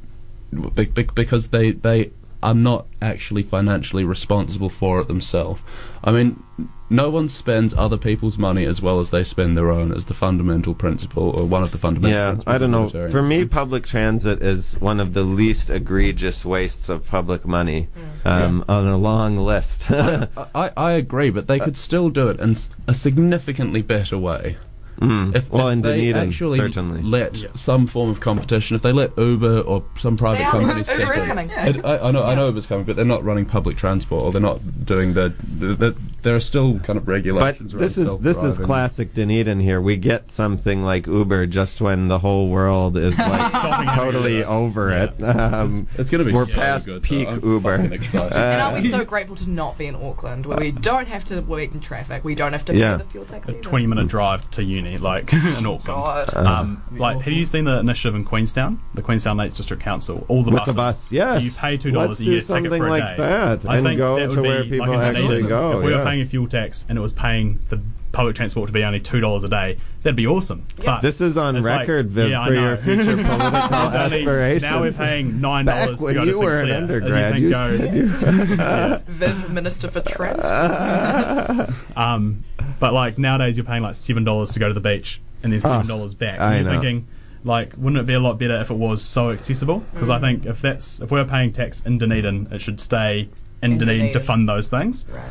be, 0.75 0.87
be, 0.87 1.03
because 1.03 1.49
they 1.49 1.71
they 1.71 2.11
are 2.43 2.55
not 2.55 2.87
actually 3.01 3.43
financially 3.43 4.05
responsible 4.05 4.69
for 4.69 5.01
it 5.01 5.09
themselves. 5.09 5.61
I 6.05 6.11
mean, 6.11 6.43
no 6.91 7.09
one 7.09 7.29
spends 7.29 7.73
other 7.73 7.97
people's 7.97 8.37
money 8.37 8.65
as 8.67 8.83
well 8.83 9.01
as 9.01 9.11
they 9.11 9.25
spend 9.25 9.57
their 9.57 9.71
own, 9.71 9.93
as 9.93 10.05
the 10.05 10.15
fundamental 10.15 10.75
principle 10.75 11.31
or 11.31 11.47
one 11.47 11.63
of 11.63 11.71
the 11.71 11.79
fundamental. 11.79 12.17
Yeah, 12.17 12.31
principles 12.33 12.55
I 12.55 12.59
don't 12.59 12.71
know. 12.71 13.09
For 13.09 13.23
me, 13.23 13.45
public 13.47 13.87
transit 13.87 14.43
is 14.43 14.75
one 14.81 15.01
of 15.01 15.15
the 15.15 15.23
least 15.23 15.71
egregious 15.71 16.45
wastes 16.45 16.89
of 16.89 17.07
public 17.07 17.47
money 17.47 17.89
um, 18.25 18.65
on 18.69 18.87
a 18.87 18.97
long 18.97 19.37
list. 19.39 19.91
I, 19.91 20.71
I 20.77 20.93
agree, 20.93 21.31
but 21.31 21.47
they 21.47 21.59
could 21.59 21.77
still 21.77 22.11
do 22.11 22.29
it 22.29 22.41
in 22.41 22.57
a 22.87 22.95
significantly 22.95 23.83
better 23.83 24.19
way. 24.19 24.57
Mm. 25.03 25.35
If, 25.37 25.51
well, 25.51 25.69
if 25.69 25.73
in 25.75 25.83
they 25.83 26.07
Dunedin, 26.07 26.29
actually 26.29 26.59
certainly. 26.59 27.03
let 27.03 27.37
Yeah. 27.37 27.49
some 27.55 27.87
form 27.87 28.11
of 28.11 28.21
competition, 28.21 28.77
if 28.77 28.83
they 28.83 28.93
let 28.93 29.17
Uber 29.19 29.61
or 29.61 29.83
some 29.99 30.17
private 30.17 30.39
They 30.39 30.45
are. 30.45 30.51
company 30.53 30.73
Uber 30.81 30.85
step 30.85 31.17
is 31.17 31.23
in- 31.23 31.29
coming. 31.29 31.51
It- 31.51 31.85
I, 31.85 31.99
I 31.99 32.11
know, 32.11 32.25
I 32.25 32.35
know 32.35 32.47
Uber's 32.47 32.67
coming, 32.67 32.85
but 32.85 32.97
they're 32.97 33.05
not 33.05 33.25
running 33.25 33.47
public 33.47 33.77
transport, 33.77 34.23
or 34.23 34.33
they're 34.33 34.41
not 34.41 34.87
doing 34.87 35.15
the. 35.15 35.33
the, 35.59 35.75
the 35.75 35.97
there 36.23 36.37
are 36.37 36.41
still 36.41 36.79
kind 36.79 36.97
of 36.97 37.09
regulations. 37.09 37.73
But 37.73 37.81
this 37.81 37.99
is 37.99 38.17
this 38.19 38.37
is 38.39 38.57
classic 38.59 39.13
Dunedin 39.13 39.59
here. 39.59 39.81
We 39.81 39.97
get 39.97 40.31
something 40.31 40.85
like 40.85 41.09
Uber 41.09 41.47
just 41.47 41.81
when 41.81 42.07
the 42.07 42.21
whole 42.21 42.49
world 42.49 42.97
is 42.97 43.19
like 43.19 43.51
totally 43.97 44.45
over 44.45 44.91
Yeah. 44.91 45.05
it. 45.05 45.23
Um, 45.25 45.89
It's 45.99 46.11
going 46.11 46.21
to 46.21 46.25
be 46.25 46.33
We're 46.33 46.47
so 46.47 46.55
past 46.61 46.87
good, 46.87 47.03
peak. 47.03 47.27
I'm 47.27 47.41
Uber. 47.43 47.77
fucking 47.77 47.93
excited. 48.01 48.35
Uh, 48.37 48.39
and 48.39 48.63
are 48.63 48.81
we 48.81 48.89
so 48.89 49.05
grateful 49.05 49.35
to 49.35 49.51
not 49.51 49.77
be 49.79 49.87
in 49.87 49.97
Auckland, 49.97 50.47
where 50.47 50.59
we 50.59 50.71
don't 50.71 51.09
have 51.09 51.25
to 51.25 51.41
wait 51.41 51.73
in 51.73 51.81
traffic, 51.81 52.23
we 52.25 52.37
don't 52.37 52.53
have 52.53 52.65
to 52.67 52.77
Yeah. 52.77 52.99
pay 52.99 53.03
the 53.03 53.09
fuel 53.11 53.25
tax. 53.25 53.49
a 53.49 53.53
20 53.55 53.87
minute 53.89 54.07
drive 54.07 54.49
to 54.53 54.63
uni, 54.63 54.92
like 55.01 55.33
in 55.33 55.67
Auckland. 55.67 55.85
God. 55.87 56.35
Um, 56.35 56.83
like, 56.93 57.21
have 57.23 57.33
you 57.33 57.45
seen 57.45 57.65
the 57.65 57.79
initiative 57.79 58.15
in 58.15 58.25
Queenstown, 58.25 58.81
the 58.95 59.03
Queenstown 59.03 59.37
Lakes 59.37 59.57
District 59.57 59.83
Council? 59.83 60.25
All 60.29 60.43
the 60.43 60.51
with 60.51 60.61
buses. 60.61 60.75
the 60.75 60.77
bus, 60.77 61.13
yes. 61.13 61.43
You 61.43 61.51
pay 61.51 61.77
two 61.77 61.91
dollars 61.91 62.19
and 62.21 62.27
do 62.27 62.33
you 62.33 62.41
get 62.41 62.45
a 62.45 62.47
ticket 62.47 62.65
something 62.65 62.81
for 62.83 62.87
a 62.87 62.91
like 62.91 63.03
day. 63.03 63.17
that 63.23 63.69
I 63.71 63.77
and 63.79 63.87
think 63.87 63.99
go 63.99 64.17
that 64.17 64.29
would 64.29 64.35
to 64.37 64.43
be 64.43 64.49
where 64.49 64.65
people 64.65 64.93
in 64.93 65.01
actually 65.01 65.43
go. 65.43 65.79
If 65.79 65.85
we 65.85 65.93
were 65.95 66.05
paying 66.05 66.21
a 66.21 66.25
fuel 66.27 66.49
tax 66.49 66.85
and 66.89 66.99
it 66.99 67.01
was 67.01 67.13
paying 67.13 67.59
for 67.69 67.79
public 68.13 68.37
transport 68.37 68.67
to 68.67 68.73
be 68.75 68.85
only 68.85 69.01
two 69.01 69.21
dollars 69.21 69.43
a 69.43 69.49
day, 69.49 69.79
that'd 70.03 70.15
be 70.17 70.27
awesome. 70.27 70.67
But 70.77 71.01
This 71.01 71.23
is 71.23 71.39
on 71.39 71.57
it's 71.57 71.65
like- 71.65 71.81
record, 71.81 72.11
Viv, 72.11 72.29
yeah, 72.31 72.45
for 72.45 72.53
your 72.53 72.77
future 72.77 73.17
political 73.25 73.75
aspirations. 73.75 74.63
Now 74.63 74.83
we're 74.83 74.93
paying 74.93 75.41
nine 75.41 75.65
dollars 75.65 75.99
to 75.99 76.05
when 76.05 76.15
go 76.15 76.25
to 76.27 76.31
you 76.31 76.39
were 76.39 76.59
an 76.61 76.71
undergrad, 76.71 77.39
you 77.39 77.49
you 77.49 77.55
think 77.55 78.19
said 78.19 78.59
go, 78.59 78.99
you. 79.07 79.15
Viv, 79.15 79.51
Minister 79.51 79.91
for 79.91 80.01
Transport. 80.03 81.71
Um, 81.97 82.45
but 82.83 82.93
like 82.93 83.17
nowadays, 83.17 83.57
you're 83.57 83.65
paying 83.65 83.85
like 83.85 83.95
seven 83.95 84.25
dollars 84.25 84.51
to 84.51 84.59
go 84.59 84.67
to 84.67 84.75
the 84.75 84.81
beach, 84.81 85.21
and 85.45 85.53
then 85.53 85.61
seven 85.61 85.77
ah, 85.77 85.83
dollars 85.83 86.15
back. 86.15 86.41
I 86.41 86.57
and 86.57 86.65
you're 86.65 86.75
know. 86.75 86.81
thinking, 86.81 87.07
like, 87.45 87.75
wouldn't 87.77 88.01
it 88.03 88.07
be 88.07 88.15
a 88.15 88.19
lot 88.19 88.41
better 88.41 88.61
if 88.61 88.73
it 88.73 88.75
was 88.75 89.01
so 89.01 89.31
accessible? 89.31 89.85
Because 89.95 90.11
I 90.11 90.19
mm. 90.19 90.23
think 90.23 90.47
if 90.47 90.61
that's 90.61 90.99
if 90.99 91.13
we're 91.13 91.25
paying 91.25 91.53
tax 91.53 91.81
in 91.83 91.99
Dunedin, 91.99 92.49
it 92.51 92.61
should 92.61 92.81
stay 92.81 93.29
in, 93.63 93.75
In 93.75 93.79
Dunedin, 93.79 94.07
to 94.07 94.13
Dunedin. 94.15 94.27
fund 94.27 94.49
those 94.49 94.67
things. 94.67 95.07
right. 95.09 95.23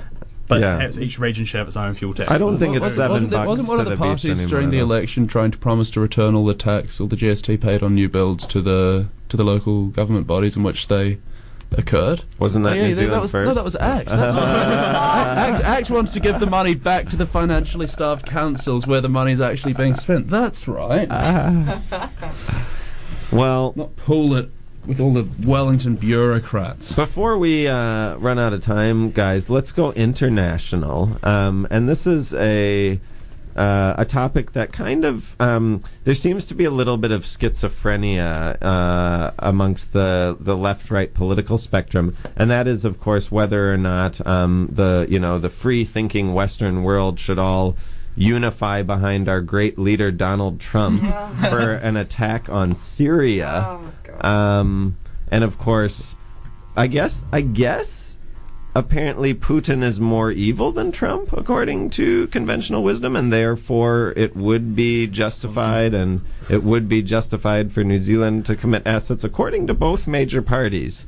But 0.48 0.62
Yeah. 0.62 0.78
perhaps 0.78 0.98
each 0.98 1.20
region 1.20 1.44
should 1.44 1.58
have 1.58 1.68
its 1.68 1.76
own 1.76 1.94
fuel 1.94 2.14
tax. 2.14 2.32
I 2.32 2.38
don't 2.38 2.58
think 2.58 2.76
it's 2.76 2.82
Wasn't- 2.82 2.98
seven 2.98 3.12
wasn't, 3.12 3.32
there- 3.32 3.40
bucks 3.40 3.48
wasn't 3.48 3.68
one 3.68 3.78
to 3.78 3.82
of 3.82 3.86
the, 3.90 3.96
the 3.96 4.02
beach 4.02 4.08
parties 4.08 4.40
anymore, 4.40 4.50
during 4.50 4.70
the 4.70 4.80
election 4.80 5.28
trying 5.28 5.52
to 5.52 5.58
promise 5.58 5.92
to 5.92 6.00
return 6.00 6.36
all 6.36 6.46
the 6.46 6.54
tax, 6.54 7.02
all 7.02 7.08
the 7.08 7.18
GST 7.18 7.58
paid 7.58 7.84
on 7.84 7.96
new 7.96 8.08
builds 8.08 8.46
to 8.48 8.62
the 8.62 9.08
to 9.28 9.36
the 9.36 9.44
local 9.44 9.88
government 9.88 10.26
bodies 10.26 10.56
in 10.56 10.64
which 10.64 10.88
they 10.88 11.18
occurred? 11.74 12.24
Wasn't 12.40 12.64
that 12.66 12.72
Oh, 12.72 12.76
yeah, 12.76 12.88
New 12.88 12.94
Zealand 12.96 13.14
that 13.14 13.22
was, 13.22 13.32
first? 13.32 13.48
No, 13.48 13.54
that 13.54 13.64
was 13.64 13.76
Act. 13.80 14.10
Act. 14.10 15.64
Act 15.64 15.90
wanted 15.90 16.14
to 16.14 16.20
give 16.20 16.40
the 16.40 16.46
money 16.46 16.76
back 16.76 17.10
to 17.10 17.16
the 17.16 17.26
financially 17.26 17.88
starved 17.88 18.26
councils 18.26 18.86
where 18.88 19.02
the 19.02 19.10
money's 19.10 19.42
actually 19.42 19.74
being 19.74 19.94
spent. 19.94 20.30
That's 20.30 20.68
right. 20.68 21.08
Well, 23.32 23.74
Not 23.76 23.96
pool 23.96 24.34
it 24.36 24.50
with 24.86 25.00
all 25.00 25.14
the 25.14 25.28
Wellington 25.48 25.96
bureaucrats. 25.96 26.92
Before 26.92 27.38
we 27.38 27.68
uh, 27.68 28.16
run 28.18 28.38
out 28.40 28.52
of 28.52 28.64
time, 28.64 29.12
guys, 29.12 29.50
let's 29.50 29.72
go 29.72 29.92
international. 29.94 31.18
Um, 31.24 31.68
and 31.70 31.88
this 31.88 32.06
is 32.06 32.34
a 32.34 33.00
uh, 33.56 33.96
a 33.98 34.06
topic 34.06 34.54
that 34.54 34.72
kind 34.72 35.06
of 35.06 35.40
um, 35.40 35.84
there 36.04 36.16
seems 36.16 36.46
to 36.48 36.56
be 36.56 36.66
a 36.66 36.72
little 36.72 36.98
bit 36.98 37.12
of 37.12 37.24
schizophrenia 37.24 38.58
uh, 38.62 39.32
amongst 39.40 39.94
the 39.94 40.38
the 40.40 40.56
left 40.56 40.90
right 40.90 41.14
political 41.14 41.58
spectrum, 41.58 42.16
and 42.36 42.50
that 42.50 42.68
is, 42.68 42.86
of 42.86 43.00
course, 43.00 43.32
whether 43.32 43.74
or 43.74 43.78
not 43.78 44.26
um, 44.26 44.70
the 44.72 45.06
you 45.10 45.20
know 45.20 45.40
the 45.40 45.50
free 45.50 45.86
thinking 45.86 46.34
Western 46.34 46.84
world 46.84 47.20
should 47.20 47.40
all 47.40 47.76
unify 48.16 48.82
behind 48.82 49.30
our 49.30 49.42
great 49.42 49.80
leader 49.80 50.12
Donald 50.12 50.60
Trump 50.60 51.02
for 51.50 51.74
an 51.76 51.98
attack 51.98 52.50
on 52.50 52.76
Syria. 52.76 53.66
Oh, 53.68 53.92
God. 54.04 54.26
Um, 54.26 54.98
and 55.30 55.44
of 55.44 55.58
course, 55.58 56.16
I 56.76 56.88
guess, 56.88 57.24
I 57.32 57.42
guess, 57.42 58.11
apparently 58.74 59.34
Putin 59.34 59.84
is 59.84 60.00
more 60.00 60.32
evil 60.32 60.72
than 60.72 60.92
Trump, 60.92 61.34
according 61.34 61.90
to 61.92 62.28
conventional 62.28 62.84
wisdom, 62.84 63.16
and 63.16 63.32
therefore 63.32 64.14
it 64.16 64.36
would 64.36 64.76
be 64.76 65.08
justified, 65.08 65.94
and 65.94 66.22
it 66.50 66.64
would 66.64 66.88
be 66.88 67.02
justified 67.02 67.72
for 67.74 67.84
New 67.84 68.00
Zealand 68.00 68.46
to 68.46 68.56
commit 68.56 68.86
assets, 68.88 69.24
according 69.24 69.68
to 69.68 69.74
both 69.74 70.08
major 70.08 70.42
parties. 70.42 71.06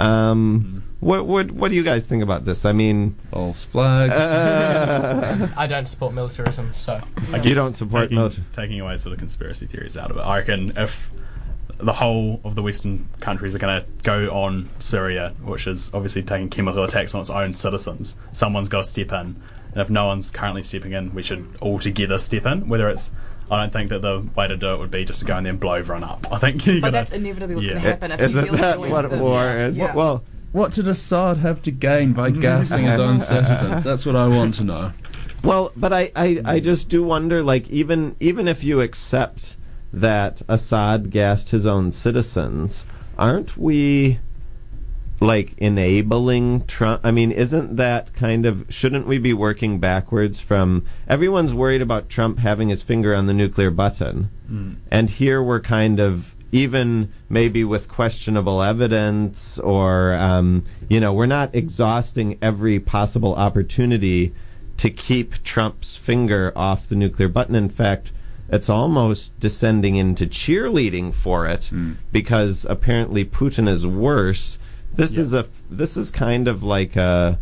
Um, 0.00 0.82
what, 0.98 1.26
what, 1.26 1.52
what 1.52 1.68
do 1.68 1.76
you 1.76 1.84
guys 1.84 2.06
think 2.06 2.22
about 2.22 2.44
this? 2.44 2.64
I 2.64 2.72
mean, 2.72 3.14
False 3.30 3.62
flag. 3.64 4.10
uh, 4.10 5.46
I 5.56 5.66
don't 5.68 5.86
support 5.86 6.12
militarism, 6.12 6.72
so 6.74 7.00
I 7.32 7.36
You 7.38 7.54
don't 7.54 7.74
support 7.74 8.04
taking, 8.04 8.16
military- 8.16 8.46
taking 8.52 8.80
away 8.80 8.96
sort 8.98 9.12
of 9.12 9.18
conspiracy 9.20 9.66
theories 9.66 9.96
out 9.96 10.10
of 10.10 10.16
it. 10.16 10.20
I 10.20 10.38
reckon 10.38 10.72
if 10.76 11.08
the 11.78 11.92
whole 11.92 12.40
of 12.44 12.54
the 12.54 12.62
Western 12.62 13.08
countries 13.20 13.54
are 13.54 13.58
going 13.58 13.82
to 13.82 13.90
go 14.02 14.30
on 14.30 14.68
Syria, 14.78 15.34
which 15.42 15.66
is 15.66 15.90
obviously 15.92 16.22
taking 16.22 16.48
chemical 16.48 16.84
attacks 16.84 17.14
on 17.14 17.20
its 17.20 17.30
own 17.30 17.54
citizens, 17.54 18.16
someone's 18.32 18.68
got 18.68 18.84
to 18.84 18.90
step 18.90 19.12
in. 19.12 19.40
And 19.72 19.82
if 19.82 19.90
no 19.90 20.06
one's 20.06 20.30
currently 20.30 20.62
stepping 20.62 20.92
in, 20.92 21.14
we 21.14 21.22
should 21.22 21.46
all 21.60 21.78
together 21.78 22.18
step 22.18 22.46
in. 22.46 22.68
Whether 22.68 22.88
it's, 22.88 23.10
I 23.50 23.60
don't 23.60 23.72
think 23.72 23.90
that 23.90 24.00
the 24.00 24.26
way 24.34 24.48
to 24.48 24.56
do 24.56 24.72
it 24.72 24.78
would 24.78 24.90
be 24.90 25.04
just 25.04 25.20
to 25.20 25.26
go 25.26 25.36
in 25.36 25.44
there 25.44 25.50
and 25.50 25.60
blow 25.60 25.74
everyone 25.74 26.04
up. 26.04 26.26
I 26.32 26.38
think 26.38 26.66
you 26.66 26.80
But 26.80 26.88
got 26.88 26.92
that's 26.92 27.12
inevitably 27.12 27.56
what's 27.56 27.66
yeah. 27.66 27.72
going 27.74 27.82
to 27.82 27.88
happen 27.90 28.12
if 28.12 28.20
isn't 28.20 28.40
New 28.40 28.56
Zealand 28.56 28.62
that 28.62 28.80
what 28.80 29.10
the- 29.10 29.18
war 29.18 29.44
yeah, 29.44 29.66
is? 29.66 29.78
yeah. 29.78 29.94
Well, 29.94 30.24
what 30.52 30.72
did 30.72 30.88
Assad 30.88 31.36
have 31.38 31.60
to 31.62 31.70
gain 31.70 32.14
by 32.14 32.30
gassing 32.30 32.86
his 32.86 32.98
own 32.98 33.20
citizens? 33.20 33.82
That's 33.82 34.06
what 34.06 34.16
I 34.16 34.26
want 34.26 34.54
to 34.54 34.64
know. 34.64 34.92
Well, 35.44 35.70
but 35.76 35.92
I, 35.92 36.10
I, 36.16 36.40
I 36.44 36.58
hmm. 36.58 36.64
just 36.64 36.88
do 36.88 37.04
wonder, 37.04 37.42
like, 37.42 37.68
even 37.68 38.16
even 38.18 38.48
if 38.48 38.64
you 38.64 38.80
accept 38.80 39.56
that 39.92 40.42
Assad 40.48 41.10
gassed 41.10 41.50
his 41.50 41.66
own 41.66 41.92
citizens, 41.92 42.84
aren't 43.18 43.56
we 43.56 44.18
like 45.20 45.54
enabling 45.56 46.66
Trump? 46.66 47.00
I 47.04 47.10
mean, 47.10 47.32
isn't 47.32 47.76
that 47.76 48.12
kind 48.14 48.44
of 48.46 48.66
shouldn't 48.68 49.06
we 49.06 49.18
be 49.18 49.32
working 49.32 49.78
backwards 49.78 50.40
from 50.40 50.84
everyone's 51.08 51.54
worried 51.54 51.82
about 51.82 52.08
Trump 52.08 52.38
having 52.38 52.68
his 52.68 52.82
finger 52.82 53.14
on 53.14 53.26
the 53.26 53.34
nuclear 53.34 53.70
button, 53.70 54.30
and 54.90 55.10
here 55.10 55.42
we're 55.42 55.60
kind 55.60 56.00
of 56.00 56.34
even 56.52 57.12
maybe 57.28 57.64
with 57.64 57.88
questionable 57.88 58.62
evidence 58.62 59.58
or 59.58 60.14
um, 60.14 60.64
you 60.88 61.00
know 61.00 61.12
we're 61.12 61.26
not 61.26 61.54
exhausting 61.54 62.38
every 62.42 62.78
possible 62.78 63.34
opportunity 63.34 64.34
to 64.76 64.90
keep 64.90 65.42
Trump's 65.42 65.96
finger 65.96 66.52
off 66.54 66.88
the 66.88 66.94
nuclear 66.94 67.28
button. 67.28 67.54
In 67.54 67.68
fact, 67.70 68.12
it's 68.48 68.68
almost 68.68 69.38
descending 69.40 69.96
into 69.96 70.26
cheerleading 70.26 71.14
for 71.14 71.46
it 71.46 71.70
because 72.12 72.64
apparently 72.68 73.24
Putin 73.24 73.68
is 73.68 73.86
worse. 73.86 74.58
This 74.94 75.12
Yeah. 75.12 75.20
is 75.20 75.32
a 75.34 75.46
this 75.70 75.96
is 75.96 76.10
kind 76.10 76.48
of 76.48 76.62
like 76.62 76.96
a 76.96 77.38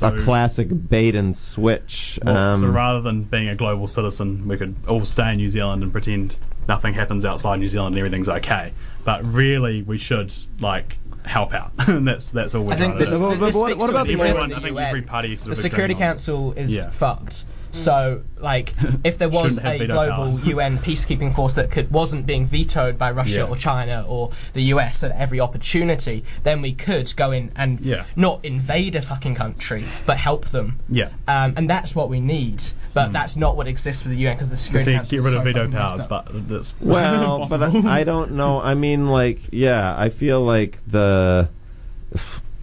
a 0.00 0.12
classic 0.18 0.68
bait 0.88 1.16
and 1.16 1.34
switch. 1.36 2.18
Well, 2.22 2.56
so 2.56 2.66
Um, 2.66 2.72
rather 2.72 3.00
than 3.00 3.24
being 3.24 3.48
a 3.48 3.56
global 3.56 3.88
citizen, 3.88 4.46
we 4.46 4.56
could 4.56 4.76
all 4.86 5.04
stay 5.04 5.32
in 5.32 5.38
New 5.38 5.50
Zealand 5.50 5.82
and 5.82 5.90
pretend 5.90 6.36
nothing 6.68 6.94
happens 6.94 7.24
outside 7.24 7.58
New 7.58 7.66
Zealand 7.66 7.94
and 7.96 7.98
everything's 8.06 8.28
okay. 8.28 8.72
But 9.04 9.24
really, 9.24 9.82
we 9.82 9.98
should 9.98 10.32
like 10.60 10.98
help 11.24 11.52
out. 11.52 11.72
and 11.78 12.06
that's 12.10 12.30
that's 12.30 12.54
all 12.54 12.62
we're 12.64 12.74
I 12.74 12.76
think 12.76 12.92
trying 12.94 12.98
this, 13.00 13.10
to 13.10 13.16
do. 13.16 13.20
But- 13.22 13.40
but 13.40 13.46
this 13.46 13.54
what- 13.56 13.76
what 13.76 13.90
about 13.90 14.06
the 14.06 14.14
the- 14.14 14.18
UN 14.20 14.28
Everyone- 14.28 14.52
I 14.52 14.60
think 14.60 14.74
UN. 14.76 14.84
every 14.86 15.02
party 15.02 15.34
the 15.34 15.56
Security 15.56 15.94
Council 15.94 16.52
is 16.52 16.72
Yeah. 16.72 16.90
fucked. 16.90 17.44
So, 17.72 18.22
like, 18.38 18.74
if 19.04 19.18
there 19.18 19.28
was 19.28 19.58
a 19.58 19.86
global. 19.86 20.30
UN 20.44 20.78
peacekeeping 20.86 21.34
force 21.34 21.54
that 21.54 21.70
could 21.70 21.90
wasn't 21.90 22.26
being 22.26 22.46
vetoed 22.46 22.98
by 22.98 23.10
Russia 23.10 23.38
Yeah. 23.38 23.44
or 23.44 23.56
China 23.56 24.04
or 24.06 24.30
the 24.52 24.62
US 24.74 25.02
at 25.02 25.10
every 25.12 25.40
opportunity, 25.40 26.24
then 26.44 26.62
we 26.62 26.72
could 26.72 27.14
go 27.16 27.32
in 27.32 27.50
and 27.56 27.80
Yeah. 27.80 28.04
not 28.14 28.44
invade 28.44 28.94
a 28.94 29.02
fucking 29.02 29.34
country, 29.34 29.84
but 30.06 30.18
help 30.18 30.48
them. 30.48 30.78
Yeah. 30.88 31.08
Um, 31.26 31.54
and 31.56 31.68
that's 31.68 31.94
what 31.94 32.08
we 32.08 32.20
need. 32.20 32.62
But 32.94 33.14
that's 33.14 33.36
not 33.36 33.56
what 33.56 33.66
exists 33.66 34.04
with 34.04 34.12
the 34.12 34.18
UN 34.18 34.34
because 34.34 34.50
the 34.50 34.56
Security 34.56 34.90
See, 34.90 34.94
Council 34.96 35.10
get 35.10 35.18
is 35.20 35.24
rid 35.24 35.32
so 35.32 35.38
of 35.38 35.44
veto 35.44 35.70
powers, 35.70 36.06
but 36.06 36.28
that's 36.48 36.74
Well, 36.80 37.46
but. 37.48 37.62
I, 37.62 38.00
I 38.00 38.04
don't 38.04 38.32
know. 38.32 38.60
I 38.60 38.74
mean, 38.74 39.08
like, 39.08 39.40
yeah, 39.50 39.94
I 39.98 40.10
feel 40.10 40.42
like 40.42 40.78
the 40.86 41.48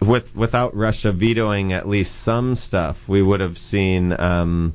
with 0.00 0.34
without 0.36 0.74
Russia 0.74 1.10
vetoing 1.12 1.72
at 1.72 1.88
least 1.88 2.14
some 2.16 2.54
stuff, 2.54 3.08
we 3.08 3.22
would 3.22 3.40
have 3.40 3.58
seen 3.58 4.18
um, 4.20 4.72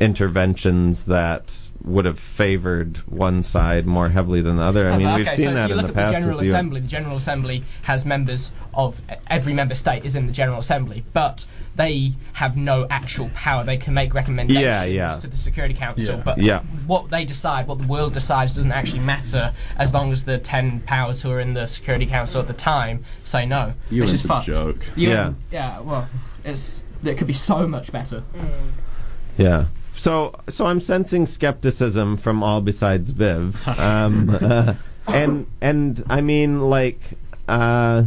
interventions 0.00 1.04
that 1.04 1.56
would 1.82 2.04
have 2.04 2.18
favored 2.18 2.98
one 3.08 3.42
side 3.42 3.86
more 3.86 4.10
heavily 4.10 4.42
than 4.42 4.56
the 4.56 4.62
other. 4.62 4.90
I 4.90 4.94
Oh, 4.94 4.98
mean, 4.98 5.06
but 5.06 5.16
we've 5.16 5.28
seen 5.30 5.44
so 5.46 5.54
that 5.54 5.68
you 5.70 5.76
in 5.76 5.80
look 5.80 5.86
the 5.88 5.92
past. 5.94 6.12
The 6.12 6.18
General 6.18 6.36
with 6.36 6.44
the 6.44 6.50
UN. 6.50 6.54
Assembly. 6.56 6.80
The 6.80 6.88
General 6.88 7.16
Assembly 7.16 7.64
has 7.82 8.04
members 8.04 8.50
of 8.74 9.00
every 9.28 9.54
member 9.54 9.74
state 9.74 10.04
is 10.04 10.14
in 10.14 10.26
the 10.26 10.32
General 10.32 10.58
Assembly, 10.60 11.04
but 11.14 11.46
they 11.76 12.12
have 12.34 12.54
no 12.56 12.86
actual 12.90 13.30
power. 13.34 13.64
They 13.64 13.78
can 13.78 13.94
make 13.94 14.12
recommendations 14.12 14.62
Yeah, 14.62 14.84
yeah. 14.84 15.16
to 15.20 15.26
the 15.26 15.36
Security 15.38 15.72
Council, 15.72 16.16
Yeah. 16.16 16.22
but 16.22 16.38
Yeah. 16.38 16.60
what 16.86 17.08
they 17.10 17.24
decide, 17.24 17.66
what 17.66 17.78
the 17.78 17.86
world 17.86 18.12
decides, 18.12 18.54
doesn't 18.56 18.72
actually 18.72 19.00
matter 19.00 19.52
as 19.78 19.94
long 19.94 20.12
as 20.12 20.24
the 20.24 20.36
ten 20.36 20.80
powers 20.80 21.22
who 21.22 21.30
are 21.30 21.40
in 21.40 21.54
the 21.54 21.66
Security 21.66 22.04
Council 22.04 22.42
at 22.42 22.46
the 22.46 22.52
time 22.52 23.04
say 23.24 23.46
no. 23.46 23.72
You 23.90 24.02
which 24.02 24.10
is 24.10 24.20
is 24.20 24.24
a 24.26 24.28
fucked. 24.28 24.46
joke. 24.46 24.86
You- 24.96 25.08
Yeah. 25.10 25.32
yeah. 25.50 25.80
Well, 25.80 26.08
it's 26.44 26.84
it 27.02 27.16
could 27.16 27.26
be 27.26 27.32
so 27.32 27.66
much 27.66 27.90
better. 27.90 28.22
Mm. 28.36 28.48
Yeah. 29.38 29.64
So, 30.00 30.34
so 30.48 30.64
I'm 30.64 30.80
sensing 30.80 31.26
skepticism 31.26 32.16
from 32.16 32.42
all 32.42 32.62
besides 32.62 33.10
Viv, 33.10 33.68
um, 33.68 34.30
uh, 34.40 34.72
and 35.06 35.46
and 35.60 36.02
I 36.08 36.22
mean 36.22 36.62
like, 36.62 36.98
uh, 37.46 38.04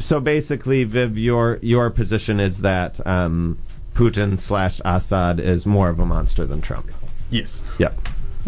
so 0.00 0.18
basically, 0.18 0.82
Viv, 0.82 1.16
your 1.16 1.60
your 1.62 1.90
position 1.90 2.40
is 2.40 2.62
that 2.62 3.06
um, 3.06 3.56
Putin 3.94 4.40
slash 4.40 4.80
Assad 4.84 5.38
is 5.38 5.64
more 5.64 5.90
of 5.90 6.00
a 6.00 6.04
monster 6.04 6.44
than 6.44 6.60
Trump. 6.60 6.90
yes, 7.30 7.62
Yep. 7.78 7.96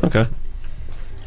Okay. 0.03 0.27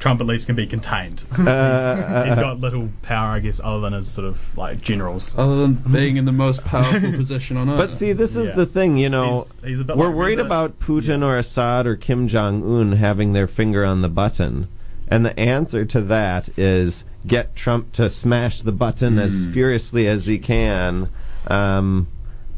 Trump 0.02 0.20
at 0.20 0.26
least 0.28 0.48
can 0.48 0.56
be 0.56 0.66
contained. 0.68 1.24
Uh, 1.40 2.26
He's 2.26 2.36
got 2.36 2.60
little 2.60 2.90
power, 3.04 3.30
I 3.36 3.40
guess, 3.40 3.62
other 3.64 3.80
than 3.82 3.94
his 3.94 4.10
sort 4.10 4.26
of 4.28 4.40
like 4.58 4.82
generals. 4.82 5.34
Other 5.38 5.56
than 5.58 5.74
being 5.76 6.18
in 6.18 6.26
the 6.26 6.32
most 6.32 6.64
powerful 6.66 7.12
position 7.12 7.56
on 7.56 7.70
earth. 7.70 7.78
But 7.78 7.94
see, 7.98 8.12
this 8.12 8.36
is 8.36 8.50
Yeah. 8.50 8.56
the 8.56 8.66
thing, 8.66 8.98
you 8.98 9.10
know. 9.10 9.46
He's- 9.62 9.78
he's 9.78 9.84
we're 9.86 10.08
like 10.08 10.16
worried 10.16 10.40
the- 10.40 10.46
about 10.46 10.80
Putin 10.80 11.24
or 11.24 11.38
Assad 11.38 11.86
or 11.88 11.96
Kim 11.96 12.28
Jong 12.28 12.64
Un 12.64 12.94
having 12.94 13.34
their 13.34 13.48
finger 13.48 13.86
on 13.86 14.02
the 14.02 14.10
button, 14.10 14.68
and 15.08 15.24
the 15.26 15.40
answer 15.40 15.86
to 15.86 16.02
that 16.02 16.50
is 16.58 17.04
get 17.28 17.56
Trump 17.56 17.94
to 17.94 18.10
smash 18.10 18.62
the 18.64 18.72
button 18.72 19.20
as 19.20 19.46
furiously 19.54 20.08
as 20.08 20.26
he 20.26 20.40
can. 20.40 21.10
Um, 21.48 22.08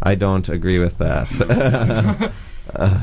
I 0.02 0.16
don't 0.16 0.48
agree 0.48 0.80
with 0.80 0.98
that. 1.00 2.32
Uh, 2.74 3.02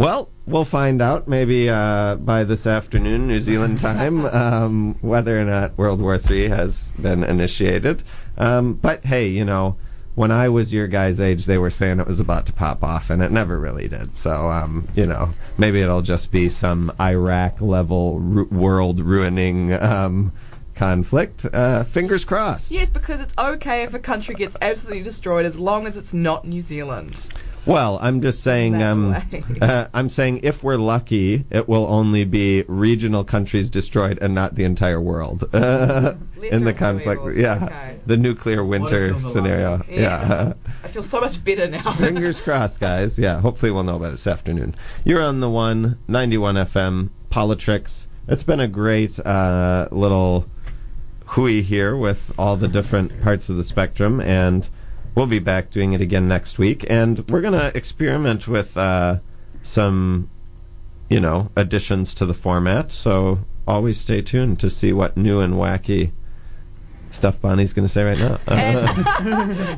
well, 0.00 0.30
we'll 0.46 0.64
find 0.64 1.02
out 1.02 1.28
maybe 1.28 1.68
uh, 1.68 2.14
by 2.14 2.42
this 2.42 2.66
afternoon, 2.66 3.26
New 3.26 3.38
Zealand 3.38 3.76
time, 3.76 4.24
um, 4.34 4.96
whether 5.02 5.38
or 5.38 5.44
not 5.44 5.76
World 5.76 6.00
War 6.00 6.18
III 6.18 6.48
has 6.48 6.90
been 6.92 7.22
initiated. 7.22 8.02
Um, 8.38 8.72
but 8.72 9.04
hey, 9.04 9.28
you 9.28 9.44
know, 9.44 9.76
when 10.14 10.30
I 10.30 10.48
was 10.48 10.72
your 10.72 10.86
guys' 10.86 11.20
age, 11.20 11.44
they 11.44 11.58
were 11.58 11.68
saying 11.68 12.00
it 12.00 12.06
was 12.06 12.18
about 12.18 12.46
to 12.46 12.52
pop 12.54 12.82
off, 12.82 13.10
and 13.10 13.22
it 13.22 13.30
never 13.30 13.60
really 13.60 13.88
did. 13.88 14.16
So, 14.16 14.48
um, 14.48 14.88
you 14.94 15.04
know, 15.04 15.34
maybe 15.58 15.82
it'll 15.82 16.00
just 16.00 16.32
be 16.32 16.48
some 16.48 16.90
Iraq 16.98 17.60
level 17.60 18.20
ru- 18.20 18.48
world 18.48 19.00
ruining 19.00 19.74
um, 19.74 20.32
conflict. 20.74 21.44
Uh, 21.52 21.84
fingers 21.84 22.24
crossed. 22.24 22.70
Yes, 22.70 22.88
because 22.88 23.20
it's 23.20 23.34
okay 23.36 23.82
if 23.82 23.92
a 23.92 23.98
country 23.98 24.34
gets 24.34 24.56
absolutely 24.62 25.02
destroyed 25.02 25.44
as 25.44 25.58
long 25.58 25.86
as 25.86 25.98
it's 25.98 26.14
not 26.14 26.46
New 26.46 26.62
Zealand. 26.62 27.20
Well, 27.66 27.98
I'm 28.00 28.22
just 28.22 28.42
saying. 28.42 28.82
Um, 28.82 29.14
uh, 29.60 29.88
I'm 29.92 30.08
saying 30.08 30.40
if 30.42 30.62
we're 30.62 30.76
lucky, 30.76 31.44
it 31.50 31.68
will 31.68 31.86
only 31.86 32.24
be 32.24 32.64
regional 32.68 33.22
countries 33.24 33.68
destroyed 33.68 34.18
and 34.22 34.34
not 34.34 34.54
the 34.54 34.64
entire 34.64 35.00
world 35.00 35.42
in 35.52 36.64
the 36.64 36.74
conflict. 36.76 37.20
evils, 37.22 37.36
Yeah, 37.36 37.64
okay. 37.64 37.96
the 38.06 38.16
nuclear 38.16 38.64
winter 38.64 39.08
silver 39.08 39.28
scenario. 39.28 39.70
lining. 39.78 40.00
Yeah. 40.00 40.52
I 40.82 40.88
feel 40.88 41.02
so 41.02 41.20
much 41.20 41.42
better 41.44 41.68
now. 41.68 41.92
Fingers 41.98 42.40
crossed, 42.40 42.80
guys. 42.80 43.18
Yeah, 43.18 43.40
hopefully 43.40 43.70
we'll 43.72 43.84
know 43.84 43.98
by 43.98 44.10
this 44.10 44.26
afternoon. 44.26 44.74
You're 45.04 45.22
on 45.22 45.40
the 45.40 45.50
one 45.50 45.98
ninety 46.08 46.38
one 46.38 46.54
FM 46.54 47.10
Politrix. 47.30 48.06
It's 48.26 48.42
been 48.42 48.60
a 48.60 48.68
great 48.68 49.18
uh, 49.20 49.88
little 49.92 50.46
Hui 51.26 51.62
here 51.62 51.96
with 51.96 52.32
all 52.38 52.56
the 52.56 52.68
different 52.68 53.22
parts 53.22 53.48
of 53.48 53.56
the 53.56 53.64
spectrum, 53.64 54.20
and 54.20 54.66
we'll 55.14 55.26
be 55.26 55.38
back 55.38 55.70
doing 55.70 55.92
it 55.92 56.00
again 56.00 56.28
next 56.28 56.58
week. 56.58 56.84
And 56.88 57.28
we're 57.28 57.40
going 57.40 57.58
to 57.58 57.76
experiment 57.76 58.46
with 58.48 58.76
uh, 58.76 59.18
some, 59.62 60.30
you 61.08 61.20
know, 61.20 61.50
additions 61.56 62.14
to 62.14 62.26
the 62.26 62.34
format. 62.34 62.92
So 62.92 63.40
always 63.66 64.00
stay 64.00 64.22
tuned 64.22 64.58
to 64.60 64.70
see 64.70 64.92
what 64.92 65.16
new 65.16 65.40
and 65.40 65.54
wacky 65.54 66.12
stuff 67.12 67.40
Bonnie's 67.40 67.72
going 67.72 67.86
to 67.86 67.92
say 67.92 68.04
right 68.04 68.18
now. 68.18 68.38
And, 68.46 68.78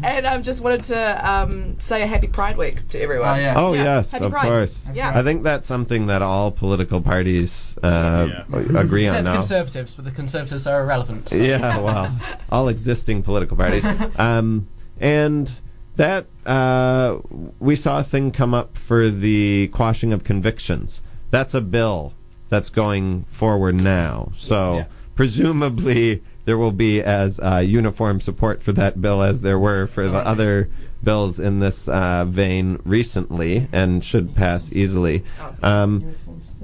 and 0.04 0.26
I 0.26 0.34
um, 0.34 0.42
just 0.42 0.60
wanted 0.60 0.84
to 0.84 1.30
um, 1.30 1.80
say 1.80 2.02
a 2.02 2.06
happy 2.06 2.26
Pride 2.26 2.58
Week 2.58 2.86
to 2.90 3.00
everyone. 3.00 3.38
Oh, 3.38 3.40
yeah. 3.40 3.54
Oh 3.56 3.72
Yeah. 3.72 3.82
yes, 3.84 4.10
Happy 4.10 4.26
of 4.26 4.32
Pride. 4.32 4.42
course. 4.48 4.86
Yeah. 4.92 5.18
I 5.18 5.22
think 5.22 5.42
that's 5.42 5.66
something 5.66 6.08
that 6.08 6.20
all 6.20 6.50
political 6.50 7.00
parties 7.00 7.76
uh, 7.82 8.28
Yeah. 8.28 8.44
agree 8.78 9.08
on 9.08 9.14
Except 9.14 9.16
the 9.16 9.22
now. 9.22 9.34
conservatives, 9.34 9.94
but 9.94 10.04
the 10.04 10.10
conservatives 10.10 10.66
are 10.66 10.82
irrelevant. 10.82 11.30
so- 11.30 11.36
Yeah, 11.36 11.78
well, 11.78 12.14
all 12.52 12.68
existing 12.68 13.22
political 13.22 13.56
parties. 13.56 13.86
Um, 14.16 14.68
and 15.02 15.50
that 15.96 16.26
uh, 16.46 17.18
we 17.60 17.76
saw 17.76 17.98
a 17.98 18.04
thing 18.04 18.30
come 18.30 18.54
up 18.54 18.78
for 18.78 19.10
the 19.10 19.68
quashing 19.72 20.12
of 20.14 20.24
convictions. 20.24 21.02
That's 21.30 21.52
a 21.52 21.60
bill 21.60 22.14
that's 22.48 22.70
going 22.70 23.24
forward 23.24 23.74
now. 23.74 24.32
So 24.36 24.76
Yeah. 24.76 24.84
presumably 25.14 26.22
there 26.44 26.56
will 26.56 26.72
be 26.72 27.02
as 27.02 27.38
uh, 27.40 27.58
uniform 27.58 28.20
support 28.20 28.62
for 28.62 28.72
that 28.72 29.00
bill 29.02 29.22
as 29.22 29.42
there 29.42 29.58
were 29.58 29.86
for 29.86 30.08
the 30.08 30.18
other 30.26 30.68
bills 31.04 31.38
in 31.40 31.58
this 31.58 31.88
uh, 31.88 32.24
vein 32.24 32.78
recently, 32.84 33.68
and 33.72 34.04
should 34.04 34.34
pass 34.36 34.72
easily. 34.72 35.24
Um, 35.62 36.14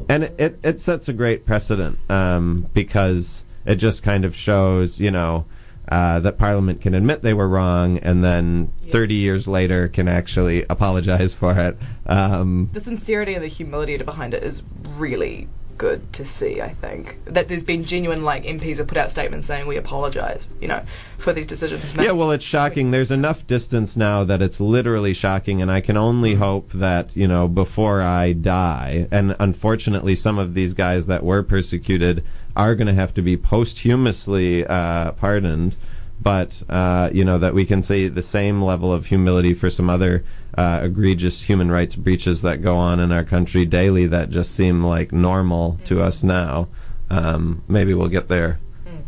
and 0.09 0.25
it, 0.25 0.35
it, 0.39 0.59
it 0.63 0.81
sets 0.81 1.09
a 1.09 1.13
great 1.13 1.45
precedent 1.45 1.99
um, 2.09 2.69
because 2.73 3.43
it 3.67 3.77
just 3.77 4.03
kind 4.03 4.25
of 4.25 4.35
shows, 4.37 5.01
you 5.01 5.11
know, 5.11 5.45
uh, 5.89 6.21
that 6.21 6.39
Parliament 6.39 6.81
can 6.81 6.95
admit 6.95 7.23
they 7.23 7.35
were 7.35 7.49
wrong, 7.49 7.99
and 7.99 8.23
then 8.23 8.73
30 8.91 9.15
years 9.15 9.49
later 9.49 9.89
can 9.89 10.09
actually 10.09 10.65
apologize 10.69 11.35
for 11.35 11.59
it. 11.59 11.79
Um, 12.07 12.71
the 12.73 12.81
sincerity 12.81 13.35
and 13.35 13.43
the 13.43 13.49
humility 13.49 13.97
behind 13.99 14.35
it 14.35 14.43
is 14.43 14.63
really 14.95 15.49
good 15.79 16.13
to 16.13 16.27
see. 16.27 16.61
I 16.61 16.71
think 16.71 17.25
that 17.25 17.49
there's 17.49 17.63
been 17.63 17.85
genuine 17.85 18.25
like 18.25 18.43
MPs 18.43 18.79
have 18.79 18.89
put 18.89 18.99
out 18.99 19.11
statements 19.11 19.47
saying 19.47 19.67
we 19.67 19.77
apologise, 19.77 20.47
you 20.61 20.69
know, 20.69 20.83
for 21.17 21.33
these 21.33 21.47
decisions. 21.47 21.95
yeah, 21.95 22.11
well, 22.11 22.33
it's 22.33 22.45
shocking. 22.45 22.91
There's 22.91 23.13
enough 23.13 23.47
distance 23.47 23.97
now 23.97 24.25
that 24.25 24.43
it's 24.43 24.61
literally 24.61 25.15
shocking, 25.15 25.63
and 25.63 25.71
I 25.71 25.81
can 25.81 25.97
only 25.97 26.35
hope 26.35 26.73
that, 26.73 27.17
you 27.17 27.29
know, 27.29 27.49
before 27.49 28.03
I 28.03 28.33
die, 28.33 29.07
and 29.11 29.37
unfortunately, 29.39 30.17
some 30.17 30.39
of 30.39 30.55
these 30.55 30.75
guys 30.75 31.07
that 31.07 31.25
were 31.25 31.43
persecuted 31.43 32.25
are 32.59 32.75
going 32.75 32.89
to 32.89 32.95
have 32.95 33.15
to 33.15 33.23
be 33.23 33.37
posthumously 33.37 34.67
uh, 34.67 35.13
pardoned. 35.13 35.77
But 36.21 36.65
uh, 36.69 37.11
you 37.13 37.25
know 37.25 37.39
that 37.39 37.55
we 37.55 37.65
can 37.65 37.83
see 37.83 38.09
the 38.09 38.23
same 38.23 38.61
level 38.61 38.93
of 38.93 39.07
humility 39.07 39.55
for 39.55 39.71
some 39.71 39.89
other 39.89 40.25
uh, 40.57 40.81
egregious 40.83 41.43
human 41.43 41.71
rights 41.71 41.95
breaches 41.95 42.43
that 42.43 42.61
go 42.61 42.77
on 42.77 42.99
in 42.99 43.13
our 43.13 43.25
country 43.25 43.65
daily 43.65 44.07
that 44.09 44.29
just 44.29 44.53
seem 44.53 44.85
like 44.85 45.13
normal 45.13 45.79
to 45.85 46.03
us 46.03 46.25
now. 46.25 46.67
Um, 47.09 47.63
maybe 47.69 47.95
we'll 47.95 48.09
get 48.09 48.27
there 48.27 48.59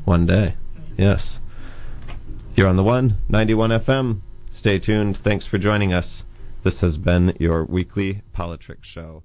one 0.05 0.25
day. 0.25 0.55
Yes. 0.97 1.41
You're 2.55 2.69
on 2.69 2.77
the 2.77 2.85
one, 2.85 3.17
91 3.29 3.71
FM. 3.71 4.21
Stay 4.53 4.79
tuned. 4.79 5.17
Thanks 5.17 5.47
for 5.47 5.59
joining 5.59 5.93
us. 5.93 6.25
This 6.63 6.81
has 6.81 6.97
been 6.97 7.35
your 7.41 7.65
weekly 7.65 8.23
Politrix 8.35 8.85
show. 8.85 9.23